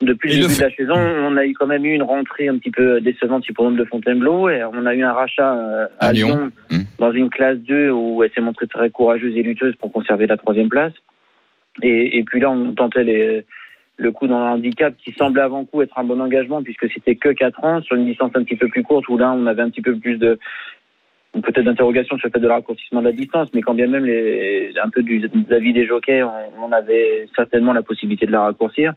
depuis 0.00 0.30
le 0.34 0.42
début 0.42 0.56
de 0.56 0.62
la 0.62 0.70
saison, 0.70 0.94
on 0.96 1.36
a 1.36 1.44
eu 1.46 1.52
quand 1.54 1.66
même 1.66 1.84
eu 1.84 1.94
une 1.94 2.02
rentrée 2.02 2.48
un 2.48 2.58
petit 2.58 2.70
peu 2.70 3.00
décevante 3.00 3.44
sur 3.44 3.54
le 3.70 3.76
de 3.76 3.84
Fontainebleau 3.84 4.48
et 4.50 4.62
on 4.64 4.86
a 4.86 4.94
eu 4.94 5.02
un 5.02 5.12
rachat 5.12 5.54
euh, 5.56 5.86
à, 5.98 6.08
À 6.08 6.12
Lyon. 6.12 6.28
Lyon, 6.28 6.50
Mm. 6.70 6.82
dans 6.98 7.12
une 7.12 7.30
classe 7.30 7.58
2 7.58 7.90
où 7.90 8.22
elle 8.22 8.30
s'est 8.32 8.40
montrée 8.40 8.66
très 8.66 8.90
courageuse 8.90 9.36
et 9.36 9.42
lutteuse 9.42 9.74
pour 9.76 9.92
conserver 9.92 10.26
la 10.26 10.36
troisième 10.36 10.68
place. 10.68 10.92
Et, 11.82 12.18
et 12.18 12.24
puis 12.24 12.40
là, 12.40 12.50
on 12.50 12.72
tentait 12.74 13.04
les, 13.04 13.44
le 13.96 14.12
coup 14.12 14.26
dans 14.26 14.38
le 14.38 14.44
handicap 14.44 14.94
qui 14.96 15.12
semblait 15.12 15.42
avant 15.42 15.64
coup 15.64 15.82
être 15.82 15.98
un 15.98 16.04
bon 16.04 16.20
engagement 16.20 16.62
puisque 16.62 16.90
c'était 16.92 17.16
que 17.16 17.30
4 17.30 17.64
ans 17.64 17.80
sur 17.82 17.96
une 17.96 18.04
distance 18.04 18.32
un 18.34 18.44
petit 18.44 18.56
peu 18.56 18.68
plus 18.68 18.82
courte 18.82 19.08
où 19.08 19.16
là, 19.16 19.32
on 19.32 19.46
avait 19.46 19.62
un 19.62 19.70
petit 19.70 19.82
peu 19.82 19.96
plus 19.96 20.18
de 20.18 20.38
peut-être 21.42 21.64
d'interrogation 21.64 22.16
sur 22.18 22.28
le 22.28 22.32
fait 22.32 22.40
de 22.40 22.48
raccourcissement 22.48 23.00
de 23.00 23.06
la 23.06 23.12
distance, 23.12 23.48
mais 23.54 23.60
quand 23.60 23.74
bien 23.74 23.86
même 23.86 24.04
les, 24.04 24.72
un 24.82 24.88
peu 24.88 25.02
du, 25.02 25.20
de 25.20 25.58
des 25.58 25.86
jockeys, 25.86 26.22
on, 26.22 26.64
on 26.66 26.72
avait 26.72 27.28
certainement 27.34 27.72
la 27.72 27.82
possibilité 27.82 28.26
de 28.26 28.32
la 28.32 28.42
raccourcir. 28.42 28.94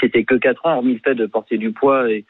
C'était 0.00 0.24
que 0.24 0.34
4 0.34 0.66
ans, 0.66 0.76
hormis 0.76 0.94
le 0.94 1.00
fait 1.04 1.14
de 1.14 1.26
porter 1.26 1.58
du 1.58 1.72
poids. 1.72 2.10
Et, 2.10 2.24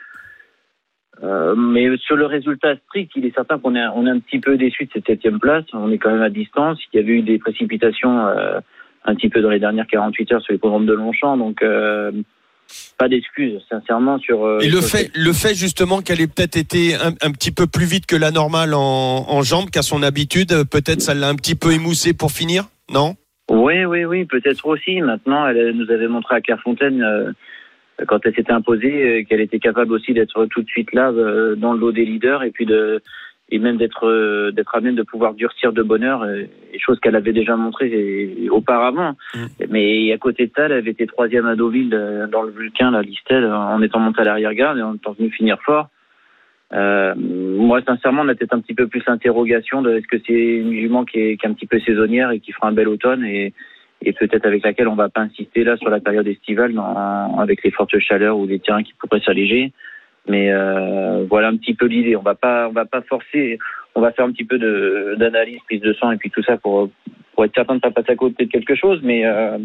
euh, 1.22 1.54
mais 1.54 1.96
sur 1.98 2.16
le 2.16 2.26
résultat 2.26 2.76
strict, 2.76 3.12
il 3.14 3.24
est 3.24 3.34
certain 3.34 3.58
qu'on 3.58 3.74
est, 3.74 3.86
on 3.94 4.06
est 4.06 4.10
un 4.10 4.18
petit 4.18 4.40
peu 4.40 4.56
déçu 4.56 4.86
de 4.86 4.90
cette 4.92 5.06
septième 5.06 5.38
place. 5.38 5.64
On 5.72 5.90
est 5.92 5.98
quand 5.98 6.10
même 6.10 6.22
à 6.22 6.30
distance. 6.30 6.78
Il 6.92 6.96
y 6.96 7.02
avait 7.02 7.12
eu 7.12 7.22
des 7.22 7.38
précipitations 7.38 8.26
euh, 8.26 8.60
un 9.04 9.14
petit 9.14 9.28
peu 9.28 9.40
dans 9.42 9.50
les 9.50 9.58
dernières 9.60 9.86
48 9.86 10.32
heures 10.32 10.42
sur 10.42 10.52
les 10.52 10.58
programmes 10.58 10.86
de 10.86 10.92
Longchamp, 10.92 11.36
donc 11.36 11.62
euh, 11.62 12.12
pas 12.98 13.08
d'excuses, 13.08 13.60
sincèrement, 13.68 14.18
sur. 14.18 14.44
euh, 14.44 14.60
Et 14.60 14.68
le 14.68 14.80
fait, 14.80 15.10
le 15.14 15.32
fait 15.32 15.54
justement 15.54 16.00
qu'elle 16.00 16.20
ait 16.20 16.26
peut-être 16.26 16.56
été 16.56 16.94
un, 16.94 17.12
un 17.20 17.30
petit 17.32 17.50
peu 17.50 17.66
plus 17.66 17.84
vite 17.84 18.06
que 18.06 18.16
la 18.16 18.30
normale 18.30 18.74
en, 18.74 19.26
en 19.28 19.42
jambes 19.42 19.70
qu'à 19.70 19.82
son 19.82 20.02
habitude, 20.02 20.48
peut-être 20.70 21.00
ça 21.00 21.14
l'a 21.14 21.28
un 21.28 21.34
petit 21.34 21.54
peu 21.54 21.72
émoussé 21.72 22.14
pour 22.14 22.30
finir, 22.30 22.64
non? 22.92 23.14
Oui, 23.50 23.84
oui, 23.84 24.04
oui, 24.04 24.24
peut-être 24.24 24.64
aussi. 24.66 25.00
Maintenant, 25.00 25.46
elle 25.46 25.72
nous 25.76 25.90
avait 25.90 26.08
montré 26.08 26.36
à 26.36 26.40
Clairefontaine, 26.40 27.02
euh, 27.02 27.32
quand 28.06 28.20
elle 28.24 28.34
s'était 28.34 28.52
imposée, 28.52 28.92
euh, 29.20 29.24
qu'elle 29.28 29.40
était 29.40 29.58
capable 29.58 29.92
aussi 29.92 30.14
d'être 30.14 30.46
tout 30.46 30.62
de 30.62 30.68
suite 30.68 30.92
là, 30.94 31.10
euh, 31.10 31.56
dans 31.56 31.74
le 31.74 31.80
lot 31.80 31.92
des 31.92 32.04
leaders, 32.06 32.44
et 32.44 32.50
puis 32.52 32.64
de 32.64 33.02
et 33.54 33.58
même 33.58 33.76
d'être 33.76 34.08
euh, 34.08 34.50
d'être 34.50 34.74
à 34.74 34.80
même 34.80 34.94
de 34.96 35.02
pouvoir 35.02 35.34
durcir 35.34 35.72
de 35.72 35.82
bonheur, 35.82 36.22
euh, 36.22 36.44
chose 36.78 36.98
qu'elle 37.00 37.14
avait 37.14 37.34
déjà 37.34 37.54
montré 37.54 38.34
auparavant. 38.50 39.12
Mais 39.68 40.10
à 40.12 40.18
côté 40.18 40.46
de 40.46 40.52
ça, 40.56 40.64
elle 40.64 40.72
avait 40.72 40.90
été 40.90 41.06
troisième 41.06 41.46
à 41.46 41.54
Deauville 41.54 41.94
euh, 41.94 42.26
dans 42.26 42.42
le 42.42 42.50
Vulcain, 42.50 42.90
la 42.90 43.02
Listel, 43.02 43.44
en 43.44 43.80
étant 43.82 44.00
montée 44.00 44.22
à 44.22 44.24
l'arrière-garde 44.24 44.78
et 44.78 44.82
en 44.82 44.94
étant 44.94 45.12
venue 45.12 45.30
finir 45.30 45.58
fort. 45.62 45.88
Euh, 46.72 47.14
moi, 47.16 47.82
sincèrement, 47.86 48.22
on 48.22 48.28
a 48.28 48.34
peut-être 48.34 48.54
un 48.54 48.60
petit 48.60 48.72
peu 48.74 48.86
plus 48.88 49.02
l'interrogation 49.06 49.82
de 49.82 49.90
est-ce 49.98 50.06
que 50.06 50.16
c'est 50.26 50.32
une 50.32 50.72
jument 50.72 51.04
qui 51.04 51.18
est, 51.18 51.36
qui 51.36 51.44
est 51.46 51.50
un 51.50 51.52
petit 51.52 51.66
peu 51.66 51.78
saisonnière 51.80 52.30
et 52.30 52.40
qui 52.40 52.52
fera 52.52 52.68
un 52.68 52.72
bel 52.72 52.88
automne 52.88 53.22
et, 53.26 53.52
et 54.00 54.12
peut-être 54.14 54.46
avec 54.46 54.64
laquelle 54.64 54.88
on 54.88 54.94
va 54.94 55.10
pas 55.10 55.20
insister 55.20 55.64
là 55.64 55.76
sur 55.76 55.90
la 55.90 56.00
période 56.00 56.26
estivale 56.26 56.72
dans- 56.72 57.38
avec 57.38 57.62
les 57.62 57.70
fortes 57.70 57.98
chaleurs 57.98 58.38
ou 58.38 58.46
les 58.46 58.58
terrains 58.58 58.82
qui 58.82 58.94
pourraient 58.98 59.20
s'alléger. 59.20 59.72
Mais 60.28 60.52
euh, 60.52 61.24
voilà 61.28 61.48
un 61.48 61.56
petit 61.56 61.74
peu 61.74 61.86
l'idée. 61.86 62.16
On 62.16 62.22
va 62.22 62.34
pas, 62.34 62.68
on 62.68 62.72
va 62.72 62.84
pas 62.84 63.02
forcer. 63.02 63.58
On 63.94 64.00
va 64.00 64.12
faire 64.12 64.24
un 64.24 64.32
petit 64.32 64.44
peu 64.44 64.58
d'analyse, 65.16 65.60
prise 65.66 65.80
de 65.80 65.92
sang 65.94 66.12
et 66.12 66.16
puis 66.16 66.30
tout 66.30 66.42
ça 66.42 66.56
pour 66.56 66.90
pour 67.34 67.44
être 67.44 67.54
certain 67.54 67.76
de 67.76 67.80
pas 67.80 67.90
passer 67.90 68.12
à 68.12 68.16
côté 68.16 68.46
de 68.46 68.50
quelque 68.50 68.74
chose. 68.74 69.00
Mais 69.02 69.24
euh, 69.24 69.58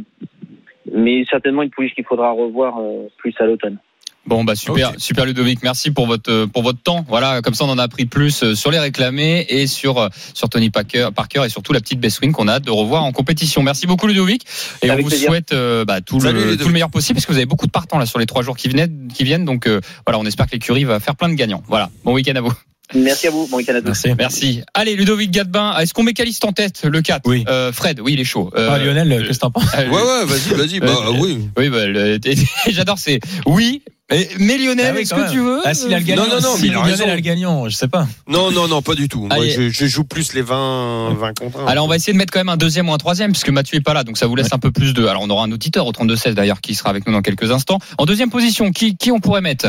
mais 0.91 1.25
certainement 1.25 1.63
une 1.63 1.69
pouliche 1.69 1.93
qu'il 1.93 2.05
faudra 2.05 2.31
revoir 2.31 2.79
euh, 2.79 3.07
plus 3.17 3.35
à 3.39 3.45
l'automne. 3.45 3.77
Bon 4.27 4.43
bah 4.43 4.55
super, 4.55 4.91
super 4.97 5.25
Ludovic, 5.25 5.63
merci 5.63 5.89
pour 5.89 6.05
votre 6.05 6.29
euh, 6.29 6.47
pour 6.47 6.61
votre 6.61 6.81
temps. 6.81 7.05
Voilà, 7.07 7.41
comme 7.41 7.53
ça 7.53 7.63
on 7.63 7.69
en 7.69 7.77
a 7.77 7.83
appris 7.83 8.05
plus 8.05 8.43
euh, 8.43 8.55
sur 8.55 8.71
les 8.71 8.79
réclamés 8.79 9.45
et 9.47 9.67
sur 9.67 9.97
euh, 9.99 10.09
sur 10.33 10.49
Tony 10.49 10.69
Parker, 10.69 11.07
Parker 11.15 11.43
et 11.45 11.49
surtout 11.49 11.71
la 11.71 11.79
petite 11.79 12.01
Best 12.01 12.19
Wing 12.21 12.33
qu'on 12.33 12.49
a 12.49 12.55
hâte 12.55 12.65
de 12.65 12.71
revoir 12.71 13.03
en 13.05 13.13
compétition. 13.13 13.63
Merci 13.63 13.87
beaucoup 13.87 14.05
Ludovic 14.05 14.43
et 14.81 14.89
Avec 14.89 14.99
on 14.99 15.03
vous 15.03 15.09
plaisir. 15.09 15.29
souhaite 15.29 15.53
euh, 15.53 15.85
bah, 15.85 16.01
tout 16.01 16.19
Salut, 16.19 16.43
le 16.43 16.57
tout 16.57 16.67
le 16.67 16.73
meilleur 16.73 16.89
possible 16.89 17.15
parce 17.15 17.25
que 17.25 17.31
vous 17.31 17.37
avez 17.37 17.45
beaucoup 17.45 17.67
de 17.67 17.71
partants 17.71 17.99
là 17.99 18.05
sur 18.05 18.19
les 18.19 18.25
trois 18.25 18.43
jours 18.43 18.57
qui 18.57 18.67
viennent 18.67 19.07
qui 19.13 19.23
viennent 19.23 19.45
donc 19.45 19.65
euh, 19.65 19.79
voilà 20.05 20.19
on 20.19 20.25
espère 20.25 20.47
que 20.47 20.51
l'écurie 20.51 20.83
va 20.83 20.99
faire 20.99 21.15
plein 21.15 21.29
de 21.29 21.35
gagnants. 21.35 21.63
Voilà, 21.67 21.89
bon 22.03 22.13
week-end 22.13 22.35
à 22.35 22.41
vous. 22.41 22.51
Merci 22.95 23.27
à 23.27 23.31
vous. 23.31 23.47
Bon 23.47 23.57
week-end 23.57 23.75
à 23.75 23.81
tous. 23.81 23.87
Merci. 24.05 24.13
Merci. 24.17 24.61
Allez 24.73 24.95
Ludovic 24.97 25.31
Gadbin, 25.31 25.77
est-ce 25.77 25.93
qu'on 25.93 26.03
met 26.03 26.13
Caliste 26.13 26.43
en 26.43 26.51
tête 26.51 26.83
le 26.83 27.01
4 27.01 27.21
Oui. 27.25 27.45
Euh, 27.47 27.71
Fred, 27.71 28.01
oui 28.01 28.13
il 28.13 28.19
est 28.19 28.25
chaud. 28.25 28.51
Euh, 28.57 28.69
Ah, 28.73 28.77
Lionel, 28.77 29.23
qu'est-ce 29.25 29.37
que 29.39 29.41
t'en 29.41 29.51
penses 29.51 29.73
Ouais, 29.73 29.87
ouais, 29.87 30.25
vas-y, 30.25 30.53
vas-y. 30.53 30.79
Bah 30.81 30.87
Euh, 31.07 31.13
oui. 31.17 31.47
Oui, 31.57 31.69
bah, 31.69 31.85
le- 31.85 32.19
j'adore, 32.69 32.97
c'est 32.99 33.19
oui. 33.45 33.81
Mais, 34.09 34.29
mais 34.39 34.57
Lionel, 34.57 34.85
Ah 34.87 34.93
oui, 34.95 35.01
est-ce 35.01 35.13
que 35.13 35.19
même. 35.19 35.31
tu 35.31 35.39
veux 35.39 35.59
Ah, 35.65 35.73
s'il 35.73 35.93
a 35.93 35.99
le 35.99 36.05
gagnant, 36.05 36.23
Non, 36.23 36.35
non, 36.35 36.41
non, 36.41 36.55
si 36.55 36.61
mais 36.63 36.67
Lionel 36.69 36.91
raison. 36.91 37.09
a 37.09 37.15
le 37.15 37.21
gagnant, 37.21 37.67
je 37.67 37.75
sais 37.75 37.89
pas. 37.89 38.07
Non, 38.29 38.51
non, 38.51 38.69
non, 38.69 38.81
pas 38.81 38.95
du 38.95 39.09
tout. 39.09 39.27
Moi, 39.27 39.47
je, 39.49 39.69
je 39.69 39.85
joue 39.85 40.05
plus 40.05 40.33
les 40.33 40.41
20, 40.41 41.13
20 41.13 41.37
contre 41.37 41.59
1. 41.59 41.67
Alors 41.67 41.83
on 41.83 41.87
va 41.89 41.97
essayer 41.97 42.13
de 42.13 42.17
mettre 42.17 42.31
quand 42.31 42.39
même 42.39 42.47
un 42.47 42.55
deuxième 42.55 42.87
ou 42.87 42.93
un 42.93 42.97
troisième 42.97 43.31
puisque 43.33 43.49
Mathieu 43.49 43.75
est 43.77 43.81
pas 43.81 43.93
là 43.93 44.05
donc 44.05 44.17
ça 44.17 44.25
vous 44.25 44.35
laisse 44.37 44.53
un 44.53 44.59
peu 44.59 44.71
plus 44.71 44.93
de. 44.93 45.05
Alors 45.07 45.23
on 45.23 45.29
aura 45.29 45.43
un 45.43 45.51
auditeur 45.51 45.85
au 45.87 45.91
32 45.91 46.15
16 46.15 46.35
d'ailleurs 46.35 46.61
qui 46.61 46.73
sera 46.73 46.89
avec 46.89 47.05
nous 47.05 47.11
dans 47.11 47.21
quelques 47.21 47.51
instants. 47.51 47.79
En 47.97 48.05
deuxième 48.05 48.29
position, 48.29 48.71
qui 48.71 48.95
qui 48.95 49.11
on 49.11 49.19
pourrait 49.19 49.41
mettre? 49.41 49.67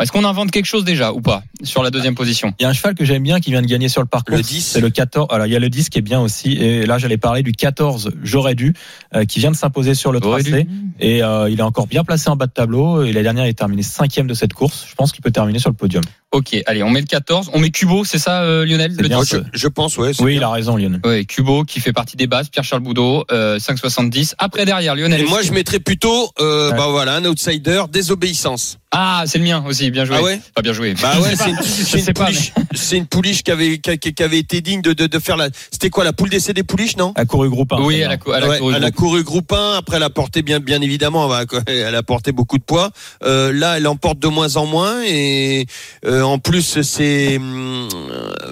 Est-ce 0.00 0.12
qu'on 0.12 0.24
invente 0.24 0.52
quelque 0.52 0.66
chose 0.66 0.84
déjà 0.84 1.12
ou 1.12 1.20
pas 1.20 1.42
sur 1.64 1.82
la 1.82 1.90
deuxième 1.90 2.14
position? 2.14 2.54
Il 2.60 2.62
y 2.62 2.66
a 2.66 2.68
un 2.68 2.72
cheval 2.72 2.94
que 2.94 3.04
j'aime 3.04 3.24
bien 3.24 3.40
qui 3.40 3.50
vient 3.50 3.62
de 3.62 3.66
gagner 3.66 3.88
sur 3.88 4.02
le 4.02 4.06
parcours. 4.06 4.36
Le 4.36 4.42
10. 4.42 4.64
C'est 4.64 4.80
le 4.80 4.90
14. 4.90 5.26
Alors, 5.32 5.46
il 5.46 5.52
y 5.52 5.56
a 5.56 5.58
le 5.58 5.68
10 5.68 5.88
qui 5.88 5.98
est 5.98 6.02
bien 6.02 6.20
aussi. 6.20 6.52
Et 6.52 6.86
là, 6.86 6.98
j'allais 6.98 7.18
parler 7.18 7.42
du 7.42 7.50
14, 7.52 8.12
j'aurais 8.22 8.54
dû, 8.54 8.72
euh, 9.16 9.24
qui 9.24 9.40
vient 9.40 9.50
de 9.50 9.56
s'imposer 9.56 9.94
sur 9.94 10.12
le 10.12 10.20
tracé. 10.20 10.68
Et 11.00 11.22
euh, 11.24 11.50
il 11.50 11.58
est 11.58 11.62
encore 11.62 11.88
bien 11.88 12.04
placé 12.04 12.30
en 12.30 12.36
bas 12.36 12.46
de 12.46 12.52
tableau. 12.52 13.02
Et 13.02 13.12
la 13.12 13.22
dernière, 13.22 13.44
est 13.46 13.62
cinquième 13.82 14.26
de 14.26 14.34
cette 14.34 14.52
course. 14.52 14.84
Je 14.88 14.94
pense 14.94 15.12
qu'il 15.12 15.22
peut 15.22 15.30
terminer 15.30 15.58
sur 15.58 15.70
le 15.70 15.76
podium. 15.76 16.02
Ok, 16.32 16.56
allez, 16.66 16.82
on 16.82 16.90
met 16.90 17.00
le 17.00 17.06
14, 17.06 17.50
on 17.52 17.58
met 17.58 17.70
Cubo, 17.70 18.04
c'est 18.04 18.18
ça 18.18 18.42
euh, 18.42 18.64
Lionel 18.64 18.94
le 18.96 19.08
bien, 19.08 19.16
Moi, 19.16 19.24
10? 19.24 19.30
je, 19.52 19.58
je 19.60 19.68
pense, 19.68 19.96
ouais. 19.98 20.12
Oui, 20.20 20.36
il 20.36 20.42
a 20.42 20.50
raison, 20.50 20.76
Lionel. 20.76 21.00
Ouais, 21.04 21.24
Cubo 21.24 21.64
qui 21.64 21.80
fait 21.80 21.92
partie 21.92 22.16
des 22.16 22.26
bases, 22.26 22.48
Pierre-Charles 22.50 22.82
Boudot, 22.82 23.24
euh, 23.32 23.58
5,70. 23.58 24.34
Après 24.38 24.64
derrière, 24.64 24.94
Lionel. 24.94 25.20
Et 25.20 25.24
moi, 25.24 25.42
je 25.42 25.52
mettrais 25.52 25.80
plutôt, 25.80 26.30
euh, 26.40 26.70
Ouais. 26.70 26.76
bah 26.76 26.86
voilà, 26.90 27.14
un 27.16 27.24
outsider, 27.24 27.82
désobéissance. 27.92 28.78
Ah, 28.92 29.22
c'est 29.24 29.38
le 29.38 29.44
mien 29.44 29.62
aussi, 29.68 29.88
bien 29.92 30.04
joué. 30.04 30.16
Ah 30.18 30.22
ouais 30.22 30.40
Pas 30.52 30.62
bien 30.62 30.72
joué. 30.72 30.94
Bah 31.00 31.12
ouais, 31.20 31.36
c'est 31.36 31.50
une, 31.50 31.56
Je 31.58 31.62
c'est 31.62 31.98
une 31.98 32.04
sais 32.04 32.12
pas, 32.12 32.24
pouliche, 32.24 32.52
c'est 32.74 32.96
une 32.96 33.06
pouliche 33.06 33.42
qui 33.44 33.52
avait, 33.52 33.78
qui, 33.78 34.22
avait 34.22 34.38
été 34.40 34.60
digne 34.60 34.82
de, 34.82 34.92
de, 34.92 35.06
de 35.06 35.18
faire 35.20 35.36
la. 35.36 35.48
C'était 35.70 35.90
quoi 35.90 36.02
la 36.02 36.12
poule 36.12 36.28
d'essai 36.28 36.54
des 36.54 36.64
pouliches, 36.64 36.96
non? 36.96 37.12
A 37.14 37.24
couru 37.24 37.48
groupe 37.48 37.72
1. 37.72 37.78
mais- 37.78 37.84
Oui, 37.84 38.00
elle 38.00 38.10
a, 38.10 38.16
cou- 38.16 38.32
elle 38.34 38.42
a 38.42 38.48
Ouais, 38.48 38.58
couru 38.58 38.74
elle 38.74 38.82
a 38.84 38.90
groupe. 38.90 39.06
couru 39.08 39.22
groupe 39.22 39.52
1, 39.52 39.76
après 39.78 39.98
elle 39.98 40.02
a 40.02 40.10
porté 40.10 40.42
bien, 40.42 40.58
bien 40.58 40.80
évidemment, 40.82 41.30
elle 41.32 41.46
a- 41.56 41.62
elle 41.88 41.94
a 41.94 42.02
porté 42.02 42.32
beaucoup 42.32 42.58
de 42.58 42.64
poids. 42.64 42.90
Euh, 43.22 43.52
là, 43.52 43.76
elle 43.76 43.86
en 43.86 43.94
porte 43.94 44.18
de 44.18 44.26
moins 44.26 44.56
en 44.56 44.66
moins 44.66 45.02
et 45.06 45.66
Euh, 46.04 46.22
en 46.22 46.38
plus, 46.40 46.80
c'est 46.82 47.36
hum, 47.36 47.86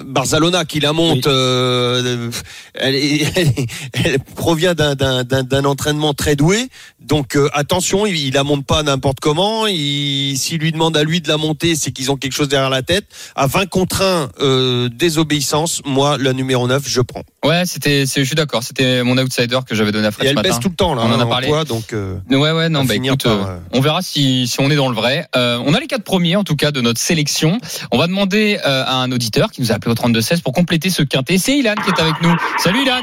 Barcelona 0.05 0.63
qui 0.63 0.79
la 0.79 0.93
monte. 0.93 1.27
Euh, 1.27 2.31
elle, 2.75 2.95
est- 2.95 3.27
elle 3.35 3.47
est- 3.47 3.67
elle 4.05 4.19
provient 4.35 4.73
d'un- 4.73 4.95
d'un 4.95 5.25
d'un- 5.25 5.43
d'un 5.43 5.65
entraînement 5.65 6.13
très 6.13 6.37
doué. 6.37 6.69
Donc 7.01 7.35
euh, 7.35 7.49
attention, 7.53 8.05
il, 8.05 8.15
il 8.15 8.33
la 8.35 8.43
monte 8.45 8.65
pas 8.65 8.83
n'importe 8.83 9.19
comment. 9.19 9.67
Il- 9.67 10.28
S'il 10.35 10.59
lui 10.59 10.71
demande 10.71 10.95
à 10.97 11.03
lui 11.03 11.21
de 11.21 11.27
la 11.27 11.37
monter, 11.37 11.75
c'est 11.75 11.91
qu'ils 11.91 12.11
ont 12.11 12.15
quelque 12.17 12.33
chose 12.33 12.47
derrière 12.49 12.69
la 12.69 12.81
tête. 12.81 13.05
À 13.35 13.47
20 13.47 13.67
contre 13.69 14.01
1, 14.03 14.29
euh, 14.41 14.89
désobéissance, 14.91 15.81
moi, 15.85 16.17
la 16.19 16.33
numéro 16.33 16.67
9, 16.67 16.83
je 16.87 17.01
prends. 17.01 17.23
Ouais, 17.45 17.63
c'était, 17.65 18.01
je 18.05 18.23
suis 18.23 18.35
d'accord. 18.35 18.63
C'était 18.63 19.03
mon 19.03 19.17
outsider 19.17 19.59
que 19.67 19.75
j'avais 19.75 19.91
donné 19.91 20.07
à 20.07 20.11
Fred 20.11 20.25
Et 20.25 20.27
ce 20.27 20.29
elle 20.31 20.35
matin. 20.35 20.49
baisse 20.49 20.59
tout 20.59 20.69
le 20.69 20.75
temps, 20.75 20.93
là, 20.95 21.03
On 21.05 21.11
en 21.11 21.19
a 21.19 21.23
hein, 21.23 21.27
parlé. 21.27 21.49
donc 21.67 21.93
euh, 21.93 22.17
Ouais, 22.29 22.51
ouais, 22.51 22.69
non, 22.69 22.81
va 22.81 22.87
bah 22.87 22.93
finir 22.95 23.13
écoute, 23.13 23.23
par, 23.23 23.33
euh, 23.47 23.51
euh, 23.53 23.59
on 23.73 23.81
verra 23.81 24.01
si, 24.01 24.47
si 24.47 24.59
on 24.59 24.69
est 24.69 24.75
dans 24.75 24.89
le 24.89 24.95
vrai. 24.95 25.27
Euh, 25.35 25.59
on 25.65 25.73
a 25.73 25.79
les 25.79 25.87
quatre 25.87 26.03
premiers, 26.03 26.35
en 26.35 26.43
tout 26.43 26.55
cas, 26.55 26.71
de 26.71 26.81
notre 26.81 26.99
sélection. 26.99 27.57
On 27.91 27.97
va 27.97 28.07
demander 28.07 28.59
euh, 28.65 28.83
à 28.85 28.95
un 28.97 29.11
auditeur 29.11 29.51
qui 29.51 29.61
nous 29.61 29.71
a 29.71 29.75
appelé 29.75 29.91
au 29.91 29.95
32-16 29.95 30.41
pour 30.41 30.53
compléter 30.53 30.89
ce 30.89 31.01
quintet. 31.03 31.37
C'est 31.37 31.57
Ilan 31.57 31.75
qui 31.83 31.89
est 31.89 32.01
avec 32.01 32.21
nous. 32.21 32.35
Salut 32.57 32.81
Ilan 32.83 33.01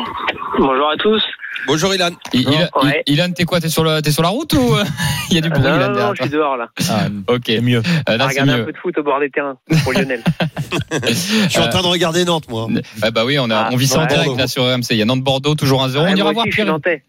Bonjour 0.59 0.89
à 0.91 0.97
tous. 0.99 1.23
Bonjour 1.67 1.95
Ilan. 1.95 2.11
Ilan, 2.33 2.51
Ouais. 2.83 3.03
I- 3.07 3.13
Ilan, 3.13 3.31
t'es 3.33 3.45
quoi? 3.45 3.61
T'es 3.61 3.69
sur, 3.69 3.85
le, 3.85 4.01
sur 4.11 4.23
la 4.23 4.29
route 4.29 4.53
ou 4.55 4.75
euh, 4.75 4.85
il 5.31 5.35
y 5.35 5.39
a 5.39 5.41
du 5.41 5.51
bruit 5.51 5.63
non, 5.63 5.77
Ilan 5.77 5.91
non, 5.91 5.99
non, 6.09 6.15
je 6.15 6.23
suis 6.23 6.31
dehors 6.31 6.57
là. 6.57 6.69
Ah, 6.91 7.07
Ok, 7.29 7.43
c'est 7.47 7.61
mieux. 7.61 7.83
Euh, 8.09 8.17
là, 8.17 8.27
regarder 8.27 8.53
un 8.53 8.65
peu 8.65 8.73
de 8.73 8.79
foot 8.79 8.97
au 8.99 9.03
bord 9.03 9.21
des 9.21 9.31
terrains 9.31 9.57
pour 9.85 9.93
Lionel. 9.93 10.23
Je 11.03 11.49
suis 11.49 11.61
en 11.61 11.69
train 11.69 11.83
de 11.83 11.87
regarder 11.87 12.25
Nantes, 12.25 12.49
moi. 12.49 12.69
Ah 13.03 13.11
bah 13.11 13.25
oui, 13.25 13.39
on, 13.39 13.51
a, 13.51 13.57
Ah, 13.57 13.69
on 13.73 13.77
vit 13.77 13.87
ça 13.87 13.99
en 13.99 14.03
ouais. 14.03 14.09
direct 14.09 14.37
là 14.37 14.47
sur 14.47 14.65
RMC. 14.65 14.87
Il 14.91 14.97
y 14.97 15.03
a 15.03 15.05
Nantes-Bordeaux, 15.05 15.55
toujours 15.55 15.87
1-0. 15.87 15.99
on 15.99 16.17
ira 16.17 16.33
voir 16.33 16.47
je 16.47 16.51
suis 16.53 16.63
Pierre. 16.63 16.73
nantais. 16.73 17.03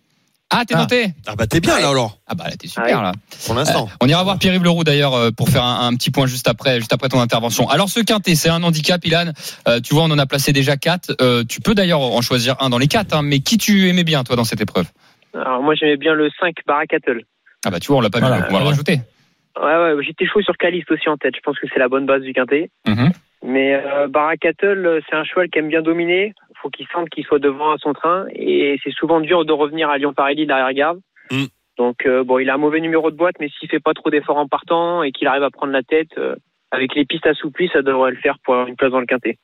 Ah, 0.49 0.63
t'es 0.65 0.75
Ah. 0.75 0.79
noté 0.79 1.07
Ah 1.27 1.36
bah 1.36 1.45
t'es 1.45 1.60
bien 1.60 1.77
là 1.79 1.89
alors, 1.89 2.19
Ah 2.25 2.33
bah 2.36 2.45
là, 2.45 2.55
t'es 2.57 2.67
super 2.67 2.86
Ouais. 2.86 2.91
là. 3.03 3.12
pour 3.45 3.53
l'instant. 3.55 3.89
On 4.01 4.07
ira 4.07 4.23
voir 4.23 4.39
Pierre-Yves 4.39 4.63
Leroux 4.63 4.83
d'ailleurs 4.86 5.13
euh, 5.13 5.29
pour 5.31 5.49
faire 5.49 5.63
un, 5.63 5.88
un 5.88 5.93
petit 5.95 6.10
point 6.10 6.25
juste 6.25 6.47
après, 6.47 6.77
juste 6.77 6.93
après 6.93 7.10
ton 7.10 7.19
intervention. 7.19 7.69
Alors 7.69 7.89
ce 7.89 7.99
quintet, 7.99 8.36
c'est 8.36 8.49
un 8.49 8.63
handicap, 8.63 9.03
Ilan. 9.05 9.31
Euh, 9.67 9.81
tu 9.81 9.93
vois, 9.93 10.03
on 10.03 10.12
en 10.12 10.17
a 10.19 10.25
placé 10.25 10.53
déjà 10.53 10.77
quatre. 10.77 11.15
Euh, 11.21 11.43
tu 11.43 11.60
peux 11.60 11.75
d'ailleurs 11.75 11.99
en 12.01 12.21
choisir 12.21 12.55
un 12.62 12.69
dans 12.69 12.77
les 12.77 12.88
quatre. 12.88 13.13
hein, 13.13 13.23
mais 13.23 13.39
qui 13.39 13.57
tu 13.57 13.89
aimais 13.89 14.05
bien 14.05 14.23
toi 14.23 14.36
dans 14.38 14.45
cette 14.45 14.62
épreuve? 14.62 14.86
Alors 15.33 15.62
moi 15.62 15.75
j'aimais 15.75 15.97
bien 15.97 16.13
le 16.13 16.29
5 16.39 16.55
Barakattle. 16.65 17.23
Ah 17.65 17.69
bah 17.69 17.79
tu 17.81 17.88
vois, 17.88 17.97
on 17.97 18.01
l'a 18.01 18.10
pas 18.10 18.19
Voilà. 18.19 18.36
vu. 18.38 18.41
donc 18.43 18.51
On 18.51 18.53
va 18.53 18.60
le 18.62 18.65
rajouter. 18.69 19.01
Ouais, 19.62 19.63
ouais, 19.95 20.03
j'étais 20.05 20.25
chaud 20.27 20.41
sur 20.43 20.55
Caliste 20.55 20.89
aussi 20.91 21.10
en 21.10 21.17
tête. 21.17 21.33
Je 21.36 21.41
pense 21.41 21.60
que 21.60 21.67
c'est 21.73 21.79
la 21.79 21.89
bonne 21.89 22.05
base 22.05 22.21
du 22.21 22.31
quintet. 22.31 22.69
Mhm. 22.88 23.12
Mais 23.43 23.73
euh, 23.75 24.07
Barakattle, 24.07 24.86
euh, 24.86 24.99
c'est 25.10 25.15
un 25.15 25.23
cheval 25.23 25.49
qui 25.49 25.60
aime 25.60 25.67
bien 25.67 25.81
dominer. 25.81 26.33
Faut 26.62 26.70
qu'il 26.70 26.88
sente 26.88 27.10
qu'il 27.10 27.26
soit 27.26 27.39
devant 27.39 27.72
à 27.72 27.78
son 27.78 27.93
train. 27.93 28.26
Et 28.34 28.80
c'est 28.84 28.93
souvent 28.93 29.20
dur 29.20 29.46
de 29.46 29.54
revenir 29.54 29.89
à 29.89 29.98
Lyon-Paris 29.98 30.46
l'arrière-garde. 30.46 31.00
Mm. 31.32 31.46
Donc 31.78 32.06
euh, 32.06 32.24
bon, 32.24 32.39
il 32.39 32.50
a 32.50 32.56
un 32.56 32.58
mauvais 32.58 32.80
numéro 32.80 33.12
de 33.12 33.15
boîte, 33.15 33.36
mais 33.39 33.50
s'il 33.50 33.70
fait 33.70 33.80
pas 33.80 33.93
trop 33.93 34.10
d'efforts 34.10 34.38
en 34.38 34.48
partant 34.48 35.04
et 35.04 35.12
qu'il 35.12 35.28
arrive 35.28 35.43
à 35.43 35.52
prendre 35.52 35.74
la 35.74 35.84
tête, 35.84 36.17
euh, 36.17 36.36
avec 36.72 36.96
les 36.96 37.06
pistes 37.06 37.28
assouplies, 37.28 37.70
ça 37.72 37.82
devrait 37.82 38.12
le 38.12 38.17
faire 38.17 38.38
pour 38.43 38.56
avoir 38.56 38.67
une 38.67 38.76
place 38.76 38.91
dans 38.91 39.00
le 39.00 39.06
quintet. 39.06 39.38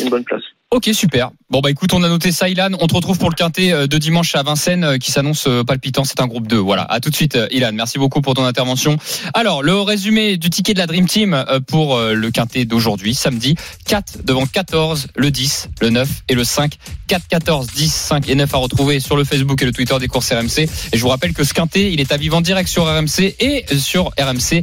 Une 0.00 0.10
bonne 0.10 0.24
place. 0.24 0.44
Ok, 0.72 0.88
super. 0.92 1.32
Bon 1.50 1.60
bah 1.60 1.70
écoute, 1.72 1.92
on 1.94 2.04
a 2.04 2.08
noté 2.08 2.30
ça, 2.30 2.48
Ilan. 2.48 2.68
On 2.78 2.86
te 2.86 2.94
retrouve 2.94 3.18
pour 3.18 3.28
le 3.28 3.34
quintet 3.34 3.72
euh, 3.72 3.88
de 3.88 3.98
dimanche 3.98 4.36
à 4.36 4.44
Vincennes 4.44 4.84
euh, 4.84 4.98
qui 4.98 5.10
s'annonce 5.10 5.48
euh, 5.48 5.64
palpitant. 5.64 6.04
C'est 6.04 6.20
un 6.20 6.28
groupe 6.28 6.46
2. 6.46 6.56
Voilà. 6.58 6.82
À 6.84 7.00
tout 7.00 7.10
de 7.10 7.16
suite, 7.16 7.36
Ilan. 7.50 7.72
Merci 7.74 7.98
beaucoup 7.98 8.20
pour 8.20 8.34
ton 8.34 8.44
intervention. 8.44 8.96
Alors, 9.34 9.64
le 9.64 9.74
résumé 9.80 10.36
du 10.36 10.48
ticket 10.48 10.74
de 10.74 10.78
la 10.78 10.86
Dream 10.86 11.08
Team 11.08 11.44
pour 11.66 11.98
le 11.98 12.30
quintet 12.30 12.66
d'aujourd'hui, 12.66 13.14
samedi. 13.14 13.56
4 13.86 14.24
devant 14.24 14.46
14, 14.46 15.08
le 15.16 15.32
10, 15.32 15.70
le 15.80 15.90
9 15.90 16.08
et 16.28 16.34
le 16.34 16.44
5. 16.44 16.74
4, 17.08 17.26
14, 17.26 17.66
10, 17.74 17.92
5 17.92 18.28
et 18.28 18.36
9 18.36 18.54
à 18.54 18.58
retrouver 18.58 19.00
sur 19.00 19.16
le 19.16 19.24
Facebook 19.24 19.60
et 19.62 19.64
le 19.64 19.72
Twitter 19.72 19.98
des 19.98 20.06
courses 20.06 20.32
RMC. 20.32 20.68
Et 20.92 20.96
je 20.96 21.00
vous 21.00 21.08
rappelle 21.08 21.32
que 21.32 21.42
ce 21.42 21.52
quintet, 21.52 21.92
il 21.92 22.00
est 22.00 22.12
à 22.12 22.16
vivre 22.16 22.36
en 22.36 22.40
direct 22.40 22.68
sur 22.68 22.84
RMC 22.84 23.34
et 23.40 23.64
sur 23.76 24.12
RMC 24.16 24.62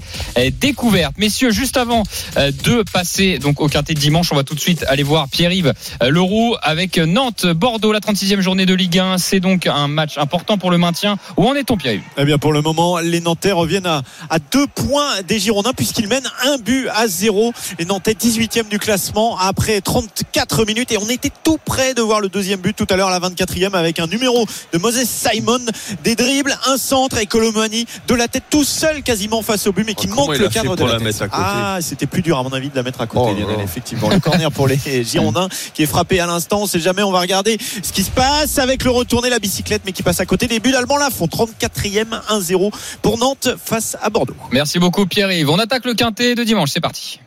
Découverte. 0.62 1.17
Messieurs, 1.17 1.52
juste 1.52 1.76
avant 1.76 2.04
de 2.38 2.84
passer 2.93 3.39
donc 3.39 3.60
au 3.60 3.67
quintet 3.67 3.93
de 3.93 4.00
dimanche, 4.00 4.32
on 4.32 4.36
va 4.38 4.46
tout 4.46 4.56
de 4.56 4.62
suite 4.62 4.86
aller 4.88 5.04
voir 5.04 5.28
Pierre-Yves 5.28 5.74
euh, 6.02 6.10
Leroux 6.10 6.56
avec 6.62 6.98
Nantes, 6.98 7.46
Bordeaux, 7.48 7.92
la 7.92 8.00
36e 8.00 8.40
journée 8.42 8.66
de 8.66 8.74
Ligue 8.74 9.00
1. 9.00 9.18
C'est 9.18 9.40
donc 9.40 9.68
un 9.68 9.88
match 9.88 10.18
important 10.18 10.58
pour 10.58 10.72
le 10.72 10.78
maintien. 10.78 11.18
Où 11.38 11.48
en 11.48 11.56
est-on, 11.56 11.78
Pierre-Yves? 11.78 12.02
Eh 12.18 12.26
bien, 12.26 12.38
pour 12.38 12.54
le 12.54 12.62
moment, 12.62 13.00
les 13.00 13.20
Nantais 13.22 13.52
reviennent 13.52 13.86
à, 13.86 14.02
à 14.30 14.40
deux 14.40 14.68
points 14.68 15.22
des 15.28 15.40
Girondins 15.40 15.74
puisqu'ils 15.76 16.08
mènent 16.08 16.30
un 16.46 16.58
but 16.58 16.88
à 16.90 17.08
zéro. 17.08 17.54
Les 17.80 17.86
Nantais 17.86 18.14
18e 18.14 18.68
du 18.70 18.80
classement 18.80 19.38
après 19.38 19.82
34 19.82 20.66
minutes 20.66 20.92
et 20.92 20.98
on 20.98 21.10
était 21.10 21.32
tout 21.44 21.58
près 21.64 21.94
de 21.94 22.02
voir 22.02 22.20
le 22.22 22.30
deuxième 22.30 22.60
but 22.60 22.76
tout 22.76 22.88
à 22.90 22.96
l'heure, 22.96 23.10
la 23.10 23.20
24e 23.20 23.74
avec 23.74 24.00
un 24.00 24.08
numéro 24.08 24.46
de 24.74 24.78
Moses 24.78 25.04
Simon, 25.04 25.60
des 26.04 26.16
dribbles, 26.16 26.56
un 26.68 26.78
centre 26.78 27.18
et 27.18 27.26
Colomani 27.26 27.86
de 28.08 28.14
la 28.16 28.28
tête 28.28 28.44
tout 28.50 28.64
seul 28.64 29.04
quasiment 29.04 29.42
face 29.42 29.68
au 29.68 29.72
but 29.72 29.86
mais 29.86 29.94
qui 29.94 30.08
Oh, 30.12 30.16
manque 30.16 30.38
le 30.38 30.48
cadre 30.48 30.76
de 30.76 30.84
la, 30.84 30.94
la 30.94 30.98
tête. 31.00 31.04
mettre 31.06 31.22
à 31.24 31.28
côté 31.28 31.44
Ah, 31.46 31.78
c'était 31.82 32.06
plus 32.08 32.22
dur 32.22 32.38
à 32.40 32.44
mon 32.44 32.50
avis 32.54 32.70
de 32.70 32.76
la 32.76 32.84
mettre 32.84 33.02
à 33.02 33.08
côté, 33.08 33.32
Oh 33.36 33.40
Lionel, 33.40 33.60
effectivement. 33.64 34.10
Le 34.10 34.20
corner 34.20 34.52
pour 34.52 34.68
les 34.68 34.78
Girondins 35.04 35.50
qui 35.74 35.84
est 35.84 35.87
frappé 35.88 36.19
à 36.19 36.28
l'instant. 36.28 36.62
On 36.62 36.67
sait 36.67 36.80
jamais, 36.80 37.04
on 37.04 37.12
va 37.12 37.19
regarder 37.21 37.58
ce 37.82 37.91
qui 37.91 38.04
se 38.04 38.12
passe 38.12 38.60
avec 38.60 38.84
le 38.84 38.91
retourné, 38.91 39.30
la 39.30 39.39
bicyclette, 39.39 39.82
mais 39.86 39.91
qui 39.91 40.04
passe 40.04 40.19
à 40.19 40.26
côté 40.26 40.47
des 40.47 40.60
buts 40.60 40.76
allemands 40.76 40.97
là 40.97 41.10
font 41.10 41.26
34e 41.26 42.21
1-0 42.30 42.71
pour 43.02 43.17
Nantes 43.17 43.50
face 43.63 43.97
à 44.02 44.10
Bordeaux. 44.10 44.36
Merci 44.52 44.80
beaucoup, 44.80 45.06
Pierre-Yves. 45.06 45.50
On 45.50 45.60
attaque 45.60 45.86
le 45.86 45.93
quintet 45.93 46.36
de 46.36 46.43
dimanche. 46.43 46.69
C'est 46.71 46.82
parti. 46.82 47.19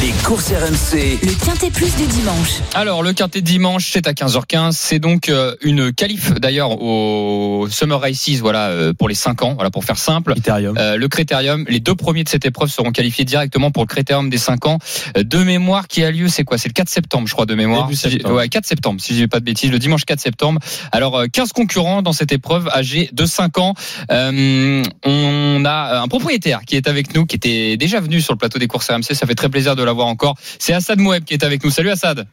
Les 0.00 0.12
courses 0.24 0.50
RMC. 0.50 1.18
Le 1.22 1.44
Quintet 1.44 1.70
Plus 1.70 1.94
du 1.96 2.06
dimanche. 2.06 2.60
Alors, 2.72 3.02
le 3.02 3.12
quintet 3.12 3.42
de 3.42 3.46
dimanche, 3.46 3.90
c'est 3.92 4.06
à 4.06 4.12
15h15. 4.12 4.72
C'est 4.72 4.98
donc 4.98 5.28
euh, 5.28 5.54
une 5.60 5.92
qualif 5.92 6.32
d'ailleurs 6.32 6.80
au 6.80 7.66
Summer 7.70 8.00
Races, 8.00 8.38
voilà, 8.40 8.68
euh, 8.68 8.94
pour 8.94 9.10
les 9.10 9.14
5 9.14 9.42
ans, 9.42 9.52
voilà, 9.54 9.70
pour 9.70 9.84
faire 9.84 9.98
simple. 9.98 10.32
Critérium. 10.32 10.78
Euh, 10.78 10.96
le 10.96 11.08
critérium, 11.08 11.66
les 11.68 11.80
deux 11.80 11.94
premiers 11.94 12.24
de 12.24 12.30
cette 12.30 12.46
épreuve 12.46 12.70
seront 12.70 12.90
qualifiés 12.90 13.26
directement 13.26 13.70
pour 13.70 13.82
le 13.82 13.88
critérium 13.88 14.30
des 14.30 14.38
5 14.38 14.66
ans. 14.66 14.78
Euh, 15.18 15.24
de 15.24 15.38
mémoire 15.38 15.86
qui 15.88 16.02
a 16.02 16.10
lieu, 16.10 16.28
c'est 16.28 16.44
quoi? 16.44 16.56
C'est 16.56 16.68
le 16.68 16.74
4 16.74 16.88
septembre, 16.88 17.28
je 17.28 17.34
crois, 17.34 17.44
de 17.44 17.54
mémoire. 17.54 17.90
Septembre. 17.92 18.36
ouais, 18.36 18.48
4 18.48 18.64
septembre, 18.64 18.98
si 18.98 19.14
je 19.14 19.20
dis 19.20 19.28
pas 19.28 19.40
de 19.40 19.44
bêtises, 19.44 19.70
le 19.70 19.78
dimanche 19.78 20.06
4 20.06 20.20
septembre. 20.20 20.58
Alors, 20.92 21.18
euh, 21.18 21.26
15 21.30 21.52
concurrents 21.52 22.00
dans 22.00 22.14
cette 22.14 22.32
épreuve 22.32 22.68
âgés 22.70 23.10
de 23.12 23.26
5 23.26 23.58
ans. 23.58 23.74
Euh, 24.10 24.82
on 25.04 25.64
a 25.66 26.00
un 26.00 26.08
propriétaire 26.08 26.62
qui 26.64 26.76
est 26.76 26.88
avec 26.88 27.14
nous, 27.14 27.26
qui 27.26 27.36
était 27.36 27.76
déjà 27.76 28.00
venu 28.00 28.22
sur 28.22 28.32
le 28.32 28.38
plateau 28.38 28.58
des 28.58 28.68
courses 28.68 28.88
RMC. 28.88 29.14
Ça 29.14 29.26
fait 29.26 29.34
très 29.34 29.50
plaisir 29.50 29.76
de 29.76 29.81
l'avoir 29.84 30.06
encore. 30.06 30.36
C'est 30.58 30.72
Assad 30.72 30.98
Moueb 30.98 31.24
qui 31.24 31.34
est 31.34 31.44
avec 31.44 31.64
nous. 31.64 31.70
Salut 31.70 31.90
Assad. 31.90 32.26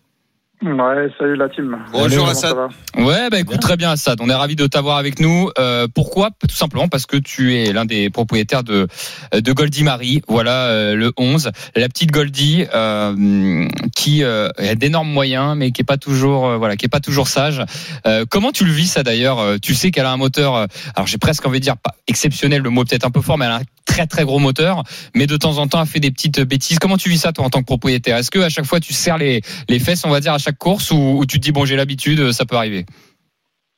Ouais, 0.61 1.07
salut 1.17 1.37
la 1.37 1.47
team. 1.47 1.77
Bonjour, 1.93 2.27
Assad. 2.27 2.53
Ouais, 2.97 3.29
bah 3.29 3.39
écoute, 3.39 3.61
très 3.61 3.77
bien 3.77 3.91
Assad. 3.91 4.19
On 4.19 4.29
est 4.29 4.33
ravi 4.33 4.57
de 4.57 4.67
t'avoir 4.67 4.97
avec 4.97 5.21
nous. 5.21 5.49
Euh, 5.57 5.87
pourquoi? 5.93 6.31
Tout 6.31 6.53
simplement 6.53 6.89
parce 6.89 7.05
que 7.05 7.15
tu 7.15 7.55
es 7.55 7.71
l'un 7.71 7.85
des 7.85 8.09
propriétaires 8.09 8.65
de 8.65 8.87
de 9.31 9.51
Goldie 9.53 9.83
Marie. 9.83 10.21
Voilà 10.27 10.65
euh, 10.65 10.95
le 10.95 11.13
11, 11.17 11.51
la 11.77 11.87
petite 11.87 12.11
Goldie 12.11 12.65
euh, 12.73 13.69
qui 13.95 14.21
euh, 14.23 14.49
a 14.57 14.75
d'énormes 14.75 15.09
moyens, 15.09 15.55
mais 15.55 15.71
qui 15.71 15.81
est 15.81 15.85
pas 15.85 15.97
toujours 15.97 16.47
euh, 16.47 16.57
voilà, 16.57 16.75
qui 16.75 16.87
est 16.87 16.89
pas 16.89 16.99
toujours 16.99 17.29
sage. 17.29 17.63
Euh, 18.05 18.25
comment 18.29 18.51
tu 18.51 18.65
le 18.65 18.71
vis 18.73 18.87
ça 18.87 19.01
d'ailleurs? 19.01 19.61
Tu 19.61 19.75
sais 19.75 19.91
qu'elle 19.91 20.05
a 20.05 20.11
un 20.11 20.17
moteur. 20.17 20.67
alors 20.93 21.07
j'ai 21.07 21.17
presque 21.17 21.45
envie 21.47 21.59
de 21.59 21.63
dire 21.63 21.77
pas 21.77 21.95
exceptionnel, 22.07 22.61
le 22.61 22.69
mot 22.69 22.81
est 22.81 22.89
peut-être 22.89 23.07
un 23.07 23.11
peu 23.11 23.21
fort, 23.21 23.37
mais 23.37 23.45
elle 23.45 23.51
a 23.51 23.57
un 23.59 23.61
très 23.89 24.05
très 24.13 24.23
gros 24.23 24.39
moteur. 24.39 24.83
Mais 25.15 25.25
de 25.33 25.37
temps 25.37 25.57
en 25.57 25.67
temps, 25.67 25.81
elle 25.81 25.87
fait 25.87 25.99
des 26.07 26.11
petites 26.11 26.41
bêtises. 26.53 26.77
Comment 26.79 26.97
tu 26.97 27.09
vis 27.09 27.21
ça 27.25 27.31
toi 27.31 27.45
en 27.45 27.49
tant 27.49 27.61
que 27.61 27.71
propriétaire? 27.75 28.15
Est-ce 28.17 28.31
que 28.31 28.39
à 28.39 28.49
chaque 28.49 28.65
fois 28.65 28.79
tu 28.79 28.93
serres 28.93 29.17
les 29.17 29.41
les 29.67 29.79
fesses, 29.79 30.05
on 30.05 30.09
va 30.09 30.19
dire 30.19 30.33
à 30.33 30.37
chaque 30.37 30.57
course, 30.57 30.91
ou, 30.91 31.25
tu 31.27 31.39
te 31.39 31.43
dis 31.43 31.51
bon 31.51 31.65
j'ai 31.65 31.75
l'habitude, 31.75 32.31
ça 32.31 32.45
peut 32.45 32.55
arriver? 32.55 32.85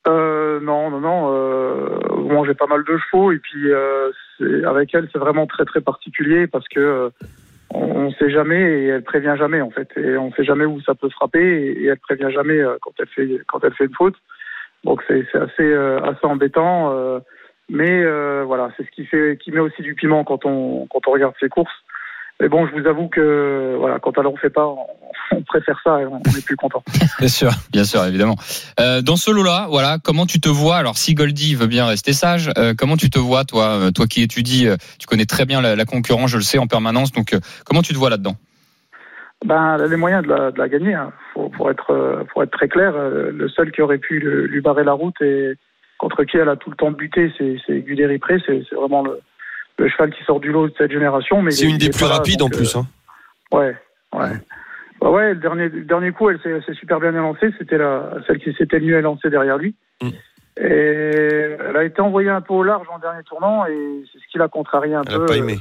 Euh, 0.07 0.59
Non, 0.61 0.89
non, 0.91 0.99
non. 0.99 1.19
Euh, 1.33 2.45
j'ai 2.47 2.55
pas 2.55 2.67
mal 2.67 2.83
de 2.83 2.97
chevaux 2.97 3.31
et 3.31 3.39
puis 3.39 3.71
euh, 3.71 4.09
avec 4.65 4.93
elle, 4.95 5.07
c'est 5.11 5.19
vraiment 5.19 5.45
très 5.45 5.65
très 5.65 5.81
particulier 5.81 6.47
parce 6.47 6.67
que 6.67 6.79
euh, 6.79 7.09
on, 7.69 7.85
on 8.05 8.11
sait 8.13 8.31
jamais 8.31 8.61
et 8.61 8.85
elle 8.87 9.03
prévient 9.03 9.35
jamais 9.37 9.61
en 9.61 9.69
fait. 9.69 9.89
Et 9.97 10.17
on 10.17 10.31
sait 10.33 10.43
jamais 10.43 10.65
où 10.65 10.81
ça 10.81 10.95
peut 10.95 11.09
frapper 11.09 11.39
et, 11.39 11.83
et 11.83 11.85
elle 11.91 11.99
prévient 12.09 12.31
jamais 12.33 12.59
quand 12.81 12.93
elle 12.99 13.11
fait 13.15 13.27
quand 13.47 13.63
elle 13.63 13.75
fait 13.79 13.85
une 13.85 13.95
faute. 13.95 14.17
Donc 14.83 15.03
c'est 15.07 15.25
assez 15.47 15.69
assez 16.11 16.25
embêtant. 16.33 16.75
Mais 17.71 18.03
euh, 18.03 18.43
voilà, 18.45 18.69
c'est 18.75 18.85
ce 18.85 18.91
qui 18.91 19.05
fait 19.05 19.37
qui 19.41 19.49
met 19.51 19.59
aussi 19.61 19.81
du 19.81 19.95
piment 19.95 20.23
quand 20.25 20.45
on 20.45 20.87
quand 20.87 21.07
on 21.07 21.11
regarde 21.11 21.33
ses 21.39 21.47
courses. 21.49 21.71
Mais 22.41 22.49
bon, 22.49 22.67
je 22.67 22.73
vous 22.73 22.85
avoue 22.87 23.07
que 23.07 23.75
voilà, 23.79 23.99
quand 23.99 24.17
elle 24.17 24.27
en 24.27 24.35
fait 24.35 24.49
pas, 24.49 24.65
on, 24.67 24.85
on 25.31 25.41
préfère 25.43 25.79
ça 25.83 26.01
et 26.01 26.05
on 26.05 26.15
on 26.15 26.37
est 26.37 26.45
plus 26.45 26.57
content. 26.57 26.83
Bien 27.19 27.27
sûr. 27.29 27.51
Bien 27.71 27.85
sûr, 27.85 28.03
évidemment. 28.03 28.35
Euh, 28.79 29.01
dans 29.01 29.15
ce 29.15 29.31
lot-là, 29.31 29.67
voilà, 29.69 29.97
comment 30.03 30.25
tu 30.25 30.41
te 30.41 30.49
vois? 30.49 30.75
Alors, 30.77 30.97
si 30.97 31.13
Goldie 31.13 31.55
veut 31.55 31.67
bien 31.67 31.85
rester 31.85 32.11
sage, 32.13 32.51
euh, 32.57 32.73
comment 32.77 32.97
tu 32.97 33.09
te 33.09 33.19
vois, 33.19 33.45
toi, 33.45 33.91
toi 33.95 34.05
qui 34.07 34.21
étudies, 34.21 34.67
tu 34.99 35.07
connais 35.07 35.25
très 35.25 35.45
bien 35.45 35.61
la, 35.61 35.75
la 35.77 35.85
concurrence, 35.85 36.31
je 36.31 36.37
le 36.37 36.43
sais 36.43 36.57
en 36.57 36.67
permanence. 36.67 37.11
Donc, 37.13 37.33
euh, 37.33 37.39
comment 37.65 37.81
tu 37.83 37.93
te 37.93 37.97
vois 37.97 38.09
là-dedans? 38.09 38.35
Ben, 39.45 39.75
elle 39.75 39.85
a 39.85 39.87
les 39.87 39.95
moyens 39.95 40.23
de 40.23 40.29
la, 40.29 40.51
de 40.51 40.57
la 40.57 40.67
gagner. 40.67 40.93
Hein. 40.93 41.11
Faut, 41.33 41.49
pour 41.49 41.71
être 41.71 42.25
pour 42.33 42.43
être 42.43 42.51
très 42.51 42.67
clair, 42.67 42.93
le 42.97 43.49
seul 43.49 43.71
qui 43.71 43.81
aurait 43.81 43.97
pu 43.97 44.19
le- 44.19 44.45
lui 44.47 44.61
barrer 44.61 44.83
la 44.83 44.93
route 44.93 45.19
et 45.21 45.53
contre 46.01 46.23
qui 46.25 46.37
elle 46.37 46.49
a 46.49 46.55
tout 46.55 46.69
le 46.71 46.75
temps 46.75 46.91
buter, 46.91 47.31
c'est 47.37 47.79
Guderi 47.81 48.17
Pré. 48.17 48.37
C'est 48.45 48.73
vraiment 48.75 49.03
le, 49.03 49.19
le 49.77 49.87
cheval 49.89 50.11
qui 50.13 50.23
sort 50.23 50.39
du 50.39 50.51
lot 50.51 50.67
de 50.67 50.73
cette 50.77 50.91
génération. 50.91 51.41
Mais 51.41 51.51
C'est 51.51 51.67
une 51.67 51.77
des 51.77 51.89
plus 51.89 52.01
là, 52.01 52.15
rapides 52.15 52.41
en 52.41 52.49
plus. 52.49 52.75
euh, 52.75 52.79
Hein. 52.79 52.85
Ouais, 53.57 53.75
ouais. 54.13 54.31
Bah 54.99 55.09
ouais, 55.09 55.29
le 55.33 55.39
dernier, 55.39 55.69
le 55.69 55.81
dernier 55.81 56.11
coup, 56.11 56.29
elle 56.29 56.39
s'est 56.41 56.61
elle 56.67 56.75
super 56.75 56.99
bien 56.99 57.11
lancée. 57.11 57.51
C'était 57.57 57.77
celle 58.27 58.39
qui 58.39 58.53
s'était 58.53 58.79
mieux 58.79 58.97
élancée 58.97 59.29
derrière 59.29 59.57
lui. 59.57 59.75
Mm. 60.01 60.09
Et 60.59 61.55
elle 61.69 61.77
a 61.77 61.83
été 61.83 62.01
envoyée 62.01 62.29
un 62.29 62.41
peu 62.41 62.53
au 62.53 62.63
large 62.63 62.87
en 62.93 62.99
dernier 62.99 63.23
tournant 63.23 63.65
et 63.65 64.03
c'est 64.11 64.19
ce 64.19 64.27
qui 64.31 64.37
l'a 64.37 64.47
contrarié 64.47 64.93
un 64.95 65.01
Elle 65.07 65.15
peu. 65.15 65.23
a 65.23 65.27
pas 65.27 65.37
aimé. 65.37 65.57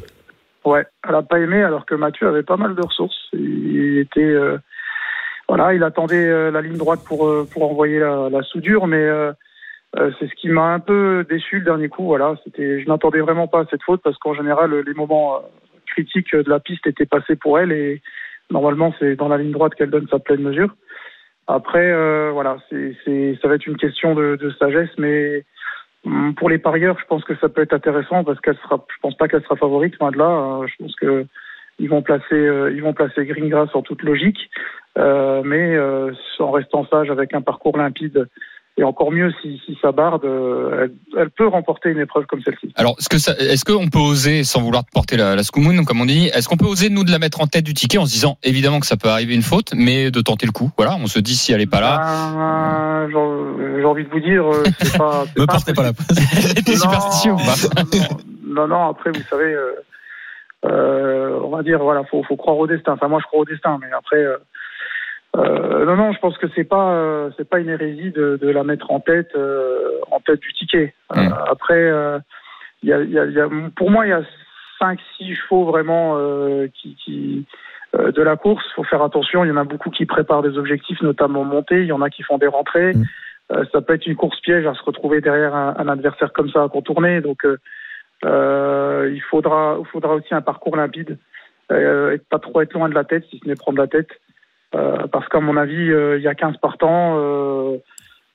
Ouais, 0.64 0.84
elle 1.08 1.14
a 1.14 1.22
pas 1.22 1.38
aimé 1.38 1.62
alors 1.62 1.86
que 1.86 1.94
Mathieu 1.94 2.28
avait 2.28 2.42
pas 2.42 2.56
mal 2.56 2.74
de 2.74 2.82
ressources. 2.82 3.28
Il 3.32 3.98
était 3.98 4.20
euh, 4.20 4.58
voilà, 5.48 5.72
il 5.74 5.82
attendait 5.84 6.26
euh, 6.26 6.50
la 6.50 6.60
ligne 6.60 6.76
droite 6.76 7.00
pour 7.06 7.26
euh, 7.26 7.48
pour 7.50 7.70
envoyer 7.70 7.98
la, 7.98 8.28
la 8.30 8.42
soudure, 8.42 8.86
mais 8.86 9.02
euh, 9.02 9.32
euh, 9.98 10.10
c'est 10.18 10.28
ce 10.28 10.34
qui 10.34 10.48
m'a 10.48 10.72
un 10.72 10.80
peu 10.80 11.26
déçu 11.28 11.58
le 11.58 11.64
dernier 11.64 11.88
coup. 11.88 12.04
Voilà, 12.04 12.34
c'était, 12.44 12.80
je 12.80 12.88
n'attendais 12.88 13.20
vraiment 13.20 13.48
pas 13.48 13.60
à 13.60 13.66
cette 13.70 13.82
faute 13.82 14.02
parce 14.02 14.16
qu'en 14.18 14.34
général 14.34 14.72
les 14.86 14.94
moments 14.94 15.36
euh, 15.36 15.40
critiques 15.86 16.34
de 16.34 16.48
la 16.48 16.60
piste 16.60 16.86
étaient 16.86 17.06
passés 17.06 17.36
pour 17.36 17.58
elle 17.58 17.72
et 17.72 18.00
normalement 18.50 18.94
c'est 18.98 19.16
dans 19.16 19.28
la 19.28 19.38
ligne 19.38 19.52
droite 19.52 19.74
qu'elle 19.74 19.90
donne 19.90 20.08
sa 20.08 20.18
pleine 20.18 20.42
mesure. 20.42 20.74
Après, 21.52 21.90
euh, 21.90 22.30
voilà, 22.32 22.58
c'est, 22.70 23.36
ça 23.42 23.48
va 23.48 23.56
être 23.56 23.66
une 23.66 23.76
question 23.76 24.14
de, 24.14 24.36
de 24.36 24.50
sagesse, 24.50 24.90
mais 24.98 25.44
hum, 26.06 26.32
pour 26.36 26.48
les 26.48 26.58
parieurs, 26.58 26.96
je 27.00 27.06
pense 27.06 27.24
que 27.24 27.34
ça 27.36 27.48
peut 27.48 27.62
être 27.62 27.72
intéressant 27.72 28.22
parce 28.22 28.40
qu'elle 28.40 28.56
sera, 28.58 28.84
je 28.88 29.00
pense 29.02 29.16
pas 29.16 29.26
qu'elle 29.26 29.42
sera 29.42 29.56
favorite, 29.56 29.98
loin 29.98 30.12
de 30.12 30.18
là. 30.18 30.30
Euh, 30.62 30.66
Je 30.68 30.74
pense 30.78 30.94
que 30.94 31.26
ils 31.80 31.88
vont 31.88 32.02
placer, 32.02 32.34
euh, 32.34 32.70
ils 32.72 32.82
vont 32.82 32.92
placer 32.92 33.24
Greengrass 33.24 33.74
en 33.74 33.82
toute 33.82 34.02
logique, 34.02 34.50
euh, 34.96 35.42
mais 35.44 35.76
en 36.38 36.50
restant 36.52 36.86
sage 36.86 37.10
avec 37.10 37.34
un 37.34 37.40
parcours 37.40 37.76
limpide. 37.76 38.28
Et 38.80 38.84
encore 38.84 39.12
mieux 39.12 39.30
si, 39.42 39.60
si 39.66 39.76
ça 39.82 39.92
barde, 39.92 40.24
euh, 40.24 40.84
elle, 40.84 41.20
elle 41.20 41.30
peut 41.30 41.46
remporter 41.46 41.90
une 41.90 41.98
épreuve 41.98 42.24
comme 42.24 42.40
celle-ci. 42.42 42.72
Alors, 42.76 42.96
est-ce 42.98 43.10
que 43.10 43.18
ça, 43.18 43.32
est-ce 43.38 43.62
qu'on 43.66 43.88
peut 43.88 43.98
oser, 43.98 44.42
sans 44.42 44.62
vouloir 44.62 44.84
te 44.84 44.90
porter 44.90 45.18
la, 45.18 45.36
la 45.36 45.42
scoumoune, 45.42 45.84
comme 45.84 46.00
on 46.00 46.06
dit, 46.06 46.30
est-ce 46.32 46.48
qu'on 46.48 46.56
peut 46.56 46.64
oser 46.64 46.88
nous 46.88 47.04
de 47.04 47.10
la 47.10 47.18
mettre 47.18 47.42
en 47.42 47.46
tête 47.46 47.64
du 47.64 47.74
ticket 47.74 47.98
en 47.98 48.06
se 48.06 48.12
disant 48.12 48.38
évidemment 48.42 48.80
que 48.80 48.86
ça 48.86 48.96
peut 48.96 49.10
arriver 49.10 49.34
une 49.34 49.42
faute, 49.42 49.74
mais 49.76 50.10
de 50.10 50.20
tenter 50.22 50.46
le 50.46 50.52
coup. 50.52 50.70
Voilà, 50.78 50.96
on 50.96 51.08
se 51.08 51.18
dit 51.18 51.36
si 51.36 51.52
elle 51.52 51.60
est 51.60 51.70
pas 51.70 51.82
là. 51.82 52.00
Ben, 52.34 53.08
j'ai 53.08 53.80
j'ai 53.80 53.84
envie 53.84 54.04
de 54.04 54.08
vous 54.08 54.20
dire, 54.20 54.50
euh, 54.50 54.64
c'est 54.80 54.96
pas. 54.96 55.24
Me 55.36 55.44
pas 55.44 55.52
portez 55.52 55.74
pas 55.74 55.92
superstitieux 56.74 57.32
ou 57.32 57.36
pas 57.36 57.82
non, 57.84 58.66
non, 58.66 58.68
non, 58.68 58.88
après, 58.88 59.10
vous 59.10 59.22
savez, 59.28 59.52
euh, 59.52 59.74
euh, 60.64 61.38
on 61.42 61.50
va 61.50 61.62
dire, 61.62 61.78
voilà, 61.78 62.04
faut, 62.04 62.22
faut 62.24 62.36
croire 62.36 62.56
au 62.56 62.66
destin. 62.66 62.92
Enfin, 62.92 63.08
moi, 63.08 63.20
je 63.20 63.26
crois 63.26 63.40
au 63.40 63.44
destin, 63.44 63.78
mais 63.80 63.88
après, 63.92 64.16
euh, 64.16 64.36
euh, 65.36 65.84
non, 65.84 65.96
non, 65.96 66.12
je 66.12 66.18
pense 66.18 66.36
que 66.38 66.46
c'est 66.54 66.64
pas, 66.64 66.92
euh, 66.92 67.30
c'est 67.36 67.48
pas 67.48 67.60
une 67.60 67.68
hérésie 67.68 68.10
de, 68.10 68.36
de 68.40 68.48
la 68.48 68.64
mettre 68.64 68.90
en 68.90 68.98
tête, 69.00 69.30
euh, 69.36 70.00
en 70.10 70.20
tête 70.20 70.40
du 70.40 70.52
ticket. 70.52 70.92
Euh, 71.16 71.20
Mm. 71.20 71.34
après, 71.48 71.74
euh, 71.90 72.18
il 72.82 72.88
y 72.88 72.92
a, 72.92 73.00
y 73.02 73.18
a, 73.18 73.26
y 73.26 73.40
a- 73.40 73.48
pour 73.76 73.90
moi, 73.90 74.06
il 74.06 74.10
y 74.10 74.12
a 74.12 74.22
cinq, 74.78 74.98
six 75.16 75.34
chevaux 75.36 75.64
vraiment 75.66 76.14
euh, 76.18 76.66
qui, 76.74 76.96
qui 76.96 77.46
euh, 77.96 78.10
de 78.12 78.22
la 78.22 78.36
course. 78.36 78.64
Faut 78.74 78.82
faire 78.84 79.02
attention. 79.02 79.44
Il 79.44 79.48
y 79.48 79.52
en 79.52 79.56
a 79.56 79.64
beaucoup 79.64 79.90
qui 79.90 80.04
préparent 80.06 80.42
des 80.42 80.58
objectifs, 80.58 81.00
notamment 81.02 81.44
montés. 81.44 81.80
Il 81.82 81.86
y 81.86 81.92
en 81.92 82.02
a 82.02 82.10
qui 82.10 82.22
font 82.22 82.38
des 82.38 82.46
rentrées. 82.48 82.94
Mm. 82.94 83.04
Euh, 83.52 83.64
ça 83.72 83.80
peut 83.82 83.94
être 83.94 84.06
une 84.06 84.16
course 84.16 84.40
piège 84.40 84.66
à 84.66 84.74
se 84.74 84.82
retrouver 84.82 85.20
derrière 85.20 85.54
un, 85.54 85.74
un 85.76 85.88
adversaire 85.88 86.32
comme 86.32 86.50
ça 86.50 86.62
à 86.64 86.68
contourner. 86.68 87.20
Donc, 87.20 87.44
il 88.24 89.22
faudra, 89.30 89.76
il 89.80 89.86
faudra 89.86 90.14
aussi 90.14 90.34
un 90.34 90.40
parcours 90.40 90.76
limpide 90.76 91.18
euh, 91.72 92.12
et 92.14 92.18
pas 92.18 92.38
trop 92.38 92.60
être 92.60 92.74
loin 92.74 92.88
de 92.88 92.94
la 92.94 93.04
tête, 93.04 93.24
si 93.30 93.38
ce 93.42 93.48
n'est 93.48 93.54
prendre 93.56 93.78
la 93.78 93.86
tête. 93.86 94.08
Euh, 94.74 95.06
parce 95.08 95.28
qu'à 95.28 95.40
mon 95.40 95.56
avis, 95.56 95.90
euh, 95.90 96.16
il 96.18 96.22
y 96.22 96.28
a 96.28 96.34
15 96.34 96.56
partants. 96.58 97.16
Euh, 97.18 97.76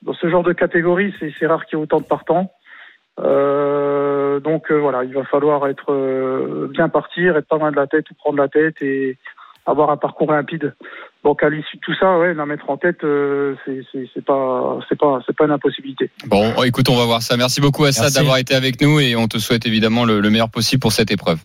dans 0.02 0.14
ce 0.14 0.28
genre 0.28 0.42
de 0.42 0.52
catégorie, 0.52 1.14
c'est 1.18 1.32
c'est 1.38 1.46
rare 1.46 1.64
qu'il 1.66 1.78
y 1.78 1.80
ait 1.80 1.82
autant 1.82 2.00
de 2.00 2.04
partants. 2.04 2.52
Euh, 3.18 4.40
donc 4.40 4.70
euh, 4.70 4.74
voilà, 4.78 5.04
il 5.04 5.14
va 5.14 5.24
falloir 5.24 5.66
être 5.68 5.90
euh, 5.92 6.68
bien 6.70 6.88
partir, 6.88 7.36
être 7.36 7.48
pas 7.48 7.56
loin 7.56 7.70
de 7.70 7.76
la 7.76 7.86
tête 7.86 8.10
ou 8.10 8.14
prendre 8.14 8.36
la 8.38 8.48
tête 8.48 8.80
et 8.82 9.16
avoir 9.64 9.90
un 9.90 9.96
parcours 9.96 10.30
limpide. 10.30 10.74
Donc 11.24 11.42
à 11.42 11.48
l'issue 11.48 11.78
de 11.78 11.80
tout 11.80 11.94
ça, 11.98 12.18
ouais, 12.18 12.34
la 12.34 12.44
mettre 12.46 12.68
en 12.68 12.76
tête, 12.76 13.02
euh, 13.04 13.54
c'est 13.64 13.80
c'est- 13.90 14.08
c'est 14.12 14.24
pas 14.24 14.78
c'est 14.88 14.98
pas 14.98 15.20
c'est 15.26 15.34
pas 15.34 15.46
une 15.46 15.50
impossibilité. 15.52 16.10
Bon, 16.26 16.52
oh, 16.58 16.64
écoute, 16.64 16.88
on 16.90 16.96
va 16.96 17.06
voir 17.06 17.22
ça. 17.22 17.36
Merci 17.38 17.60
beaucoup 17.62 17.84
Assad 17.84 18.12
d'avoir 18.12 18.36
été 18.36 18.54
avec 18.54 18.80
nous 18.82 19.00
et 19.00 19.16
on 19.16 19.26
te 19.26 19.38
souhaite 19.38 19.66
évidemment 19.66 20.04
le, 20.04 20.20
le 20.20 20.30
meilleur 20.30 20.50
possible 20.50 20.80
pour 20.80 20.92
cette 20.92 21.10
épreuve. 21.10 21.38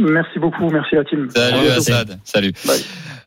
Merci 0.00 0.38
beaucoup, 0.40 0.68
merci 0.70 0.96
à 0.96 1.04
team. 1.04 1.28
Salut. 1.30 1.68
Assad, 1.68 2.18
salut. 2.24 2.52
Bye. 2.66 2.80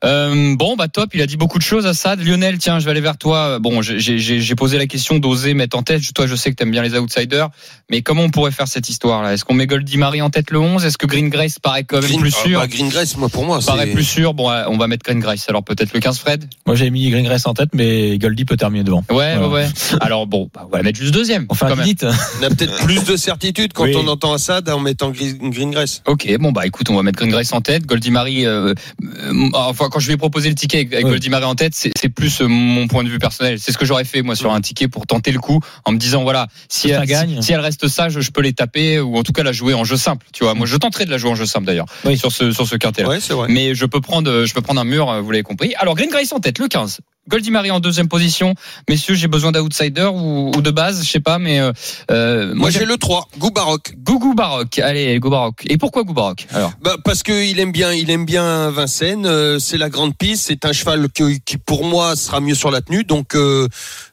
Euh, 0.03 0.55
bon 0.55 0.75
bah 0.75 0.87
top, 0.87 1.09
il 1.13 1.21
a 1.21 1.25
dit 1.25 1.37
beaucoup 1.37 1.57
de 1.57 1.63
choses 1.63 1.85
Assad. 1.85 2.21
Lionel, 2.21 2.57
tiens, 2.57 2.79
je 2.79 2.85
vais 2.85 2.91
aller 2.91 3.01
vers 3.01 3.17
toi. 3.17 3.59
Bon, 3.59 3.81
j'ai- 3.81 3.99
j'ai 3.99 4.17
j'ai 4.19 4.55
posé 4.55 4.77
la 4.77 4.87
question 4.87 5.17
d'oser 5.19 5.53
mettre 5.53 5.77
en 5.77 5.83
tête. 5.83 6.01
Toi, 6.13 6.27
je 6.27 6.35
sais 6.35 6.49
que 6.51 6.55
t'aimes 6.55 6.71
bien 6.71 6.81
les 6.83 6.97
outsiders, 6.97 7.49
mais 7.89 8.01
comment 8.01 8.23
on 8.23 8.29
pourrait 8.29 8.51
faire 8.51 8.67
cette 8.67 8.89
histoire 8.89 9.23
là 9.23 9.33
Est-ce 9.33 9.43
qu'on 9.45 9.53
met 9.53 9.67
Goldie 9.67 9.97
Marie 9.97 10.21
en 10.21 10.29
tête 10.29 10.51
le 10.51 10.59
11 10.59 10.85
Est-ce 10.85 10.97
que 10.97 11.05
Green 11.07 11.29
Grace 11.29 11.59
paraît 11.59 11.83
quand 11.83 11.97
même 11.97 12.05
Green, 12.05 12.19
plus 12.21 12.33
ah, 12.37 12.47
sûr 12.47 12.59
bah, 12.59 12.67
Green 12.67 12.89
Grace, 12.89 13.17
moi 13.17 13.29
pour 13.29 13.45
moi, 13.45 13.59
Paraît 13.65 13.87
plus 13.87 14.03
sûr? 14.03 14.33
Bon, 14.33 14.49
on 14.49 14.77
va 14.77 14.87
mettre 14.87 15.03
Green 15.03 15.19
Grace. 15.19 15.45
Alors 15.49 15.63
peut-être 15.63 15.93
le 15.93 15.99
15 15.99 16.19
Fred? 16.19 16.45
Moi 16.65 16.75
j'ai 16.75 16.89
mis 16.89 17.09
Green 17.09 17.25
Grace 17.25 17.45
en 17.47 17.53
tête, 17.53 17.69
mais 17.73 18.17
Goldie 18.17 18.45
peut 18.45 18.57
terminer 18.57 18.83
devant. 18.83 19.03
Ouais, 19.09 19.35
Voilà. 19.35 19.47
ouais, 19.47 19.53
ouais. 19.63 19.67
Alors 20.01 20.27
bon, 20.27 20.49
bah, 20.53 20.63
on 20.67 20.69
va 20.69 20.77
la 20.77 20.83
mettre 20.83 20.99
juste 20.99 21.13
deuxième. 21.13 21.45
On 21.49 21.53
fait 21.55 21.65
quand 21.67 21.75
même. 21.75 21.85
vite. 21.85 22.05
on 22.39 22.43
a 22.43 22.49
peut-être 22.49 22.77
plus 22.85 23.03
de 23.03 23.15
certitude 23.17 23.73
quand 23.73 23.83
Oui. 23.85 23.95
on 23.97 24.07
entend 24.07 24.33
Assad 24.33 24.69
en 24.69 24.79
mettant 24.79 25.09
Green, 25.11 25.49
Green 25.49 25.71
Grace. 25.71 26.01
Ok, 26.05 26.27
bon 26.39 26.51
bah 26.51 26.65
écoute, 26.65 26.89
on 26.89 26.95
va 26.95 27.03
mettre 27.03 27.17
Green 27.17 27.31
Grace 27.31 27.51
en 27.53 27.61
tête. 27.61 27.85
Goldie 27.85 28.11
Marie, 28.11 28.45
euh, 28.45 28.73
euh, 29.03 29.49
enfin 29.53 29.86
quand 29.89 29.99
je 29.99 30.07
lui 30.07 30.13
ai 30.13 30.17
proposé 30.17 30.49
le 30.49 30.55
ticket 30.55 30.77
avec, 30.77 30.93
avec 30.93 31.05
Ouais. 31.05 31.43
En 31.43 31.55
tête, 31.55 31.73
c'est 31.75 32.09
plus 32.09 32.41
euh, 32.41 32.47
mon 32.47 32.87
point 32.87 33.03
de 33.03 33.09
vue 33.09 33.19
personnel. 33.19 33.59
C'est 33.59 33.71
ce 33.71 33.77
que 33.77 33.85
j'aurais 33.85 34.03
fait 34.05 34.21
moi 34.21 34.35
sur 34.35 34.51
un 34.53 34.59
ticket 34.61 34.87
pour 34.87 35.05
tenter 35.05 35.31
le 35.31 35.39
coup, 35.39 35.59
en 35.85 35.91
me 35.91 35.97
disant 35.97 36.23
voilà, 36.23 36.47
si 36.67 36.89
elle, 36.89 37.05
gagne. 37.05 37.37
si, 37.41 37.47
si 37.47 37.53
elle 37.53 37.59
reste 37.59 37.87
sage, 37.87 38.19
je 38.19 38.31
peux 38.31 38.41
les 38.41 38.53
taper 38.53 38.99
ou 38.99 39.17
en 39.17 39.23
tout 39.23 39.31
cas 39.33 39.43
la 39.43 39.51
jouer 39.51 39.73
en 39.73 39.83
jeu 39.83 39.97
simple. 39.97 40.25
Tu 40.33 40.43
vois, 40.43 40.53
moi 40.55 40.65
je 40.65 40.75
tenterai 40.77 41.05
de 41.05 41.11
la 41.11 41.17
jouer 41.17 41.31
en 41.31 41.35
jeu 41.35 41.45
simple 41.45 41.65
d'ailleurs 41.65 41.85
Oui. 42.05 42.17
sur 42.17 42.31
ce 42.31 42.51
sur 42.51 42.67
ce 42.67 42.75
quintet. 42.75 43.03
-là. 43.03 43.07
Ouais, 43.09 43.19
c'est 43.19 43.33
vrai. 43.33 43.47
Mais 43.49 43.75
je 43.75 43.85
peux 43.85 44.01
prendre, 44.01 44.45
je 44.45 44.53
peux 44.53 44.61
prendre 44.61 44.81
un 44.81 44.85
mur, 44.85 45.09
euh, 45.09 45.21
vous 45.21 45.31
l'avez 45.31 45.43
compris. 45.43 45.73
Alors 45.75 45.95
Green 45.95 46.09
Grace 46.09 46.31
en 46.33 46.39
tête, 46.39 46.59
le 46.59 46.67
15. 46.67 46.99
Goldie 47.27 47.51
Marie 47.51 47.71
en 47.71 47.79
deuxième 47.79 48.07
position. 48.07 48.53
Messieurs, 48.89 49.15
j'ai 49.15 49.27
besoin 49.27 49.51
d'outsider 49.51 50.09
ou, 50.13 50.51
ou 50.55 50.61
de 50.61 50.71
base, 50.71 51.03
je 51.03 51.09
sais 51.09 51.19
pas, 51.19 51.39
mais 51.39 51.59
euh, 51.59 51.71
euh, 52.11 52.53
Moi 52.55 52.69
j'ai 52.69 52.85
le 52.85 52.97
3, 52.97 53.27
Goubaroc. 53.37 53.93
Gougou 53.97 54.33
Baroque. 54.33 54.79
Allez, 54.79 55.19
Go 55.19 55.29
Baroque. 55.29 55.63
Et 55.69 55.77
pourquoi 55.77 56.03
Gou 56.03 56.13
Baroque 56.13 56.47
Alors? 56.53 56.71
Bah, 56.81 56.95
parce 57.03 57.23
que 57.23 57.45
il 57.49 57.59
aime 57.59 57.71
bien, 57.71 57.91
il 57.93 58.09
aime 58.11 58.25
bien 58.25 58.69
Vincennes. 58.69 59.25
euh, 59.25 59.59
c'est 59.59 59.77
la 59.77 59.89
grande 59.89 60.15
piste. 60.15 60.45
C'est 60.47 60.65
un 60.65 60.71
cheval 60.73 61.07
que- 61.13 61.37
qui, 61.45 61.57
pour 61.57 61.83
moi, 61.85 62.15
sera 62.15 62.39
mieux 62.39 62.55
sur 62.55 62.71
la 62.71 62.81
tenue. 62.81 63.03
Donc, 63.03 63.35
euh, 63.35 63.67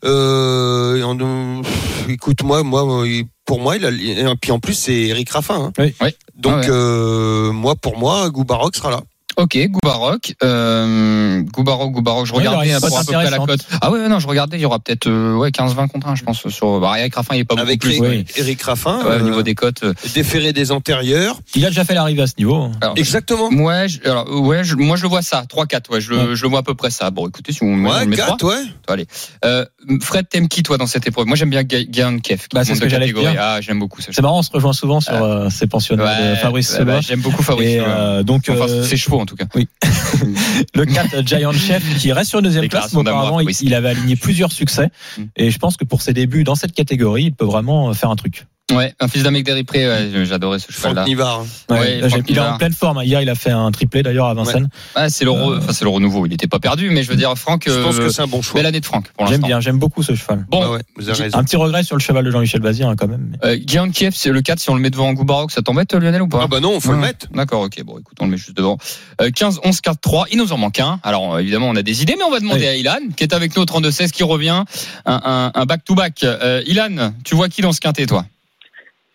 euh, 0.04 1.02
en- 1.02 1.18
euh, 1.20 1.62
écoute, 2.08 2.42
moi, 2.42 2.62
moi, 2.62 3.04
pour 3.44 3.60
moi, 3.60 3.76
il 3.76 3.84
a, 3.84 3.90
et 3.90 4.34
puis 4.40 4.52
en 4.52 4.58
plus, 4.58 4.74
c'est 4.74 4.94
Eric 4.94 5.30
Raffin. 5.30 5.72
hein. 5.78 5.84
Oui. 6.00 6.10
Donc, 6.36 6.52
Ah 6.54 6.60
ouais. 6.60 6.66
euh, 6.70 7.52
moi, 7.52 7.74
pour 7.76 7.96
moi, 7.98 8.28
Goubaroc 8.30 8.74
sera 8.76 8.90
là. 8.90 9.00
Ok, 9.36 9.58
Goubaroc, 9.68 10.34
euh, 10.42 11.40
Goubaroc, 11.52 11.90
Goubaroc, 11.92 12.26
je 12.26 12.32
Ouais, 12.32 12.38
regardais 12.38 12.72
à 12.72 12.80
peu 12.80 12.86
près 12.88 12.96
la 13.12 13.18
intéressante. 13.18 13.46
cote. 13.48 13.60
Ah 13.80 13.90
ouais, 13.90 13.98
ouais, 14.00 14.08
non, 14.08 14.18
je 14.20 14.28
regardais, 14.28 14.56
il 14.56 14.60
y 14.60 14.64
aura 14.64 14.78
peut-être 14.78 15.08
euh, 15.08 15.34
ouais 15.34 15.50
15-20 15.50 15.88
contre 15.88 16.08
1, 16.08 16.14
je 16.14 16.22
pense 16.22 16.48
sur 16.48 16.80
bah, 16.80 16.94
Eric 16.98 17.14
Raffin, 17.14 17.34
il 17.34 17.40
est 17.40 17.44
pas 17.44 17.54
beaucoup 17.56 17.66
Avec 17.66 17.80
plus. 17.80 17.94
Eric. 18.02 18.32
Eric 18.36 18.62
Raffin, 18.62 18.98
Ouais, 18.98 19.06
au 19.06 19.10
euh, 19.10 19.20
niveau 19.22 19.42
des 19.42 19.54
cotes. 19.54 19.82
euh, 19.82 19.92
déféré 20.14 20.52
des 20.52 20.70
antérieurs. 20.72 21.38
Il 21.54 21.64
a 21.64 21.68
déjà 21.68 21.84
fait 21.84 21.94
l'arrivée 21.94 22.22
à 22.22 22.26
ce 22.26 22.34
niveau. 22.38 22.70
alors, 22.80 22.94
Exactement. 22.96 23.48
Ouais, 23.48 23.88
je, 23.88 24.00
alors, 24.08 24.30
ouais, 24.30 24.62
je- 24.64 24.76
moi 24.76 24.96
je 24.96 25.02
le 25.02 25.08
vois 25.08 25.22
ça, 25.22 25.44
3-4, 25.48 25.90
ouais, 25.90 26.00
je, 26.00 26.10
le- 26.10 26.16
Ouais. 26.30 26.36
je 26.36 26.42
le 26.42 26.48
vois 26.48 26.60
à 26.60 26.62
peu 26.62 26.74
près 26.74 26.90
ça. 26.90 27.10
Bon, 27.10 27.26
écoutez, 27.28 27.52
si 27.52 27.62
on, 27.62 27.74
met- 27.74 27.90
on 27.90 27.92
Ouais, 27.92 28.00
le 28.04 28.10
met 28.10 28.16
4, 28.16 28.36
3. 28.38 28.54
ouais. 28.54 29.06
Euh, 29.44 29.64
Fred, 30.00 30.28
t'aimes 30.28 30.48
qui 30.48 30.62
toi 30.62 30.78
dans 30.78 30.86
cette 30.86 31.06
épreuve? 31.06 31.26
Moi 31.26 31.36
j'aime 31.36 31.50
bien 31.50 31.62
Ga- 31.64 31.84
Guérin 31.84 32.18
Kef. 32.18 32.48
Bah, 32.54 32.64
c'est 32.64 32.74
ce 32.74 32.80
que 32.80 32.88
j'allais 32.88 33.06
catégorie. 33.06 33.32
dire. 33.32 33.40
Ah, 33.42 33.60
j'aime 33.60 33.78
beaucoup 33.78 34.00
ça. 34.00 34.12
C'est 34.12 34.22
marrant, 34.22 34.38
on 34.38 34.42
se 34.42 34.50
rejoint 34.52 34.72
souvent 34.72 35.00
sur 35.00 35.14
euh, 35.14 35.48
ces 35.50 35.66
pensionnats 35.66 36.30
de 36.30 36.36
Fabrice 36.36 36.78
ouais, 36.78 37.02
j'aime 37.02 37.20
beaucoup 37.20 37.42
Fabrice. 37.42 37.78
Euh, 37.80 38.22
donc 38.22 38.48
euh, 38.48 38.82
ses 38.84 38.96
chevaux 38.96 39.23
en 39.24 39.26
tout 39.26 39.36
cas. 39.36 39.46
le 40.74 40.84
4 40.84 41.26
Giant 41.26 41.52
Chef 41.52 41.98
qui 41.98 42.12
reste 42.12 42.30
sur 42.30 42.38
une 42.38 42.44
deuxième 42.44 42.68
place. 42.68 42.92
Mais 42.92 43.00
Auparavant, 43.00 43.40
il 43.40 43.74
avait 43.74 43.90
aligné 43.90 44.16
plusieurs 44.16 44.52
succès. 44.52 44.90
Mm. 45.18 45.22
Et 45.36 45.50
je 45.50 45.58
pense 45.58 45.76
que 45.76 45.84
pour 45.84 46.02
ses 46.02 46.12
débuts 46.12 46.44
dans 46.44 46.54
cette 46.54 46.72
catégorie, 46.72 47.24
il 47.24 47.34
peut 47.34 47.44
vraiment 47.44 47.92
faire 47.94 48.10
un 48.10 48.16
truc. 48.16 48.46
Ouais, 48.72 48.94
un 48.98 49.08
fils 49.08 49.22
d'un 49.22 49.30
mec 49.30 49.44
d'Eripré, 49.44 49.86
ouais, 49.86 50.24
j'adorais 50.24 50.58
ce 50.58 50.72
cheval 50.72 50.94
là. 50.94 51.02
Franck 51.02 51.08
Nivard. 51.08 51.42
Ouais, 51.68 51.78
Ouais, 51.78 52.00
il 52.28 52.36
est 52.36 52.40
en 52.40 52.56
pleine 52.56 52.72
forme. 52.72 53.02
Hier, 53.04 53.20
il 53.20 53.28
a 53.28 53.34
fait 53.34 53.50
un 53.50 53.70
triplé 53.70 54.02
d'ailleurs 54.02 54.24
à 54.26 54.32
Vincennes. 54.32 54.70
Ah, 54.94 55.10
c'est 55.10 55.26
le, 55.26 55.32
re- 55.32 55.58
enfin, 55.58 55.74
c'est 55.74 55.84
le 55.84 55.90
renouveau. 55.90 56.24
Il 56.24 56.30
n'était 56.30 56.46
pas 56.46 56.58
perdu, 56.60 56.88
mais 56.88 57.02
je 57.02 57.10
veux 57.10 57.16
dire, 57.16 57.36
Franck, 57.36 57.64
Je 57.66 57.78
pense 57.82 57.96
euh, 57.96 58.06
que 58.06 58.08
c'est 58.08 58.22
un 58.22 58.26
bon 58.26 58.40
choix. 58.40 58.60
belle 58.60 58.66
année 58.66 58.80
de 58.80 58.86
Franck 58.86 59.08
pour 59.18 59.26
J'aime 59.26 59.42
bien, 59.42 59.60
j'aime 59.60 59.78
beaucoup 59.78 60.02
ce 60.02 60.14
cheval. 60.14 60.46
Bon, 60.48 60.66
ouais, 60.72 60.80
vous 60.96 61.10
avez 61.10 61.24
raison. 61.24 61.36
Un 61.36 61.44
petit 61.44 61.56
regret 61.56 61.82
sur 61.82 61.94
le 61.94 62.00
cheval 62.00 62.24
de 62.24 62.30
Jean-Michel 62.30 62.62
Bazir 62.62 62.88
hein, 62.88 62.96
quand 62.96 63.06
même. 63.06 63.32
mais- 63.42 63.48
euh, 63.48 63.56
Guillaume 63.56 63.92
Kiev, 63.92 64.14
c'est 64.16 64.30
le 64.30 64.40
4, 64.40 64.58
si 64.58 64.70
on 64.70 64.74
le 64.76 64.80
met 64.80 64.88
devant 64.90 65.12
Goubaroc, 65.12 65.50
ça 65.50 65.60
t'embête, 65.60 65.92
Lionel, 65.92 66.22
ou 66.22 66.28
pas 66.28 66.40
Ah 66.44 66.46
bah 66.46 66.60
non, 66.60 66.80
faut 66.80 66.88
Ouais. 66.88 66.94
le 66.94 67.02
mettre. 67.02 67.26
D'accord, 67.34 67.60
ok, 67.60 67.82
bon, 67.84 67.98
écoute, 67.98 68.16
on 68.20 68.24
le 68.24 68.30
met 68.30 68.38
juste 68.38 68.56
devant. 68.56 68.78
Euh, 69.20 69.30
15, 69.30 69.60
11, 69.62 69.78
4, 69.82 70.00
3, 70.00 70.24
il 70.32 70.38
nous 70.38 70.52
en 70.54 70.56
manque 70.56 70.80
un. 70.80 71.00
Alors, 71.02 71.34
euh, 71.34 71.38
évidemment, 71.40 71.68
on 71.68 71.76
a 71.76 71.82
des 71.82 72.00
idées, 72.00 72.14
mais 72.16 72.24
on 72.24 72.30
va 72.30 72.40
demander 72.40 72.60
Oui. 72.60 72.66
à 72.66 72.76
Ilan, 72.76 72.98
qui 73.14 73.24
est 73.24 73.34
avec 73.34 73.54
nous 73.56 73.62
au 73.62 73.66
32-16, 73.66 74.10
qui 74.10 74.22
revient. 74.22 74.64
Un, 75.04 75.50
back-to-back. 75.66 76.24
Euh, 76.24 76.62
Ilan, 76.66 77.12
tu 77.26 77.34
vois 77.34 77.50
qui 77.50 77.60
dans 77.60 77.72
ce 77.72 77.80
quintet, 77.80 78.06
toi? 78.06 78.24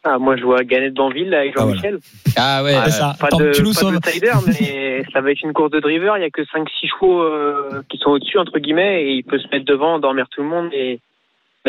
Ah, 0.03 0.17
moi, 0.17 0.37
je 0.37 0.43
vois 0.43 0.63
Gannett 0.63 0.93
Banville 0.93 1.33
avec 1.33 1.53
Ah, 1.57 1.59
Jean-Michel. 1.61 1.99
Ah 2.37 2.63
ouais, 2.63 2.73
Ah, 2.75 2.85
c'est 2.85 2.91
ça. 2.91 3.15
Pas 3.19 3.27
Tant 3.27 3.37
de, 3.37 3.47
pas 3.49 3.73
sauves. 3.73 3.93
d'outsider, 3.93 4.31
mais 4.47 5.03
ça 5.11 5.19
va 5.21 5.31
être 5.31 5.41
une 5.41 5.51
course 5.53 5.71
de 5.71 5.79
driver. 5.79 6.17
Il 6.17 6.21
y 6.21 6.25
a 6.25 6.29
que 6.29 6.41
5-6 6.43 6.67
chevaux 6.89 7.21
euh, 7.21 7.81
qui 7.89 7.97
sont 7.97 8.11
au-dessus, 8.11 8.37
entre 8.37 8.59
guillemets, 8.59 9.03
et 9.03 9.11
il 9.15 9.23
peut 9.23 9.39
se 9.39 9.47
mettre 9.49 9.65
devant, 9.65 9.95
endormir 9.95 10.27
tout 10.29 10.41
le 10.41 10.47
monde 10.47 10.69
et 10.73 10.99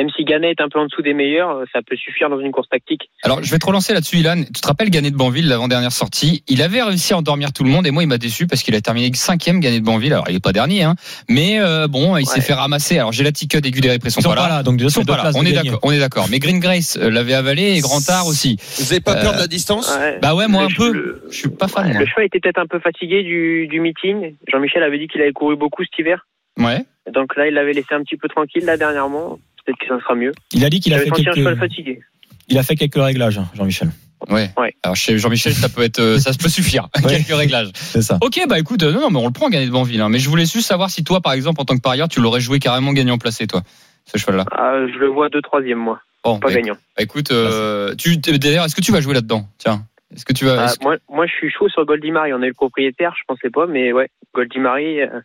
même 0.00 0.08
si 0.16 0.24
Gannet 0.24 0.50
est 0.50 0.60
un 0.62 0.68
peu 0.70 0.78
en 0.78 0.86
dessous 0.86 1.02
des 1.02 1.12
meilleurs, 1.12 1.50
euh, 1.50 1.64
ça 1.74 1.80
peut 1.86 1.96
suffire 1.96 2.30
dans 2.30 2.40
une 2.40 2.52
course 2.52 2.68
tactique. 2.70 3.10
Alors, 3.22 3.42
je 3.42 3.50
vais 3.50 3.58
te 3.58 3.66
relancer 3.66 3.92
là-dessus, 3.92 4.16
Ilan. 4.16 4.44
Tu 4.44 4.60
te 4.62 4.66
rappelles 4.66 4.88
Gagné 4.88 5.10
de 5.10 5.16
Banville, 5.16 5.46
l'avant-dernière 5.46 5.92
sortie? 5.92 6.42
Il 6.48 6.62
avait 6.62 6.82
réussi 6.82 7.12
à 7.12 7.18
endormir 7.18 7.52
tout 7.52 7.64
le 7.64 7.70
monde 7.70 7.86
et 7.86 7.90
moi, 7.90 8.02
il 8.02 8.06
m'a 8.08 8.16
déçu 8.16 8.46
parce 8.46 8.62
qu'il 8.62 8.74
a 8.74 8.80
terminé 8.80 9.10
cinquième 9.14 9.60
Gagné 9.60 9.78
de 9.80 9.84
Banville. 9.84 10.12
Alors, 10.14 10.24
il 10.30 10.36
est 10.36 10.42
pas 10.42 10.52
dernier, 10.52 10.84
hein. 10.84 10.94
Mais 11.28 11.60
euh, 11.60 11.86
bon, 11.86 12.16
il 12.16 12.26
s'est 12.26 12.40
fait 12.40 12.54
ramasser. 12.54 12.98
Alors, 12.98 13.12
j'ai 13.12 13.24
la 13.24 13.32
ticket 13.32 13.60
des 13.60 13.70
Guderi 13.70 13.98
sont, 14.00 14.06
Ils 14.06 14.10
sont 14.22 14.30
pas 14.30 14.36
pas 14.36 14.48
là. 14.48 14.56
là, 14.56 14.62
donc 14.62 14.78
pas 14.78 15.16
là. 15.16 15.22
places 15.24 15.36
On 15.36 15.42
de 15.42 15.48
est 15.48 15.52
d'accord. 15.52 15.80
On 15.82 15.92
est 15.92 15.98
d'accord. 15.98 16.26
Mais 16.30 16.38
Green 16.38 16.60
Grace 16.60 16.96
euh, 17.00 17.10
l'avait 17.10 17.34
avalé 17.34 17.76
et 17.76 17.80
Grandard 17.80 18.26
aussi. 18.26 18.56
Vous 18.78 18.92
avez 18.92 19.00
pas 19.00 19.16
peur 19.16 19.34
de 19.34 19.38
la 19.38 19.46
distance? 19.46 19.94
Ouais. 20.00 20.18
Bah 20.22 20.34
ouais, 20.34 20.48
moi 20.48 20.62
Le- 20.62 20.66
un 20.66 20.74
peu. 20.76 20.92
le- 20.92 21.22
Je 21.30 21.36
suis 21.36 21.48
pas 21.50 21.68
fan. 21.68 21.86
Ouais, 21.88 21.98
le 21.98 22.06
cheval 22.06 22.24
était 22.24 22.40
peut-être 22.40 22.58
un 22.58 22.66
peu 22.66 22.78
fatigué 22.80 23.22
du, 23.22 23.66
du 23.68 23.80
meeting. 23.80 24.36
Jean-Michel 24.50 24.82
avait 24.82 24.98
dit 24.98 25.08
qu'il 25.08 25.20
avait 25.20 25.32
couru 25.32 25.56
beaucoup 25.56 25.82
cet 25.84 25.98
hiver. 25.98 26.26
Ouais. 26.58 26.84
Donc 27.12 27.36
là, 27.36 27.46
il 27.48 27.54
l'avait 27.54 27.72
laissé 27.72 27.92
un 27.92 28.02
petit 28.02 28.16
peu 28.16 28.28
tranquille 28.28 28.64
là 28.64 28.76
dernièrement. 28.76 29.38
Peut-être 29.72 29.88
que 29.88 29.88
ça 29.88 30.00
sera 30.02 30.14
mieux. 30.14 30.32
Il 30.52 30.64
a 30.64 30.70
dit 30.70 30.80
qu'il 30.80 30.92
a 30.94 30.98
J'avais 30.98 31.10
fait 31.10 31.16
senti 31.16 31.28
un 31.28 31.32
cheval 31.34 31.58
quelques, 31.58 31.70
fatigué. 31.70 32.00
il 32.48 32.58
a 32.58 32.62
fait 32.62 32.76
quelques 32.76 32.94
réglages, 33.02 33.40
Jean-Michel. 33.54 33.90
Ouais. 34.28 34.50
Ouais. 34.58 34.74
Alors 34.82 34.96
chez 34.96 35.16
Jean-Michel, 35.18 35.54
ça 35.54 35.68
peut 35.70 35.82
être, 35.82 35.98
euh, 36.00 36.18
ça 36.18 36.32
peut 36.40 36.48
suffire. 36.50 36.88
Ouais. 37.04 37.16
Quelques 37.16 37.34
réglages. 37.38 37.70
C'est 37.74 38.02
ça. 38.02 38.18
Ok, 38.20 38.38
bah 38.48 38.58
écoute, 38.58 38.82
euh, 38.82 38.92
non, 38.92 39.00
non, 39.00 39.10
mais 39.10 39.18
on 39.18 39.26
le 39.26 39.32
prend 39.32 39.48
gagné 39.48 39.66
de 39.66 39.70
Banville. 39.70 40.00
Hein. 40.00 40.08
Mais 40.10 40.18
je 40.18 40.28
voulais 40.28 40.44
juste 40.44 40.66
savoir 40.66 40.90
si 40.90 41.04
toi, 41.04 41.20
par 41.20 41.32
exemple, 41.32 41.60
en 41.60 41.64
tant 41.64 41.74
que 41.76 41.80
parieur, 41.80 42.08
tu 42.08 42.20
l'aurais 42.20 42.40
joué 42.40 42.58
carrément 42.58 42.92
gagnant 42.92 43.16
placé, 43.16 43.46
toi, 43.46 43.62
ce 44.04 44.18
cheval-là? 44.18 44.44
Ah, 44.52 44.74
je 44.92 44.98
le 44.98 45.06
vois 45.08 45.28
deux 45.30 45.40
troisième 45.40 45.78
moi, 45.78 46.00
Bon, 46.22 46.38
pas 46.38 46.48
bah, 46.48 46.54
gagnant. 46.54 46.74
bah, 46.96 47.02
écoute, 47.02 47.30
euh, 47.32 47.94
tu 47.96 48.16
d'ailleurs, 48.18 48.66
est-ce 48.66 48.74
que 48.76 48.82
tu 48.82 48.92
vas 48.92 49.00
jouer 49.00 49.14
là-dedans? 49.14 49.48
Tiens, 49.56 49.86
est-ce 50.14 50.26
que 50.26 50.34
tu 50.34 50.44
vas 50.44 50.66
Ah, 50.68 50.72
que- 50.78 50.84
moi, 50.84 50.96
moi, 51.08 51.26
je 51.26 51.32
suis 51.32 51.50
chaud 51.50 51.68
sur 51.70 51.86
Goldie 51.86 52.10
Marie. 52.10 52.34
On 52.34 52.42
est 52.42 52.48
le 52.48 52.52
propriétaire, 52.54 53.14
je 53.18 53.22
pensais 53.26 53.48
pas, 53.48 53.66
mais 53.66 53.92
ouais, 53.94 54.10
Goldie 54.34 54.58
Marie, 54.58 55.00
euh, 55.00 55.20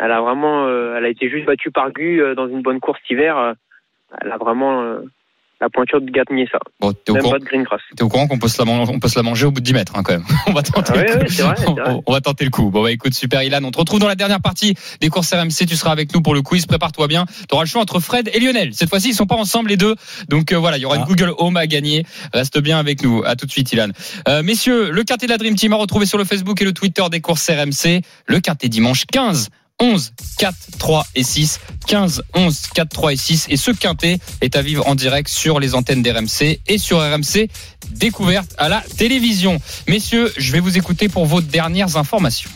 elle 0.00 0.12
a 0.12 0.20
vraiment, 0.20 0.68
elle 0.68 1.04
a 1.04 1.08
été 1.08 1.30
juste 1.30 1.46
battue 1.46 1.70
par 1.70 1.90
Gu 1.92 2.20
dans 2.36 2.46
une 2.48 2.60
bonne 2.60 2.78
course 2.80 3.00
hiver. 3.08 3.54
Elle 4.22 4.32
a 4.32 4.36
vraiment 4.38 4.82
euh, 4.82 5.00
la 5.60 5.68
pointure 5.70 6.00
de 6.00 6.08
gagner 6.10 6.48
ça. 6.52 6.58
Bon, 6.80 6.92
t'es 6.92 7.10
au, 7.10 7.14
Même 7.14 7.22
courant, 7.24 7.32
pas 7.34 7.38
de 7.40 7.44
Green 7.44 7.62
Grass. 7.64 7.80
t'es 7.96 8.04
au 8.04 8.08
courant 8.08 8.28
qu'on 8.28 8.38
peut 8.38 8.46
se 8.46 8.58
la 8.60 8.64
manger, 8.64 8.92
on 8.94 9.00
peut 9.00 9.08
se 9.08 9.18
la 9.18 9.24
manger 9.24 9.44
au 9.46 9.50
bout 9.50 9.58
de 9.60 9.64
10 9.64 9.72
mètres 9.74 9.92
hein, 9.96 10.02
quand 10.04 10.12
même. 10.12 10.24
on 10.46 10.52
va 10.52 10.62
tenter. 10.62 10.92
Ah 10.94 10.96
ouais, 10.98 11.02
le 11.06 11.12
coup. 11.14 11.18
ouais, 11.18 11.26
c'est 11.28 11.42
vrai, 11.42 11.54
c'est 11.58 11.68
On- 11.68 11.74
vrai. 11.74 11.94
On 12.06 12.12
va 12.12 12.20
tenter 12.20 12.44
le 12.44 12.50
coup. 12.50 12.70
Bon 12.70 12.82
bah 12.84 12.92
écoute, 12.92 13.12
super 13.12 13.42
Ilan, 13.42 13.58
on 13.64 13.72
te 13.72 13.78
retrouve 13.78 13.98
dans 13.98 14.06
la 14.06 14.14
dernière 14.14 14.40
partie 14.40 14.76
des 15.00 15.08
courses 15.08 15.32
RMC. 15.34 15.66
Tu 15.66 15.74
seras 15.74 15.90
avec 15.90 16.14
nous 16.14 16.22
pour 16.22 16.32
le 16.34 16.42
quiz. 16.42 16.64
Prépare-toi 16.66 17.08
bien. 17.08 17.26
Tu 17.26 17.54
auras 17.54 17.64
le 17.64 17.68
choix 17.68 17.82
entre 17.82 17.98
Fred 17.98 18.30
et 18.32 18.38
Lionel. 18.38 18.72
Cette 18.72 18.88
fois-ci, 18.88 19.08
ils 19.08 19.14
sont 19.14 19.26
pas 19.26 19.34
ensemble 19.34 19.70
les 19.70 19.76
deux. 19.76 19.96
Donc 20.28 20.52
euh, 20.52 20.56
voilà, 20.58 20.76
il 20.78 20.82
y 20.82 20.84
aura 20.84 20.94
Ah. 20.96 21.00
une 21.00 21.06
Google 21.06 21.32
Home 21.38 21.56
à 21.56 21.66
gagner. 21.66 22.06
Reste 22.32 22.60
bien 22.60 22.78
avec 22.78 23.02
nous. 23.02 23.24
À 23.26 23.34
tout 23.34 23.46
de 23.46 23.50
suite, 23.50 23.72
Ilan. 23.72 23.88
Euh, 24.28 24.44
messieurs, 24.44 24.90
le 24.92 25.02
quintet 25.02 25.26
de 25.26 25.32
la 25.32 25.38
Dream 25.38 25.56
Team 25.56 25.72
à 25.72 25.76
retrouver 25.76 26.06
sur 26.06 26.18
le 26.18 26.24
Facebook 26.24 26.62
et 26.62 26.64
le 26.64 26.72
Twitter 26.72 27.02
des 27.10 27.20
courses 27.20 27.50
RMC. 27.50 28.02
Le 28.26 28.38
quintet 28.38 28.68
dimanche 28.68 29.06
15. 29.06 29.48
11, 29.80 30.12
4, 30.38 30.56
3 30.78 31.06
et 31.14 31.22
6. 31.22 31.60
15, 31.86 32.22
11, 32.34 32.60
4, 32.74 32.88
3 32.88 33.12
et 33.12 33.16
6. 33.16 33.46
Et 33.48 33.56
ce 33.56 33.70
quintet 33.70 34.18
est 34.40 34.56
à 34.56 34.62
vivre 34.62 34.86
en 34.88 34.94
direct 34.94 35.28
sur 35.28 35.60
les 35.60 35.74
antennes 35.74 36.02
d'RMC 36.02 36.60
et 36.66 36.78
sur 36.78 36.98
RMC 36.98 37.48
découverte 37.90 38.54
à 38.58 38.68
la 38.68 38.82
télévision. 38.96 39.60
Messieurs, 39.86 40.32
je 40.36 40.52
vais 40.52 40.60
vous 40.60 40.76
écouter 40.76 41.08
pour 41.08 41.26
vos 41.26 41.40
dernières 41.40 41.96
informations. 41.96 42.50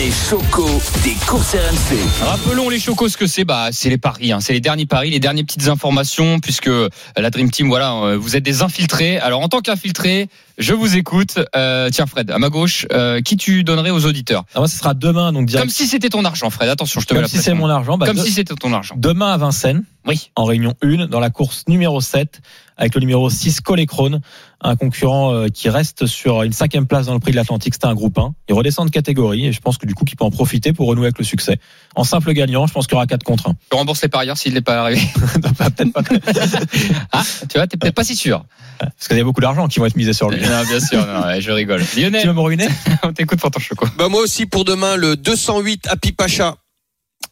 Les 0.00 0.10
chocos 0.10 0.80
des 1.04 1.12
courses 1.26 1.54
RMC. 1.54 2.24
Rappelons 2.24 2.70
les 2.70 2.80
chocos 2.80 3.10
ce 3.10 3.18
que 3.18 3.26
c'est. 3.26 3.44
Bah, 3.44 3.68
c'est 3.70 3.90
les 3.90 3.98
paris. 3.98 4.32
Hein. 4.32 4.40
C'est 4.40 4.54
les 4.54 4.60
derniers 4.60 4.86
paris, 4.86 5.10
les 5.10 5.20
dernières 5.20 5.44
petites 5.44 5.68
informations, 5.68 6.40
puisque 6.40 6.68
euh, 6.68 6.88
la 7.18 7.28
Dream 7.28 7.50
Team, 7.50 7.68
voilà, 7.68 7.92
euh, 7.96 8.16
vous 8.16 8.34
êtes 8.34 8.42
des 8.42 8.62
infiltrés. 8.62 9.18
Alors, 9.18 9.42
en 9.42 9.48
tant 9.48 9.60
qu'infiltré, 9.60 10.30
je 10.56 10.72
vous 10.72 10.96
écoute. 10.96 11.38
Euh, 11.54 11.90
tiens, 11.92 12.06
Fred, 12.06 12.30
à 12.30 12.38
ma 12.38 12.48
gauche, 12.48 12.86
euh, 12.92 13.20
qui 13.20 13.36
tu 13.36 13.62
donnerais 13.62 13.90
aux 13.90 14.06
auditeurs? 14.06 14.44
Ah, 14.54 14.60
moi, 14.60 14.68
ce 14.68 14.78
sera 14.78 14.94
demain, 14.94 15.34
donc 15.34 15.44
direct. 15.44 15.66
Comme 15.66 15.70
si 15.74 15.86
c'était 15.86 16.08
ton 16.08 16.24
argent, 16.24 16.48
Fred. 16.48 16.70
Attention, 16.70 17.02
je 17.02 17.06
te 17.06 17.12
mets 17.12 17.18
Comme 17.18 17.24
la 17.24 17.28
si 17.28 17.36
c'est 17.36 17.52
mon 17.52 17.68
argent. 17.68 17.98
bah, 17.98 18.06
Comme 18.06 18.16
de- 18.16 18.22
si 18.24 18.32
c'était 18.32 18.54
ton 18.54 18.72
argent. 18.72 18.94
Demain 18.96 19.32
à 19.32 19.36
Vincennes, 19.36 19.84
Oui. 20.06 20.30
en 20.34 20.44
réunion 20.44 20.72
1, 20.82 21.08
dans 21.08 21.20
la 21.20 21.28
course 21.28 21.64
numéro 21.68 22.00
7, 22.00 22.40
avec 22.78 22.94
le 22.94 23.00
numéro 23.02 23.28
6, 23.28 23.60
Colécrone, 23.60 24.22
un 24.62 24.76
concurrent 24.76 25.34
euh, 25.34 25.48
qui 25.48 25.68
reste 25.68 26.06
sur 26.06 26.42
une 26.42 26.52
cinquième 26.52 26.86
place 26.86 27.06
dans 27.06 27.12
le 27.14 27.20
prix 27.20 27.30
de 27.30 27.36
l'Atlantique, 27.36 27.74
c'était 27.74 27.86
un 27.86 27.94
groupe 27.94 28.18
1. 28.18 28.32
Il 28.48 28.54
redescend 28.54 28.86
de 28.86 28.90
catégorie 28.90 29.46
et 29.46 29.52
je 29.52 29.60
pense 29.60 29.76
que 29.78 29.86
du 29.90 29.94
coup, 29.96 30.04
qu'il 30.04 30.16
peut 30.16 30.24
en 30.24 30.30
profiter 30.30 30.72
pour 30.72 30.86
renouer 30.86 31.06
avec 31.06 31.18
le 31.18 31.24
succès. 31.24 31.58
En 31.96 32.04
simple 32.04 32.32
gagnant, 32.32 32.68
je 32.68 32.72
pense 32.72 32.86
qu'il 32.86 32.94
y 32.94 32.96
aura 32.96 33.08
4 33.08 33.24
contre 33.24 33.48
1. 33.50 33.54
Je 33.72 33.76
rembourse 33.76 34.00
les 34.02 34.08
parieurs 34.08 34.38
s'il 34.38 34.54
n'est 34.54 34.60
pas 34.60 34.80
arrivé. 34.82 35.02
peut-être 35.58 35.92
pas. 35.92 36.02
Ah, 37.12 37.22
tu 37.48 37.58
vois, 37.58 37.66
t'es 37.66 37.76
peut-être 37.76 37.94
pas 37.96 38.04
si 38.04 38.14
sûr. 38.14 38.44
Parce 38.78 39.08
qu'il 39.08 39.16
y 39.16 39.20
a 39.20 39.24
beaucoup 39.24 39.40
d'argent 39.40 39.66
qui 39.66 39.80
vont 39.80 39.86
être 39.86 39.96
misés 39.96 40.12
sur 40.12 40.30
lui. 40.30 40.40
Non, 40.40 40.62
bien 40.68 40.78
sûr, 40.80 41.04
non, 41.04 41.22
ouais, 41.26 41.40
je 41.40 41.50
rigole. 41.50 41.84
Tu 41.84 41.96
veux 42.02 42.10
Lionel, 42.10 42.32
me 42.32 42.40
ruiner? 42.40 42.68
On 43.02 43.12
t'écoute 43.12 43.40
pour 43.40 43.50
ton 43.50 43.58
choco. 43.60 43.86
Bah 43.98 44.08
moi 44.08 44.20
aussi 44.22 44.46
pour 44.46 44.64
demain 44.64 44.94
le 44.96 45.16
208 45.16 45.88
Happy 45.88 46.12
Pacha 46.12 46.56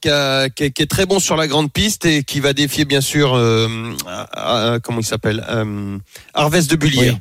qui, 0.00 0.08
a- 0.10 0.48
qui 0.50 0.64
est- 0.64 0.70
qui 0.72 0.82
est 0.82 0.86
très 0.90 1.06
bon 1.06 1.20
sur 1.20 1.36
la 1.36 1.46
grande 1.46 1.72
piste 1.72 2.04
et 2.04 2.22
qui 2.24 2.40
va 2.40 2.52
défier 2.52 2.84
bien 2.84 3.00
sûr 3.00 3.34
euh, 3.34 3.94
à- 4.06 4.72
à- 4.74 4.78
comment 4.80 4.98
il 5.00 5.04
s'appelle 5.06 5.44
euh, 5.48 5.96
Harvest 6.34 6.70
de 6.70 6.76
Bullière. 6.76 7.16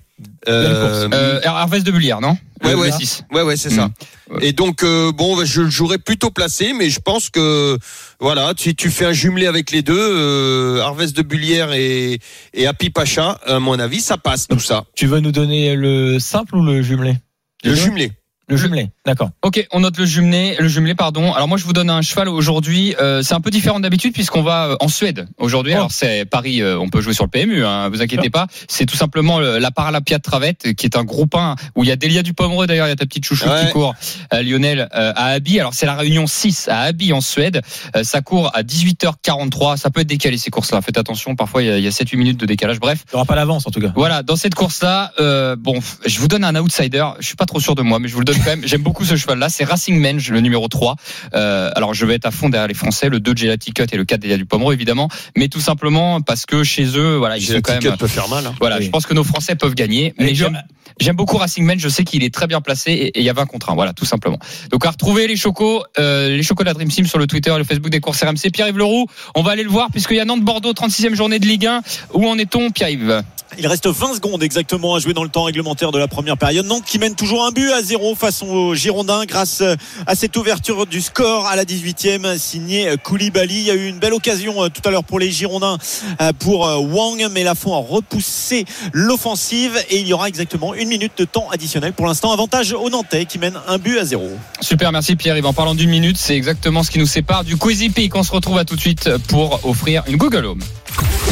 Euh, 0.47 1.07
Euh, 1.13 1.39
Harvest 1.43 1.86
de 1.86 1.91
Bullière, 1.91 2.22
non 2.22 2.38
Ouais, 2.63 2.72
Le 2.72 2.78
ouais. 2.78 2.89
V6. 2.89 3.22
ouais 3.32 3.43
ouais 3.43 3.55
c'est 3.55 3.70
ça. 3.70 3.88
Mm. 4.32 4.38
Et 4.41 4.51
donc 4.51 4.84
euh, 4.84 5.11
bon 5.11 5.45
je 5.45 5.61
le 5.61 5.70
jouerais 5.70 5.99
plutôt 5.99 6.32
placé 6.32 6.74
mais 6.74 6.89
je 6.89 6.99
pense 6.99 7.30
que 7.30 7.78
voilà 8.20 8.51
si 8.57 8.74
tu 8.76 8.89
fais 8.89 9.05
un 9.05 9.13
jumelé 9.13 9.45
avec 9.45 9.70
les 9.70 9.84
deux 9.84 9.95
euh, 9.95 10.82
Harvest 10.82 11.15
de 11.15 11.22
Bullière 11.22 11.72
et, 11.74 12.20
et 12.55 12.65
Happy 12.68 12.89
Pacha 12.89 13.39
à 13.45 13.59
mon 13.59 13.78
avis 13.78 13.99
ça 14.01 14.18
passe 14.18 14.47
tout 14.47 14.59
ça. 14.59 14.86
Tu 14.95 15.05
veux 15.05 15.20
nous 15.20 15.32
donner 15.32 15.76
le 15.76 16.18
simple 16.20 16.55
ou 16.55 16.65
le 16.65 16.82
jumelé? 16.82 17.15
Le 17.63 17.76
jumelé. 17.76 18.11
Le 18.50 18.56
jumelé, 18.56 18.89
d'accord. 19.06 19.30
Ok, 19.41 19.68
on 19.74 19.82
note 19.82 19.98
le 19.98 20.06
jumelé, 20.06 20.56
le 20.58 20.70
jumelé, 20.70 20.95
pardon. 20.95 21.34
Alors 21.34 21.50
moi, 21.50 21.58
je 21.58 21.66
vous 21.66 21.74
donne 21.74 21.89
un 21.89 22.02
cheval 22.02 22.30
aujourd'hui. 22.30 22.95
Euh, 23.02 23.22
c'est 23.22 23.34
un 23.34 23.41
peu 23.41 23.50
différent 23.52 23.82
d'habitude 23.82 24.14
puisqu'on 24.14 24.41
va 24.41 24.68
euh, 24.70 24.76
en 24.80 24.88
Suède 24.88 25.28
aujourd'hui. 25.38 25.74
Oh. 25.74 25.80
Alors 25.80 25.91
c'est 25.91 26.24
Paris, 26.24 26.62
euh, 26.62 26.80
on 26.80 26.88
peut 26.88 27.02
jouer 27.02 27.14
sur 27.14 27.26
le 27.26 27.30
PMU, 27.30 27.66
hein, 27.66 27.89
vous 27.89 28.02
inquiétez 28.02 28.30
pas. 28.30 28.48
C'est 28.70 28.86
tout 28.86 28.95
simplement 28.95 29.39
le- 29.39 29.58
la 29.58 29.70
Paralapia 29.72 30.18
de 30.18 30.22
Travette, 30.24 30.74
qui 30.76 30.86
est 30.86 30.95
un 30.95 31.04
groupe 31.04 31.36
1 31.36 31.56
où 31.76 31.84
il 31.84 31.89
y 31.89 31.91
a 31.91 31.98
Delia 31.98 32.24
Dupomereux 32.24 32.68
d'ailleurs, 32.68 32.88
il 32.88 32.89
y 32.89 32.93
a 32.93 32.95
ta 32.95 33.06
petite 33.06 33.26
chouchou 33.26 33.50
Ouais. 33.50 33.66
qui 33.66 33.72
court, 33.74 33.95
euh, 34.34 34.41
Lionel 34.41 34.88
euh, 34.95 35.12
à 35.16 35.26
Abi. 35.32 35.60
Alors 35.60 35.74
c'est 35.74 35.86
la 35.86 35.95
réunion 35.95 36.26
6 36.26 36.70
à 36.70 36.84
Abi 36.84 37.12
en 37.12 37.20
Suède. 37.20 37.62
Euh, 37.98 38.04
ça 38.06 38.22
court 38.22 38.52
à 38.56 38.64
18h43. 38.64 39.76
Ça 39.78 39.89
peut 39.89 40.00
être 40.02 40.08
décalé 40.08 40.38
ces 40.38 40.52
courses-là. 40.52 40.82
Faites 40.82 40.98
attention, 40.98 41.36
parfois 41.36 41.64
il 41.64 41.68
y 41.82 41.86
a, 41.86 41.89
a 41.89 41.91
7-8 41.91 42.16
minutes 42.18 42.39
de 42.39 42.45
décalage. 42.45 42.80
Bref. 42.80 43.04
Il 43.08 43.12
n'y 43.12 43.16
aura 43.16 43.26
pas 43.26 43.36
l'avance 43.36 43.68
en 43.68 43.72
tout 43.72 43.82
cas. 43.82 43.91
Voilà, 43.95 44.24
dans 44.24 44.38
cette 44.38 44.56
course-là, 44.56 45.12
euh, 45.20 45.58
bon, 45.58 45.80
je 46.06 46.20
vous 46.20 46.30
donne 46.30 46.45
un 46.45 46.56
outsider. 46.56 47.06
Je 47.20 47.26
suis 47.26 47.36
pas 47.36 47.45
trop 47.45 47.60
sûr 47.60 47.76
de 47.76 47.82
moi, 47.82 48.00
mais 48.00 48.08
je 48.08 48.14
vous 48.14 48.20
le 48.22 48.26
donne 48.26 48.36
quand 48.39 48.45
même. 48.51 48.61
J'aime 48.65 48.81
beaucoup 48.81 49.05
ce 49.05 49.15
cheval-là. 49.15 49.49
C'est 49.49 49.63
Racing 49.63 49.99
Menge, 49.99 50.29
le 50.31 50.41
numéro 50.41 50.67
3. 50.67 50.95
Euh, 51.33 51.69
alors, 51.75 51.93
je 51.93 52.05
vais 52.05 52.15
être 52.15 52.25
à 52.25 52.31
fond 52.31 52.49
derrière 52.49 52.67
les 52.67 52.73
Français, 52.73 53.09
le 53.09 53.19
2 53.19 53.35
Gelati 53.35 53.73
Cut 53.73 53.85
et 53.91 53.97
le 53.97 54.05
4 54.05 54.21
Delia 54.21 54.38
du 54.38 54.45
Pomereux, 54.45 54.73
évidemment. 54.73 55.09
Mais 55.35 55.47
tout 55.47 55.59
simplement 55.59 56.21
parce 56.21 56.45
que 56.45 56.63
chez 56.63 56.85
eux, 56.97 57.15
voilà, 57.17 57.38
ils 57.38 57.45
sont 57.45 57.61
quand 57.61 57.81
même. 57.83 57.97
peut 57.97 58.07
faire 58.07 58.27
mal. 58.29 58.45
hein. 58.45 58.53
Voilà, 58.59 58.77
Oui. 58.79 58.85
je 58.85 58.89
pense 58.89 59.05
que 59.05 59.13
nos 59.13 59.23
Français 59.23 59.55
peuvent 59.55 59.75
gagner. 59.75 60.13
Mais 60.19 60.35
j'aime, 60.35 60.61
j'aime 60.99 61.15
beaucoup 61.15 61.38
Racing 61.38 61.63
Man. 61.65 61.79
Je 61.79 61.89
sais 61.89 62.03
qu'il 62.03 62.23
est 62.23 62.33
très 62.33 62.47
bien 62.47 62.61
placé 62.61 62.91
et 62.91 63.07
et 63.17 63.21
il 63.21 63.25
y 63.25 63.29
a 63.29 63.33
20 63.33 63.45
contre 63.45 63.69
1. 63.71 63.75
Voilà, 63.75 63.93
tout 63.93 64.05
simplement. 64.05 64.38
Donc, 64.71 64.85
à 64.85 64.91
retrouver 64.91 65.27
les 65.27 65.35
chocos, 65.35 65.83
euh, 65.97 66.29
les 66.29 66.43
chocos 66.43 66.63
de 66.63 66.67
la 66.67 66.73
Dream 66.73 66.89
Team 66.89 67.05
sur 67.07 67.17
le 67.19 67.25
Twitter 67.27 67.51
et 67.53 67.57
le 67.57 67.63
Facebook 67.63 67.89
des 67.91 67.99
courses 67.99 68.21
RMC. 68.23 68.51
Pierre-Yves 68.53 68.77
Leroux, 68.77 69.07
on 69.35 69.41
va 69.41 69.51
aller 69.51 69.63
le 69.63 69.69
voir 69.69 69.89
puisqu'il 69.91 70.17
y 70.17 70.19
a 70.19 70.25
Nantes-Bordeaux, 70.25 70.73
36e 70.73 71.15
journée 71.15 71.39
de 71.39 71.45
Ligue 71.45 71.65
1. 71.65 71.81
Où 72.13 72.27
en 72.27 72.38
est-on, 72.38 72.69
Pierre-Yves? 72.71 73.23
Il 73.58 73.68
reste 73.68 73.88
20 73.88 74.16
secondes 74.16 74.43
exactement 74.43 74.95
à 74.95 75.00
jouer 75.00 75.14
dans 75.14 75.24
le 75.24 75.30
temps 75.30 75.43
réglementaire 75.43 75.91
de 75.91 76.00
la 76.00 76.08
première 76.08 76.38
période. 76.38 76.66
Nantes 76.66 76.84
qui 76.86 77.00
mène 77.00 77.16
toujours 77.16 77.45
un 77.45 77.52
but 77.52 77.72
à 77.72 77.82
zéro 77.82 78.16
face 78.16 78.43
aux 78.43 78.76
Girondins 78.76 79.26
grâce 79.26 79.64
à 80.06 80.16
cette 80.16 80.36
ouverture 80.38 80.86
du 80.86 81.02
score 81.02 81.45
à 81.48 81.56
la 81.56 81.64
18e 81.64 82.38
signée 82.38 82.95
Koulibaly. 83.04 83.56
Il 83.56 83.64
y 83.64 83.72
a 83.72 83.76
eu 83.76 83.88
une 83.88 84.00
belle 84.00 84.14
occasion 84.14 84.64
euh, 84.64 84.70
tout 84.70 84.82
à 84.86 84.91
l'heure 84.91 85.04
pour 85.04 85.20
les 85.20 85.32
Girondins 85.32 85.78
euh, 86.22 86.32
pour 86.38 86.68
euh, 86.68 86.78
Wang, 86.78 87.28
mais 87.32 87.43
la 87.43 87.56
font 87.56 87.74
a 87.74 87.80
repoussé 87.80 88.66
l'offensive 88.93 89.78
et 89.89 90.00
il 90.00 90.08
y 90.08 90.14
aura 90.14 90.28
exactement 90.28 90.74
une 90.74 90.89
minute 90.89 91.14
de 91.18 91.26
temps 91.26 91.50
additionnel. 91.52 91.93
Pour 91.93 92.08
l'instant, 92.08 92.32
avantage 92.32 92.74
aux 92.74 92.89
Nantais 92.89 93.26
qui 93.26 93.39
mènent 93.39 93.60
un 93.68 93.78
but 93.78 93.98
à 94.00 94.06
zéro. 94.06 94.30
Super, 94.62 94.91
merci 94.91 95.16
Pierre-Yves. 95.16 95.45
En 95.45 95.54
parlant 95.54 95.76
d'une 95.76 95.89
minute, 95.89 96.18
c'est 96.18 96.36
exactement 96.36 96.84
ce 96.84 96.91
qui 96.91 97.00
nous 97.00 97.06
sépare 97.06 97.43
du 97.43 97.58
Quizy 97.58 97.89
Peak. 97.89 98.16
On 98.16 98.24
se 98.24 98.32
retrouve 98.32 98.58
à 98.58 98.66
tout 98.66 98.76
de 98.76 98.82
suite 98.82 99.10
pour 99.28 99.66
offrir 99.66 100.04
une 100.08 100.18
Google 100.18 100.45
Home. 100.45 100.62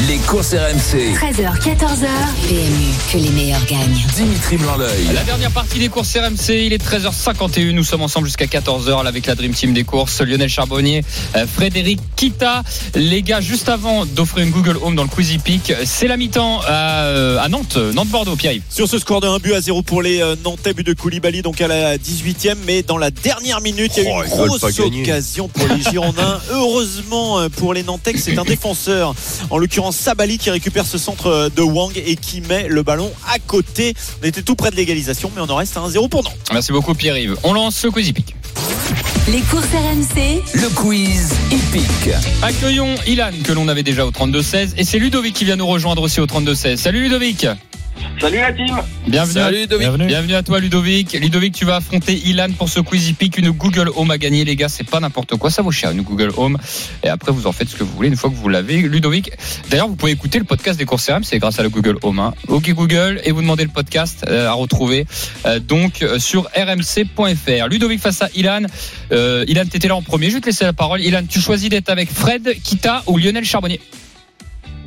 Les 0.07 0.18
courses 0.18 0.53
RMC. 0.53 1.16
13h, 1.16 1.59
14h. 1.61 2.04
PMU, 2.05 2.93
que 3.11 3.17
les 3.17 3.29
meilleurs 3.31 3.65
gagnent. 3.65 4.05
Dimitri. 4.15 4.57
La 5.15 5.23
dernière 5.23 5.49
partie 5.49 5.79
des 5.79 5.89
courses 5.89 6.15
RMC, 6.15 6.65
il 6.65 6.71
est 6.71 6.83
13h51. 6.83 7.71
Nous 7.71 7.83
sommes 7.83 8.03
ensemble 8.03 8.27
jusqu'à 8.27 8.45
14h 8.45 9.07
avec 9.07 9.25
la 9.25 9.33
Dream 9.33 9.53
Team 9.53 9.73
des 9.73 9.83
courses. 9.83 10.21
Lionel 10.21 10.47
Charbonnier, 10.47 11.03
euh, 11.35 11.47
Frédéric 11.47 11.99
Kita. 12.15 12.61
Les 12.93 13.23
gars, 13.23 13.41
juste 13.41 13.69
avant 13.69 14.05
d'offrir 14.05 14.45
une 14.45 14.51
Google 14.51 14.77
Home 14.83 14.95
dans 14.95 15.01
le 15.01 15.09
Quizy 15.09 15.39
Peak, 15.39 15.73
c'est 15.85 16.07
la 16.07 16.15
mi-temps 16.17 16.61
à, 16.67 17.05
euh, 17.05 17.39
à 17.39 17.49
Nantes, 17.49 17.77
Nantes-Bordeaux, 17.77 18.35
Pierre-Yves. 18.35 18.61
Sur 18.69 18.87
ce 18.87 18.99
score 18.99 19.21
de 19.21 19.27
1 19.27 19.39
but 19.39 19.53
à 19.53 19.61
0 19.61 19.81
pour 19.81 20.03
les 20.03 20.21
euh, 20.21 20.35
Nantais, 20.43 20.73
but 20.73 20.85
de 20.85 20.93
Koulibaly 20.93 21.41
donc 21.41 21.59
à 21.61 21.67
la 21.67 21.97
18e, 21.97 22.57
mais 22.67 22.83
dans 22.83 22.99
la 22.99 23.09
dernière 23.09 23.61
minute, 23.61 23.93
il 23.97 24.03
y 24.03 24.07
a 24.07 24.09
eu 24.11 24.13
Oh, 24.15 24.23
une 24.23 24.47
grosse 24.47 24.79
occasion 24.79 25.47
pour 25.47 25.67
les 25.69 25.81
Girondins. 25.81 26.39
Heureusement 26.51 27.49
pour 27.57 27.73
les 27.73 27.81
Nantais 27.81 28.13
que 28.13 28.19
c'est 28.19 28.37
un 28.37 28.43
défenseur, 28.45 29.15
en 29.49 29.57
l'occurrence 29.57 29.95
Sabali 29.95 30.37
qui 30.37 30.51
récupère 30.51 30.85
ce 30.85 30.99
centre 30.99 31.49
de 31.55 31.61
Wang 31.63 31.94
et 31.97 32.15
qui 32.15 32.41
met 32.41 32.67
le 32.67 32.83
ballon 32.83 33.11
à 33.27 33.39
côté. 33.39 33.93
On 34.21 34.25
était 34.25 34.41
tout 34.41 34.55
près 34.55 34.71
de 34.71 34.75
l'égalisation, 34.75 35.31
mais 35.35 35.41
on 35.41 35.49
en 35.49 35.55
reste 35.55 35.77
à 35.77 35.81
1-0 35.81 36.09
pour 36.09 36.23
Nantes. 36.23 36.35
Merci 36.53 36.71
beaucoup, 36.71 36.93
Pierre-Yves. 36.93 37.37
On 37.43 37.53
lance 37.53 37.83
le 37.83 37.91
Quizy 37.91 38.13
Peak. 38.13 38.35
Les 39.27 39.41
courses 39.41 39.65
RMC, 39.65 40.43
Le 40.53 40.69
quiz 40.75 41.33
hippique. 41.51 42.13
Accueillons 42.43 42.93
Ilan 43.07 43.31
que 43.43 43.53
l'on 43.53 43.67
avait 43.67 43.81
déjà 43.81 44.05
au 44.05 44.11
32-16 44.11 44.73
et 44.77 44.83
c'est 44.83 44.99
Ludovic 44.99 45.33
qui 45.33 45.45
vient 45.45 45.55
nous 45.55 45.65
rejoindre 45.65 46.03
aussi 46.03 46.21
au 46.21 46.27
32-16. 46.27 46.77
Salut 46.77 47.01
Ludovic 47.01 47.47
Salut 48.20 48.38
la 48.38 48.53
team 48.53 48.76
Bienvenue, 49.07 49.34
Salut, 49.34 49.57
à... 49.57 49.59
Ludovic. 49.59 49.80
Bienvenue. 49.80 50.07
Bienvenue 50.07 50.34
à 50.36 50.43
toi 50.43 50.59
Ludovic. 50.59 51.13
Ludovic, 51.13 51.53
tu 51.53 51.66
vas 51.66 51.76
affronter 51.76 52.13
Ilan 52.13 52.47
pour 52.57 52.70
ce 52.70 52.80
quiz 52.80 53.09
hippique. 53.09 53.38
Une 53.38 53.51
Google 53.51 53.89
Home 53.95 54.09
à 54.09 54.18
gagner, 54.18 54.45
les 54.45 54.55
gars. 54.55 54.70
C'est 54.70 54.89
pas 54.89 54.99
n'importe 54.99 55.36
quoi. 55.36 55.49
Ça 55.49 55.61
vaut 55.61 55.72
cher, 55.72 55.91
une 55.91 56.01
Google 56.01 56.32
Home. 56.38 56.57
Et 57.03 57.09
après, 57.09 57.32
vous 57.32 57.45
en 57.45 57.51
faites 57.51 57.70
ce 57.70 57.76
que 57.76 57.84
vous 57.84 57.93
voulez 57.93 58.07
une 58.07 58.16
fois 58.16 58.30
que 58.30 58.36
vous 58.36 58.47
l'avez. 58.49 58.78
Ludovic, 58.82 59.32
d'ailleurs, 59.70 59.88
vous 59.88 59.95
pouvez 59.95 60.13
écouter 60.13 60.39
le 60.39 60.45
podcast 60.45 60.80
des 60.80 60.86
courses 60.86 61.09
RM. 61.09 61.24
C'est 61.24 61.39
grâce 61.39 61.59
à 61.59 61.63
la 61.63 61.70
Google 61.70 61.97
Home. 62.03 62.20
Hein. 62.20 62.34
Ok 62.47 62.72
Google 62.72 63.22
et 63.24 63.32
vous 63.32 63.41
demandez 63.41 63.63
le 63.63 63.70
podcast 63.70 64.26
euh, 64.28 64.47
à 64.47 64.53
retrouver 64.53 65.05
euh, 65.45 65.59
donc 65.59 66.01
euh, 66.01 66.18
sur 66.18 66.49
rmc.fr. 66.55 67.68
Ludovic 67.70 67.99
face 67.99 68.22
à 68.22 68.30
Ilan. 68.34 68.63
Euh, 69.11 69.45
Ilan, 69.47 69.66
t'étais 69.66 69.88
là 69.88 69.95
en 69.95 70.01
premier. 70.01 70.30
Je 70.30 70.36
vais 70.36 70.41
te 70.41 70.47
laisser 70.47 70.66
la 70.66 70.74
parole. 70.74 71.01
Ilan, 71.01 71.24
tu 71.30 71.39
choisis 71.39 71.70
d'être 71.70 71.89
avec 71.89 72.09
Fred 72.09 72.55
Kita 72.63 73.03
ou 73.07 73.18
Lionel 73.18 73.45
Charbonnier? 73.45 73.82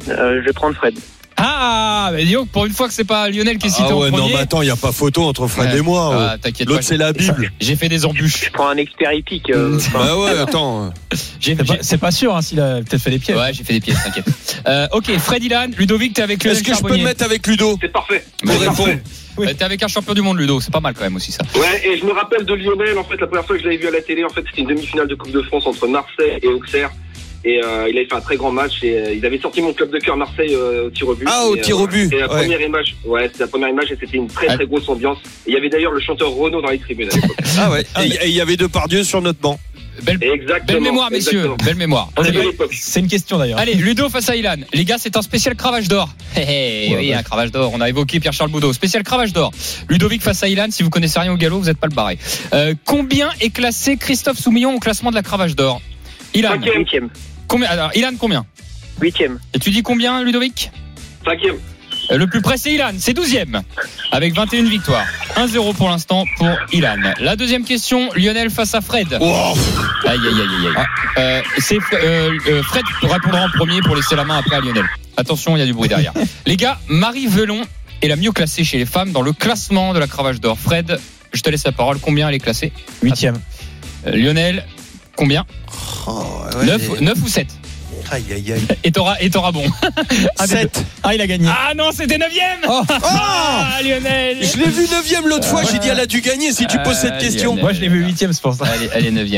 Euh, 0.08 0.40
je 0.40 0.46
vais 0.46 0.52
prendre 0.52 0.74
Fred. 0.74 0.94
Ah, 1.40 2.10
mais 2.12 2.24
dis 2.24 2.32
donc, 2.32 2.48
pour 2.48 2.66
une 2.66 2.72
fois 2.72 2.88
que 2.88 2.94
c'est 2.94 3.04
pas 3.04 3.28
Lionel 3.30 3.58
qui 3.58 3.68
est 3.68 3.70
cité 3.70 3.84
Ah 3.90 3.94
en 3.96 4.00
ouais, 4.00 4.10
non, 4.10 4.28
mais 4.28 4.36
attends, 4.36 4.60
il 4.62 4.66
n'y 4.66 4.70
a 4.72 4.76
pas 4.76 4.90
photo 4.92 5.22
entre 5.24 5.46
Fred 5.46 5.70
Ouais. 5.72 5.78
et 5.78 5.82
moi. 5.82 6.30
Ah, 6.32 6.36
t'inquiète 6.38 6.68
L'autre, 6.68 6.82
c'est 6.82 6.96
la 6.96 7.12
Bible. 7.12 7.52
J'ai 7.60 7.76
fait 7.76 7.88
des 7.88 8.04
embûches. 8.04 8.46
Je 8.46 8.50
prends 8.50 8.68
un 8.68 8.76
expert 8.76 9.12
hippique. 9.12 9.50
euh, 9.50 9.78
Bah 9.92 10.16
ouais, 10.18 10.38
attends. 10.38 10.92
J'ai 11.40 11.56
C'est 11.56 11.64
pas, 11.64 11.74
c'est 11.80 11.98
pas 11.98 12.10
sûr 12.10 12.34
hein, 12.36 12.42
s'il 12.42 12.60
a 12.60 12.76
peut-être 12.80 13.00
fait 13.00 13.10
des 13.10 13.18
pieds. 13.18 13.34
Ouais, 13.34 13.52
j'ai 13.52 13.62
fait 13.62 13.74
des 13.74 13.80
pièces, 13.80 14.02
t'inquiète. 14.02 14.26
Euh, 14.66 14.88
ok, 14.92 15.16
Fred 15.18 15.44
Ilan, 15.44 15.68
Ludovic, 15.78 16.14
t'es 16.14 16.22
avec 16.22 16.42
Lionel 16.42 16.56
Est-ce 16.58 16.64
que 16.68 16.74
je 16.76 16.82
peux 16.82 16.96
me 16.96 17.04
mettre 17.04 17.24
avec 17.24 17.46
Ludo 17.46 17.78
C'est 17.80 17.92
parfait. 17.92 18.24
Parfait. 18.44 19.02
Euh, 19.40 19.54
T'es 19.56 19.62
avec 19.62 19.80
un 19.84 19.88
champion 19.88 20.14
du 20.14 20.20
monde, 20.22 20.36
Ludo. 20.38 20.60
C'est 20.60 20.72
pas 20.72 20.80
mal 20.80 20.94
quand 20.94 21.04
même 21.04 21.14
aussi 21.14 21.30
ça. 21.30 21.44
Ouais, 21.54 21.86
et 21.86 21.96
je 21.96 22.04
me 22.04 22.10
rappelle 22.10 22.44
de 22.44 22.54
Lionel, 22.54 22.98
en 22.98 23.04
fait, 23.04 23.16
la 23.20 23.28
première 23.28 23.44
fois 23.46 23.54
que 23.54 23.62
je 23.62 23.68
l'avais 23.68 23.80
vu 23.80 23.86
à 23.86 23.92
la 23.92 24.00
télé, 24.00 24.24
en 24.24 24.28
fait, 24.30 24.42
c'était 24.50 24.62
une 24.62 24.68
demi-finale 24.68 25.06
de 25.06 25.14
Coupe 25.14 25.30
de 25.30 25.42
France 25.42 25.64
entre 25.66 25.86
Marseille 25.86 26.40
et 26.42 26.48
Auxerre. 26.48 26.90
Et 27.50 27.60
euh, 27.64 27.88
il 27.88 27.96
avait 27.96 28.06
fait 28.06 28.14
un 28.14 28.20
très 28.20 28.36
grand 28.36 28.52
match 28.52 28.82
et 28.82 28.92
euh, 28.98 29.14
ils 29.14 29.24
avaient 29.24 29.38
sorti 29.38 29.62
mon 29.62 29.72
club 29.72 29.90
de 29.90 29.98
cœur 29.98 30.18
Marseille 30.18 30.54
euh, 30.54 30.88
au 30.88 30.90
tir 30.90 31.08
au 31.08 31.14
but. 31.14 31.26
Ah, 31.30 31.46
au 31.46 31.56
Et, 31.56 31.60
tir 31.62 31.80
au 31.80 31.86
but, 31.86 32.04
C'était 32.04 32.18
la 32.18 32.28
ouais. 32.30 32.40
première 32.40 32.60
image. 32.60 32.94
Ouais, 33.06 33.22
c'était 33.28 33.44
la 33.44 33.48
première 33.48 33.68
image 33.70 33.90
et 33.90 33.96
c'était 33.98 34.18
une 34.18 34.26
très 34.28 34.48
Ah. 34.50 34.54
très 34.56 34.66
grosse 34.66 34.86
ambiance. 34.86 35.16
Et 35.46 35.50
il 35.50 35.54
y 35.54 35.56
avait 35.56 35.70
d'ailleurs 35.70 35.92
le 35.92 36.00
chanteur 36.00 36.30
Renaud 36.30 36.60
dans 36.60 36.68
les 36.68 36.78
tribunes 36.78 37.08
à 37.10 37.14
l'époque. 37.14 37.36
Ah 37.58 37.70
ouais. 37.70 37.84
Et 38.22 38.28
il 38.28 38.34
y 38.34 38.40
avait 38.42 38.56
deux 38.58 38.68
Dieu 38.88 39.02
sur 39.02 39.22
notre 39.22 39.38
banc. 39.40 39.58
Belle, 40.02 40.18
Exactement. 40.22 40.64
belle 40.66 40.80
mémoire, 40.82 41.10
messieurs. 41.10 41.38
exactement. 41.54 41.56
Belle 41.64 41.76
mémoire. 41.76 42.08
C'est 42.70 43.00
une 43.00 43.08
question 43.08 43.38
d'ailleurs. 43.38 43.58
Allez, 43.58 43.74
Ludo 43.74 44.08
face 44.10 44.28
à 44.28 44.36
Ilan. 44.36 44.56
Les 44.74 44.84
gars, 44.84 44.96
c'est 44.98 45.16
un 45.16 45.22
spécial 45.22 45.56
cravache 45.56 45.88
d'or. 45.88 46.08
Hé, 46.36 46.90
hé, 46.90 46.96
oui, 46.96 47.12
un 47.14 47.22
cravache 47.22 47.50
d'or. 47.50 47.72
On 47.74 47.80
a 47.80 47.88
évoqué 47.88 48.20
Pierre-Charles 48.20 48.50
Boudot. 48.50 48.72
Spécial 48.74 49.02
cravache 49.02 49.32
d'or. 49.32 49.50
Ludovic 49.88 50.22
face 50.22 50.42
à 50.42 50.48
Ilan. 50.48 50.66
Si 50.70 50.82
vous 50.82 50.90
connaissez 50.90 51.18
rien 51.18 51.32
au 51.32 51.36
galop, 51.36 51.58
vous 51.60 51.64
n'êtes 51.66 51.78
pas 51.78 51.88
le 51.88 51.94
barré. 51.94 52.18
Euh, 52.52 52.74
combien 52.84 53.30
est 53.40 53.50
classé 53.50 53.96
Christophe 53.96 54.38
Soumillon 54.38 54.74
au 54.74 54.78
classement 54.78 55.10
de 55.10 55.16
la 55.16 55.22
cravache 55.22 55.56
d'or? 55.56 55.80
Ilan. 56.34 56.50
Cinquième. 56.62 57.08
Combien 57.48 57.68
Alors, 57.68 57.90
Ilan, 57.96 58.12
combien 58.18 58.44
Huitième. 59.00 59.38
Et 59.54 59.58
tu 59.58 59.70
dis 59.70 59.82
combien, 59.82 60.22
Ludovic 60.22 60.70
Cinquième. 61.24 61.56
Le 62.10 62.26
plus 62.26 62.40
près, 62.40 62.56
c'est 62.56 62.72
Ilan, 62.72 62.92
c'est 62.98 63.16
12e, 63.16 63.60
avec 64.12 64.34
21 64.34 64.64
victoires. 64.64 65.04
1-0 65.36 65.74
pour 65.74 65.90
l'instant 65.90 66.24
pour 66.36 66.48
Ilan. 66.72 66.96
La 67.20 67.36
deuxième 67.36 67.64
question, 67.64 68.10
Lionel 68.14 68.50
face 68.50 68.74
à 68.74 68.80
Fred. 68.80 69.12
Aïe, 69.12 69.20
aïe, 70.04 70.18
aïe, 70.24 70.40
aïe, 70.40 70.66
aïe. 70.76 70.84
Euh, 71.18 71.42
c'est 71.58 71.78
euh, 71.92 72.32
euh, 72.48 72.62
Fred 72.62 72.84
répondra 73.02 73.44
en 73.44 73.50
premier 73.50 73.80
pour 73.82 73.94
laisser 73.94 74.16
la 74.16 74.24
main 74.24 74.38
après 74.38 74.56
à 74.56 74.60
Lionel. 74.60 74.86
Attention, 75.16 75.56
il 75.56 75.60
y 75.60 75.62
a 75.62 75.66
du 75.66 75.74
bruit 75.74 75.88
derrière. 75.88 76.12
Les 76.46 76.56
gars, 76.56 76.78
Marie 76.88 77.26
Velon 77.26 77.62
est 78.00 78.08
la 78.08 78.16
mieux 78.16 78.32
classée 78.32 78.64
chez 78.64 78.78
les 78.78 78.86
femmes 78.86 79.12
dans 79.12 79.22
le 79.22 79.32
classement 79.32 79.92
de 79.92 79.98
la 79.98 80.06
cravache 80.06 80.40
d'or. 80.40 80.58
Fred, 80.58 80.98
je 81.32 81.42
te 81.42 81.50
laisse 81.50 81.64
la 81.64 81.72
parole. 81.72 81.98
Combien 81.98 82.28
elle 82.28 82.34
est 82.34 82.40
classée? 82.40 82.72
Huitième. 83.02 83.38
Euh, 84.06 84.16
Lionel, 84.16 84.64
combien 85.18 85.44
Oh, 86.06 86.22
ouais, 86.58 86.64
9, 86.66 86.82
mais- 87.00 87.00
ou 87.22 87.28
7 87.28 87.48
Aïe, 88.10 88.24
aïe, 88.32 88.52
aïe. 88.52 88.66
Et 88.84 88.90
t'auras 88.90 89.16
et 89.20 89.28
t'auras 89.28 89.52
bon. 89.52 89.64
Ah, 90.38 90.46
des- 90.46 90.54
7. 90.54 90.82
Ah, 91.02 91.14
il 91.14 91.20
a 91.20 91.26
gagné. 91.26 91.46
Ah 91.50 91.74
non, 91.76 91.90
c'était 91.92 92.16
9 92.16 92.30
Oh. 92.66 92.82
Ah, 93.02 93.78
Lionel 93.84 94.38
Je 94.40 94.56
l'ai 94.56 94.70
vu 94.70 94.86
9 94.90 95.26
l'autre 95.26 95.46
fois, 95.46 95.62
j'ai 95.70 95.78
dit 95.78 95.88
elle 95.88 96.00
a 96.00 96.06
dû 96.06 96.22
gagner 96.22 96.52
si 96.52 96.66
tu 96.66 96.78
poses 96.78 96.96
Euh, 96.98 97.00
cette 97.02 97.18
question. 97.18 97.50
Lionel. 97.50 97.64
Moi, 97.64 97.72
je 97.74 97.80
l'ai 97.82 97.88
vu 97.88 98.02
huitième, 98.04 98.32
c'est 98.32 98.40
pour 98.40 98.54
ça. 98.54 98.64
Elle 98.74 98.84
est, 98.84 98.90
elle 98.94 99.06
est 99.06 99.10
9 99.10 99.28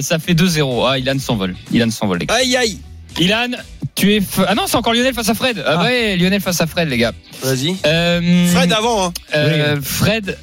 ça 0.00 0.18
fait 0.20 0.34
2-0. 0.34 0.86
Ah, 0.88 0.98
Ilan 0.98 1.18
s'envole. 1.18 1.56
Ilan 1.72 1.90
s'envole, 1.90 2.18
les 2.20 2.26
gars. 2.26 2.34
Aïe, 2.36 2.56
aïe. 2.56 2.78
Ilan, 3.18 3.48
tu 3.96 4.14
es. 4.14 4.20
f- 4.20 4.44
Ah 4.46 4.54
non, 4.54 4.62
c'est 4.68 4.76
encore 4.76 4.94
Lionel 4.94 5.12
face 5.14 5.28
à 5.28 5.34
Fred. 5.34 5.60
Ah, 5.66 5.78
Ah. 5.80 5.82
ouais, 5.82 6.16
Lionel 6.16 6.40
face 6.40 6.60
à 6.60 6.66
Fred, 6.68 6.88
les 6.88 6.98
gars. 6.98 7.12
Vas-y. 7.42 7.74
Euh, 7.84 8.46
Fred 8.52 8.72
avant, 8.72 9.06
hein. 9.06 9.12
euh, 9.34 9.76
Fred. 9.82 10.38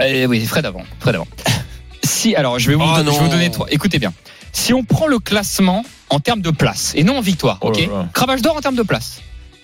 euh, 0.00 0.26
oui, 0.26 0.44
Fred 0.44 0.66
avant. 0.66 0.82
Fred 1.00 1.14
avant. 1.14 1.26
Si, 2.06 2.34
alors, 2.34 2.58
je 2.58 2.68
vais 2.70 2.74
vous, 2.76 2.82
Oh 2.84 2.96
je 2.98 3.02
vais 3.02 3.10
vous 3.10 3.28
donner 3.28 3.50
trois. 3.50 3.66
Écoutez 3.70 3.98
bien. 3.98 4.12
Si 4.52 4.72
on 4.72 4.84
prend 4.84 5.06
le 5.06 5.18
classement 5.18 5.84
en 6.08 6.20
termes 6.20 6.40
de 6.40 6.50
place 6.50 6.92
et 6.94 7.04
non 7.04 7.18
en 7.18 7.20
victoire, 7.20 7.58
Oh 7.60 7.68
ok. 7.68 7.88
Cravache 8.14 8.42
d'or 8.42 8.56
en 8.56 8.60
termes 8.60 8.76
de 8.76 8.82
place. 8.82 9.20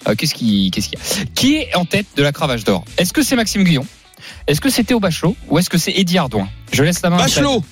Euh, 0.08 0.14
qu'est-ce 0.16 0.34
qui, 0.34 0.70
qu'est-ce 0.72 0.88
qu'il 0.88 0.98
y 0.98 1.02
a? 1.22 1.24
Qui 1.34 1.54
est 1.56 1.74
en 1.76 1.84
tête 1.84 2.06
de 2.16 2.22
la 2.22 2.32
cravache 2.32 2.64
d'or? 2.64 2.84
Est-ce 2.98 3.12
que 3.12 3.22
c'est 3.22 3.36
Maxime 3.36 3.62
Guillon? 3.64 3.86
Est-ce 4.46 4.60
que 4.60 4.68
c'est 4.70 4.84
Théo 4.84 4.98
Bachelot? 5.00 5.36
Ou 5.48 5.58
est-ce 5.58 5.70
que 5.70 5.78
c'est 5.78 5.92
Eddie 5.92 6.18
Ardouin? 6.18 6.48
Je 6.72 6.82
laisse 6.82 7.00
la 7.02 7.10
main. 7.10 7.16
Bachelot. 7.16 7.62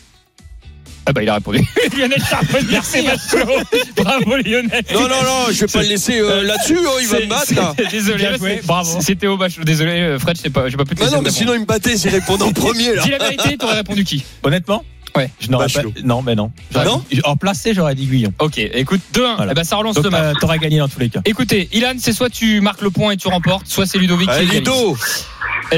Ah 1.06 1.12
bah 1.12 1.22
il 1.22 1.28
a 1.28 1.34
répondu. 1.34 1.58
Lionel 1.96 2.22
Charbonnier, 2.22 2.66
merci 2.70 3.02
Bachelot. 3.02 3.62
Bravo 3.96 4.36
Lionel. 4.36 4.82
Non, 4.92 5.00
non, 5.02 5.08
non, 5.08 5.46
je 5.50 5.60
vais 5.60 5.66
pas 5.66 5.82
le 5.82 5.88
laisser 5.88 6.20
euh, 6.20 6.42
là-dessus, 6.42 6.78
oh, 6.86 6.98
il 7.00 7.08
va 7.08 7.20
me 7.20 7.26
battre 7.26 7.54
là. 7.54 7.74
Désolé, 7.90 8.28
joué, 8.38 8.60
bravo. 8.64 8.98
C'est 9.00 9.16
Théo 9.16 9.36
Bachelot. 9.36 9.64
Désolé, 9.64 9.92
euh, 10.00 10.18
Fred, 10.18 10.36
je 10.36 10.42
sais 10.42 10.50
pas, 10.50 10.68
j'ai 10.68 10.76
pas 10.76 10.84
pu 10.84 10.94
te 10.94 11.00
Bah 11.00 11.10
non, 11.10 11.22
mais 11.22 11.30
sinon 11.30 11.54
il 11.54 11.60
me 11.60 11.64
battait 11.66 11.96
s'il 11.96 12.10
répondait 12.10 12.44
en 12.44 12.52
premier 12.52 12.94
là. 12.94 13.02
Dis 13.02 13.10
la 13.10 13.18
vérité, 13.18 13.56
t'aurais 13.56 13.76
répondu 13.76 14.04
qui? 14.04 14.24
Honnêtement? 14.42 14.84
Ouais. 15.16 15.28
Je 15.40 15.48
n'aurais 15.48 15.66
pas. 15.66 15.82
Bachelot. 15.82 15.92
Non, 16.04 16.22
mais 16.22 16.36
non. 16.36 16.52
Non 16.72 17.02
En 17.24 17.36
placé, 17.36 17.74
j'aurais 17.74 17.96
dit 17.96 18.06
Guillon. 18.06 18.32
Ok, 18.38 18.58
écoute, 18.58 19.00
2-1. 19.12 19.36
Voilà. 19.36 19.52
Eh 19.52 19.54
ben, 19.56 19.64
ça 19.64 19.76
relance 19.76 19.96
Donc, 19.96 20.04
demain. 20.04 20.34
t'aurais 20.40 20.58
gagné 20.58 20.78
dans 20.78 20.88
tous 20.88 21.00
les 21.00 21.08
cas. 21.08 21.20
Écoutez, 21.24 21.68
Ilan, 21.72 21.94
c'est 21.98 22.12
soit 22.12 22.30
tu 22.30 22.60
marques 22.60 22.82
le 22.82 22.90
point 22.90 23.12
et 23.12 23.16
tu 23.16 23.26
remportes, 23.26 23.66
soit 23.66 23.86
c'est 23.86 23.98
Ludovic 23.98 24.28
qui 24.28 24.34
Allez, 24.34 24.44
égalise. 24.44 24.58
Ludo. 24.60 24.96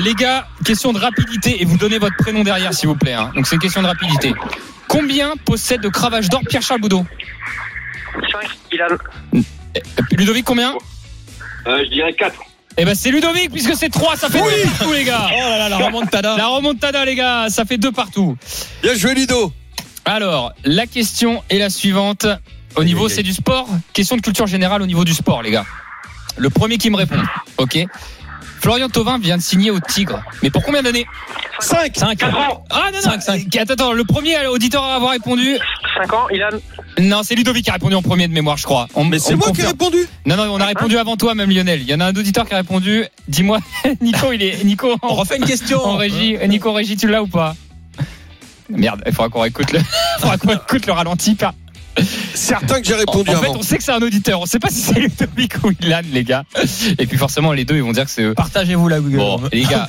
Les 0.00 0.14
gars, 0.14 0.46
question 0.64 0.92
de 0.92 0.98
rapidité 0.98 1.60
et 1.60 1.64
vous 1.64 1.76
donnez 1.76 1.98
votre 1.98 2.16
prénom 2.16 2.42
derrière, 2.42 2.72
s'il 2.72 2.88
vous 2.88 2.96
plaît. 2.96 3.12
hein. 3.12 3.30
Donc 3.34 3.46
c'est 3.46 3.56
une 3.56 3.60
question 3.62 3.82
de 3.82 3.86
rapidité. 3.86 4.32
Combien 4.88 5.34
possède 5.44 5.80
de 5.80 5.88
cravache 5.88 6.28
d'or 6.28 6.40
Pierre-Charles 6.48 6.80
Boudot 6.80 7.04
5. 8.14 8.40
Ilan. 8.72 8.86
Euh, 9.34 9.40
Ludovic, 10.12 10.44
combien 10.44 10.74
Euh, 11.66 11.82
je 11.84 11.90
dirais 11.90 12.12
4. 12.12 12.34
Eh 12.78 12.84
ben 12.86 12.94
c'est 12.94 13.10
Ludovic 13.10 13.50
puisque 13.50 13.74
c'est 13.76 13.90
3, 13.90 14.16
ça 14.16 14.28
fait 14.30 14.40
Oui. 14.40 14.48
deux 14.64 14.70
partout 14.70 14.92
les 14.92 15.04
gars. 15.04 15.26
Oh 15.30 15.38
là 15.38 15.58
là, 15.58 15.68
la 15.68 15.76
remontada. 15.78 16.36
La 16.36 16.46
remontada 16.46 17.04
les 17.04 17.14
gars, 17.14 17.46
ça 17.50 17.64
fait 17.64 17.76
deux 17.78 17.92
partout. 17.92 18.36
Bien 18.82 18.94
joué, 18.94 19.14
Ludo. 19.14 19.52
Alors, 20.04 20.52
la 20.64 20.86
question 20.86 21.42
est 21.50 21.58
la 21.58 21.70
suivante. 21.70 22.26
Au 22.76 22.84
niveau, 22.84 23.08
c'est 23.10 23.22
du 23.22 23.32
sport. 23.34 23.68
Question 23.92 24.16
de 24.16 24.22
culture 24.22 24.46
générale 24.46 24.80
au 24.82 24.86
niveau 24.86 25.04
du 25.04 25.12
sport, 25.12 25.42
les 25.42 25.50
gars. 25.50 25.66
Le 26.38 26.48
premier 26.48 26.78
qui 26.78 26.88
me 26.90 26.96
répond. 26.96 27.20
Ok. 27.58 27.78
Florian 28.62 28.88
Thauvin 28.88 29.18
vient 29.18 29.36
de 29.36 29.42
signer 29.42 29.72
au 29.72 29.80
Tigre. 29.80 30.22
Mais 30.42 30.48
pour 30.50 30.62
combien 30.62 30.82
d'années 30.82 31.04
5. 31.58 31.96
5. 31.96 32.16
4 32.18 32.38
ans. 32.38 32.64
Ah 32.70 32.90
non, 32.92 32.98
non. 32.98 33.02
Cinq, 33.02 33.20
cinq. 33.22 33.56
Attends, 33.56 33.72
attends, 33.74 33.92
le 33.92 34.04
premier 34.04 34.46
auditeur 34.46 34.84
à 34.84 34.94
avoir 34.94 35.10
répondu. 35.10 35.58
5 36.00 36.12
ans. 36.12 36.28
Ilan. 36.30 36.48
Non, 37.00 37.22
c'est 37.24 37.34
Ludovic 37.34 37.64
qui 37.64 37.70
a 37.70 37.74
répondu 37.74 37.96
en 37.96 38.02
premier 38.02 38.28
de 38.28 38.32
mémoire, 38.32 38.56
je 38.56 38.62
crois. 38.62 38.86
On- 38.94 39.04
Mais 39.04 39.18
c'est 39.18 39.34
moi 39.34 39.48
qui 39.52 39.62
ai 39.62 39.66
répondu. 39.66 39.98
Non, 40.26 40.36
non, 40.36 40.44
on 40.52 40.60
a 40.60 40.66
répondu 40.66 40.96
avant 40.96 41.16
toi, 41.16 41.34
même 41.34 41.50
Lionel. 41.50 41.80
Il 41.82 41.88
y 41.88 41.94
en 41.94 41.98
a 42.00 42.06
un 42.06 42.14
auditeur 42.14 42.46
qui 42.46 42.54
a 42.54 42.58
répondu. 42.58 43.04
Dis-moi, 43.26 43.58
Nico, 44.00 44.30
il 44.32 44.42
est. 44.44 44.62
Nico, 44.64 44.94
On 45.02 45.14
refait 45.14 45.38
une 45.38 45.44
question. 45.44 45.84
en 45.84 45.96
régie. 45.96 46.36
Nico, 46.48 46.70
en 46.70 46.74
régie, 46.74 46.96
tu 46.96 47.08
l'as 47.08 47.22
ou 47.22 47.26
pas? 47.26 47.56
Merde, 48.70 49.02
il 49.06 49.12
faudra 49.12 49.28
qu'on 49.28 49.44
écoute 49.44 49.72
le, 49.72 49.80
faudra 50.20 50.38
qu'on 50.38 50.54
écoute 50.54 50.86
le 50.86 50.92
ralenti. 50.92 51.34
par- 51.34 51.52
Certain 52.34 52.80
que 52.80 52.86
j'ai 52.86 52.94
En, 52.94 52.98
répondu 52.98 53.30
en 53.30 53.40
fait, 53.40 53.46
avant. 53.48 53.58
on 53.58 53.62
sait 53.62 53.76
que 53.76 53.84
c'est 53.84 53.92
un 53.92 54.00
auditeur. 54.00 54.40
On 54.40 54.46
sait 54.46 54.58
pas 54.58 54.68
si 54.70 54.80
c'est 54.80 54.98
Ludovic 54.98 55.52
ou 55.64 55.70
Ilan, 55.82 56.00
les 56.12 56.24
gars. 56.24 56.44
Et 56.98 57.06
puis 57.06 57.18
forcément, 57.18 57.52
les 57.52 57.64
deux, 57.64 57.76
ils 57.76 57.82
vont 57.82 57.92
dire 57.92 58.04
que 58.04 58.10
c'est 58.10 58.22
eux. 58.22 58.34
Partagez-vous 58.34 58.88
la 58.88 59.00
Google. 59.00 59.16
Bon, 59.18 59.40
les 59.52 59.62
gars, 59.64 59.88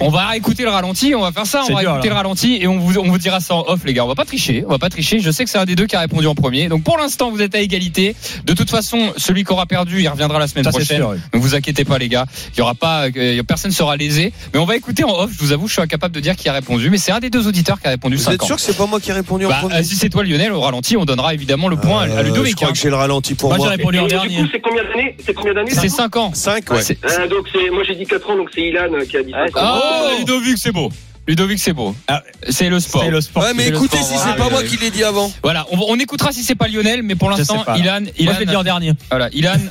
on 0.00 0.08
va 0.10 0.36
écouter 0.36 0.64
le 0.64 0.70
ralenti, 0.70 1.14
on 1.14 1.20
va 1.20 1.32
faire 1.32 1.46
ça, 1.46 1.62
on 1.68 1.74
va 1.74 1.80
dur, 1.80 1.92
écouter 1.92 2.08
là. 2.08 2.14
le 2.14 2.18
ralenti 2.18 2.58
et 2.60 2.66
on 2.66 2.78
vous, 2.78 2.98
on 2.98 3.04
vous 3.08 3.18
dira 3.18 3.40
ça 3.40 3.54
en 3.54 3.64
off, 3.68 3.80
les 3.84 3.94
gars. 3.94 4.04
On 4.04 4.08
va 4.08 4.14
pas 4.14 4.24
tricher, 4.24 4.64
on 4.66 4.70
va 4.70 4.78
pas 4.78 4.90
tricher. 4.90 5.20
Je 5.20 5.30
sais 5.30 5.44
que 5.44 5.50
c'est 5.50 5.58
un 5.58 5.64
des 5.64 5.76
deux 5.76 5.86
qui 5.86 5.96
a 5.96 6.00
répondu 6.00 6.26
en 6.26 6.34
premier. 6.34 6.68
Donc 6.68 6.82
pour 6.82 6.98
l'instant, 6.98 7.30
vous 7.30 7.40
êtes 7.40 7.54
à 7.54 7.60
égalité. 7.60 8.16
De 8.44 8.52
toute 8.52 8.70
façon, 8.70 9.12
celui 9.16 9.44
qui 9.44 9.52
aura 9.52 9.66
perdu, 9.66 10.00
il 10.02 10.08
reviendra 10.08 10.38
la 10.38 10.48
semaine 10.48 10.64
Ça, 10.64 10.70
prochaine. 10.70 10.96
sûr, 10.98 11.10
oui. 11.10 11.18
Ne 11.34 11.38
vous 11.38 11.54
inquiétez 11.54 11.84
pas, 11.84 11.98
les 11.98 12.08
gars. 12.08 12.26
Il 12.54 12.58
y 12.58 12.62
aura 12.62 12.74
pas, 12.74 13.06
euh, 13.16 13.42
personne 13.46 13.70
sera 13.70 13.96
lésé. 13.96 14.32
Mais 14.52 14.58
on 14.60 14.64
va 14.64 14.76
écouter 14.76 15.04
en 15.04 15.12
off. 15.16 15.30
Je 15.32 15.38
vous 15.38 15.52
avoue, 15.52 15.68
je 15.68 15.74
suis 15.74 15.82
incapable 15.82 16.14
de 16.14 16.20
dire 16.20 16.34
qui 16.36 16.48
a 16.48 16.52
répondu, 16.52 16.90
mais 16.90 16.98
c'est 16.98 17.12
un 17.12 17.20
des 17.20 17.30
deux 17.30 17.46
auditeurs 17.46 17.80
qui 17.80 17.86
a 17.86 17.90
répondu 17.90 18.16
Vous 18.16 18.22
5 18.24 18.32
êtes 18.32 18.42
ans. 18.42 18.46
sûr 18.46 18.56
que 18.56 18.62
c'est 18.62 18.76
pas 18.76 18.86
moi 18.86 19.00
qui 19.00 19.10
ai 19.10 19.14
répondu 19.14 19.46
en 19.46 19.50
Bah, 19.50 19.58
premier 19.60 19.82
si 19.84 19.94
c'est 19.96 20.08
toi, 20.10 20.24
Lionel, 20.24 20.52
au 20.52 20.60
ralenti, 20.60 20.96
on 20.96 21.04
donnera 21.04 21.32
évidemment 21.32 21.43
le 21.46 21.76
point 21.76 22.00
à- 22.02 22.04
à 22.04 22.08
Euh, 22.20 22.22
Ludovic. 22.22 22.50
Je 22.52 22.56
crois 22.56 22.68
hein. 22.68 22.72
que 22.72 22.78
j'ai 22.78 22.90
le 22.90 22.96
ralenti 22.96 23.34
pour 23.34 23.48
Moi, 23.50 23.58
j'ai 23.58 23.64
moi. 23.64 23.70
répondu 23.72 23.98
en 23.98 24.02
Et 24.02 24.08
du 24.08 24.14
dernier. 24.14 24.36
coup, 24.36 24.48
c'est 24.52 24.60
combien 24.60 24.82
d'années 24.84 25.16
C'est 25.24 25.34
combien 25.34 25.54
d'années 25.54 25.70
C'est 25.70 25.88
ça 25.88 25.96
5 25.96 26.16
ans. 26.16 26.30
5, 26.34 26.70
ouais. 26.70 26.80
Euh, 27.04 27.28
donc 27.28 27.46
c'est 27.52 27.70
moi 27.70 27.82
j'ai 27.86 27.94
dit 27.94 28.06
4 28.06 28.30
ans 28.30 28.36
donc 28.36 28.48
c'est 28.54 28.62
Ilan 28.62 28.88
qui 29.08 29.16
a 29.16 29.22
dit 29.22 29.32
5 29.32 29.50
Ah, 29.56 29.74
ans. 29.76 29.80
Oh, 29.82 30.18
Ludovic, 30.18 30.58
c'est 30.58 30.72
beau. 30.72 30.90
Ludovic, 31.26 31.58
c'est 31.58 31.72
beau. 31.72 31.94
Ah, 32.08 32.22
c'est 32.50 32.68
le 32.68 32.80
sport. 32.80 33.02
C'est 33.02 33.10
le 33.10 33.20
sport. 33.22 33.42
Ouais, 33.44 33.54
mais 33.54 33.68
écoutez, 33.68 33.96
sport, 33.96 34.08
si 34.08 34.18
c'est 34.18 34.36
pas 34.36 34.44
mais- 34.44 34.50
moi 34.50 34.62
qui 34.62 34.76
l'ai 34.76 34.90
dit 34.90 35.04
avant. 35.04 35.32
Voilà, 35.42 35.66
on, 35.70 35.78
on 35.88 35.98
écoutera 35.98 36.32
si 36.32 36.42
c'est 36.42 36.54
pas 36.54 36.68
Lionel, 36.68 37.02
mais 37.02 37.14
pour 37.14 37.30
l'instant. 37.30 37.64
Ilan, 37.76 38.00
Ilan, 38.18 38.24
Moi, 38.24 38.34
je 38.34 38.40
l'ai 38.40 38.46
dit 38.46 38.56
en 38.56 38.62
dernier. 38.64 38.92
voilà, 39.10 39.28
Ilan, 39.32 39.54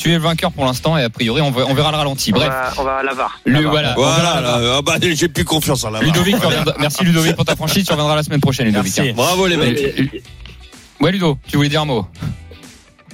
Tu 0.00 0.10
es 0.10 0.14
le 0.14 0.18
vainqueur 0.18 0.50
pour 0.50 0.64
l'instant 0.64 0.98
et 0.98 1.04
a 1.04 1.08
priori 1.10 1.40
on, 1.40 1.52
verra 1.52 1.92
le 1.92 1.96
ralenti. 1.96 2.32
On 2.34 2.36
Bref, 2.36 2.48
va, 2.48 2.72
on 2.76 2.82
va 2.82 2.96
à 2.96 3.02
la 3.04 3.14
VAR. 3.14 3.40
lui, 3.46 3.62
voilà. 3.64 3.94
Voilà, 3.96 4.40
la- 4.40 4.76
ah 4.78 4.82
bah, 4.82 4.96
j'ai 5.00 5.28
plus 5.28 5.44
confiance 5.44 5.84
en 5.84 5.90
la 5.90 6.00
VAR. 6.00 6.08
Ludovic, 6.08 6.36
merci 6.80 7.04
Ludovic 7.04 7.36
pour 7.36 7.44
ta 7.44 7.54
franchise. 7.54 7.86
Tu 7.86 7.92
reviendras 7.92 8.16
la 8.16 8.24
semaine 8.24 8.40
prochaine, 8.40 8.66
Ludovic. 8.66 8.92
Merci. 8.96 9.12
Bravo 9.12 9.46
les 9.46 9.56
mecs. 9.56 9.78
Ouais, 11.00 11.12
Ludo, 11.12 11.38
tu 11.48 11.56
voulais 11.56 11.68
dire 11.68 11.82
un 11.82 11.86
mot 11.86 12.06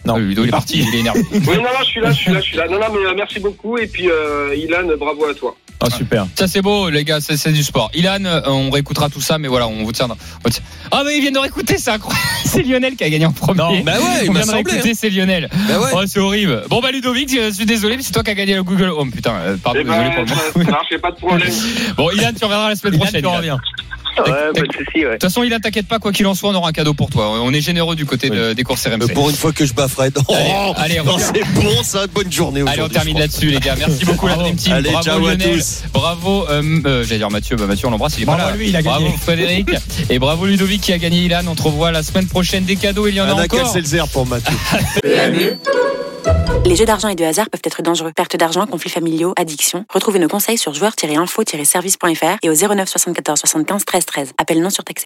Non. 0.05 0.15
Ah, 0.17 0.19
Ludo, 0.19 0.45
il 0.45 0.49
est 0.49 0.51
parti, 0.51 0.79
il 0.89 0.95
est 0.95 1.01
énervé. 1.01 1.21
Oui, 1.33 1.41
non, 1.57 1.63
non, 1.63 1.69
je 1.81 1.85
suis 1.85 2.01
là, 2.01 2.11
je 2.13 2.17
suis 2.17 2.33
là, 2.33 2.41
je 2.41 2.45
suis 2.47 2.57
là. 2.57 2.67
Non, 2.69 2.79
non, 2.79 2.87
mais 2.93 3.07
euh, 3.07 3.15
merci 3.17 3.41
beaucoup. 3.41 3.79
Et 3.79 3.87
puis, 3.87 4.09
euh, 4.11 4.55
Ilan, 4.57 4.97
bravo 4.99 5.27
à 5.27 5.35
toi. 5.35 5.55
Oh, 5.85 5.91
super. 5.91 6.29
Ça 6.39 6.47
c'est 6.47 6.63
beau 6.63 6.89
les 6.91 7.03
gars, 7.03 7.21
c'est 7.21 7.37
c'est 7.37 7.51
du 7.51 7.65
sport. 7.65 7.91
Ilan, 7.93 8.25
euh, 8.25 8.41
on 8.47 8.71
réécoutera 8.71 9.09
tout 9.09 9.21
ça, 9.21 9.39
mais 9.39 9.49
voilà, 9.49 9.67
on 9.67 9.83
vous 9.83 9.91
tiendra. 9.91 10.17
tient- 10.49 10.63
Ah 10.93 11.03
mais 11.05 11.17
ils 11.17 11.21
viennent 11.23 11.35
de 11.35 11.41
réécouter, 11.41 11.77
c'est 11.77 11.91
incroyable. 11.91 12.25
C'est 12.45 12.63
Lionel 12.63 12.95
qui 12.95 13.03
a 13.03 13.11
gagné 13.11 13.27
en 13.27 13.33
premier. 13.33 13.59
Non, 13.59 13.81
Bah 13.81 13.95
ouais, 13.99 14.21
il 14.25 14.31
on 14.31 14.33
vient 14.35 14.47
de 14.47 14.51
réécouter, 14.53 14.91
hein. 14.91 14.93
c'est 14.95 15.11
Lionel. 15.11 15.49
Bah 15.69 15.81
ouais. 15.81 15.91
Oh 15.97 16.03
c'est 16.07 16.21
horrible. 16.21 16.63
Bon 16.69 16.81
bah 16.81 16.93
Ludovic, 16.93 17.31
je 17.35 17.51
suis 17.51 17.67
désolé, 17.67 17.97
mais 17.97 18.05
c'est 18.05 18.13
toi 18.13 18.23
qui 18.23 18.31
as 18.31 18.35
gagné 18.35 18.55
le 18.55 18.63
Google 18.63 18.91
Home. 18.91 19.11
Putain, 19.11 19.33
euh, 19.35 19.57
pardon, 19.57 19.81
Eh 19.81 19.85
désolé 19.85 20.09
ben, 20.11 20.15
pour 20.15 20.23
le 20.23 20.29
ça, 20.29 20.35
moment. 20.55 20.65
ça 20.67 20.71
marche, 20.71 20.97
pas 21.03 21.11
de 21.11 21.17
problème. 21.17 21.51
Bon 21.97 22.11
Ilan, 22.11 22.31
tu 22.39 22.45
reviendras 22.45 22.69
la 22.69 22.77
semaine 22.77 22.95
Ilan, 22.95 23.03
prochaine. 23.05 23.21
tu 23.23 23.27
Ilan. 23.27 23.37
reviens. 23.39 23.59
Ouais, 24.19 24.33
pas 24.55 24.61
de 24.61 24.73
souci, 24.73 24.97
ouais. 24.97 25.05
De 25.05 25.11
toute 25.13 25.23
façon, 25.23 25.43
Ilan, 25.43 25.59
t'inquiète 25.63 25.87
pas, 25.89 25.99
quoi 25.99 26.13
qu'il 26.13 26.27
en 26.27 26.35
soit, 26.35 26.51
on 26.51 26.55
aura 26.55 26.69
un 26.69 26.73
cadeau 26.73 26.95
pour 26.95 27.09
toi. 27.11 27.31
On 27.43 27.53
est 27.53 27.61
généreux 27.61 27.97
du 27.97 28.05
côté 28.07 28.29
de- 28.31 28.53
des 28.53 28.63
courses 28.63 28.87
Euh, 28.87 28.91
RMC. 28.97 29.13
Pour 29.15 29.31
une 29.31 29.37
fois 29.37 29.53
que 29.53 29.65
je 29.65 29.73
bats 29.73 29.89
Fred. 29.89 30.17
Oh, 30.29 30.35
allez, 30.77 30.97
non, 30.99 31.13
reviens. 31.13 31.27
c'est 31.35 31.61
bon 31.63 31.83
ça, 31.83 32.07
bonne 32.09 32.31
journée 32.31 32.63
Allez, 32.67 32.83
on 32.83 32.89
termine 32.89 33.19
là-dessus, 33.19 33.47
les 33.51 33.59
gars. 33.61 33.75
Merci 33.79 34.05
beaucoup, 34.05 34.27
la 34.27 34.35
Dream 34.37 34.57
Team. 34.57 34.73
Allez, 34.75 34.91
Bravo, 34.91 35.05
ciao 35.05 35.27
à 35.27 35.31
Lionel. 35.35 35.57
tous. 35.59 35.83
Bravo, 35.93 36.47
euh, 36.49 36.63
euh, 36.85 37.05
j'allais 37.05 37.19
dire 37.19 37.31
Mathieu, 37.31 37.57
bah 37.57 37.67
Mathieu, 37.67 37.89
on 37.89 37.91
l'embrasse, 37.91 38.15
il 38.19 38.23
est 38.23 38.27
Bravo 38.27 38.41
pas 38.43 38.47
là. 38.49 38.53
à 38.53 38.57
lui, 38.57 38.69
il 38.69 38.77
a 38.77 38.83
bravo 38.83 39.05
gagné. 39.07 39.17
Frédéric. 39.23 39.69
Et 40.11 40.19
bravo 40.19 40.47
Ludovic 40.47 40.81
qui 40.83 40.93
a 40.93 40.99
gagné 40.99 41.23
Ilan. 41.25 41.43
On 41.49 41.55
te 41.55 41.63
revoit 41.63 41.91
la 41.93 42.03
semaine 42.03 42.27
prochaine. 42.27 42.65
Des 42.65 42.77
cadeaux, 42.77 43.07
il 43.09 43.15
y 43.15 43.21
en 43.21 43.25
a 43.27 43.33
Un 43.33 43.45
encore. 43.45 43.67
Seltzer 43.73 44.03
pour 44.13 44.27
Mathieu. 44.27 44.55
Les 46.65 46.77
jeux 46.77 46.85
d'argent 46.85 47.09
et 47.09 47.17
de 47.17 47.25
hasard 47.25 47.51
peuvent 47.51 47.63
être 47.65 47.83
dangereux. 47.83 48.13
Perte 48.15 48.37
d'argent, 48.37 48.67
conflits 48.67 48.91
familiaux, 48.91 49.33
addiction. 49.37 49.85
Retrouvez 49.93 50.21
nos 50.21 50.29
conseils 50.29 50.59
sur 50.59 50.73
joueurs-info-service.fr 50.75 52.37
et 52.41 52.49
au 52.49 52.55
09 52.55 52.89
74 52.89 53.41
75 53.41 53.85
13 53.85 54.07
13. 54.07 54.33
Appel 54.39 54.63
non 54.63 54.71
surtaxé. 54.71 55.01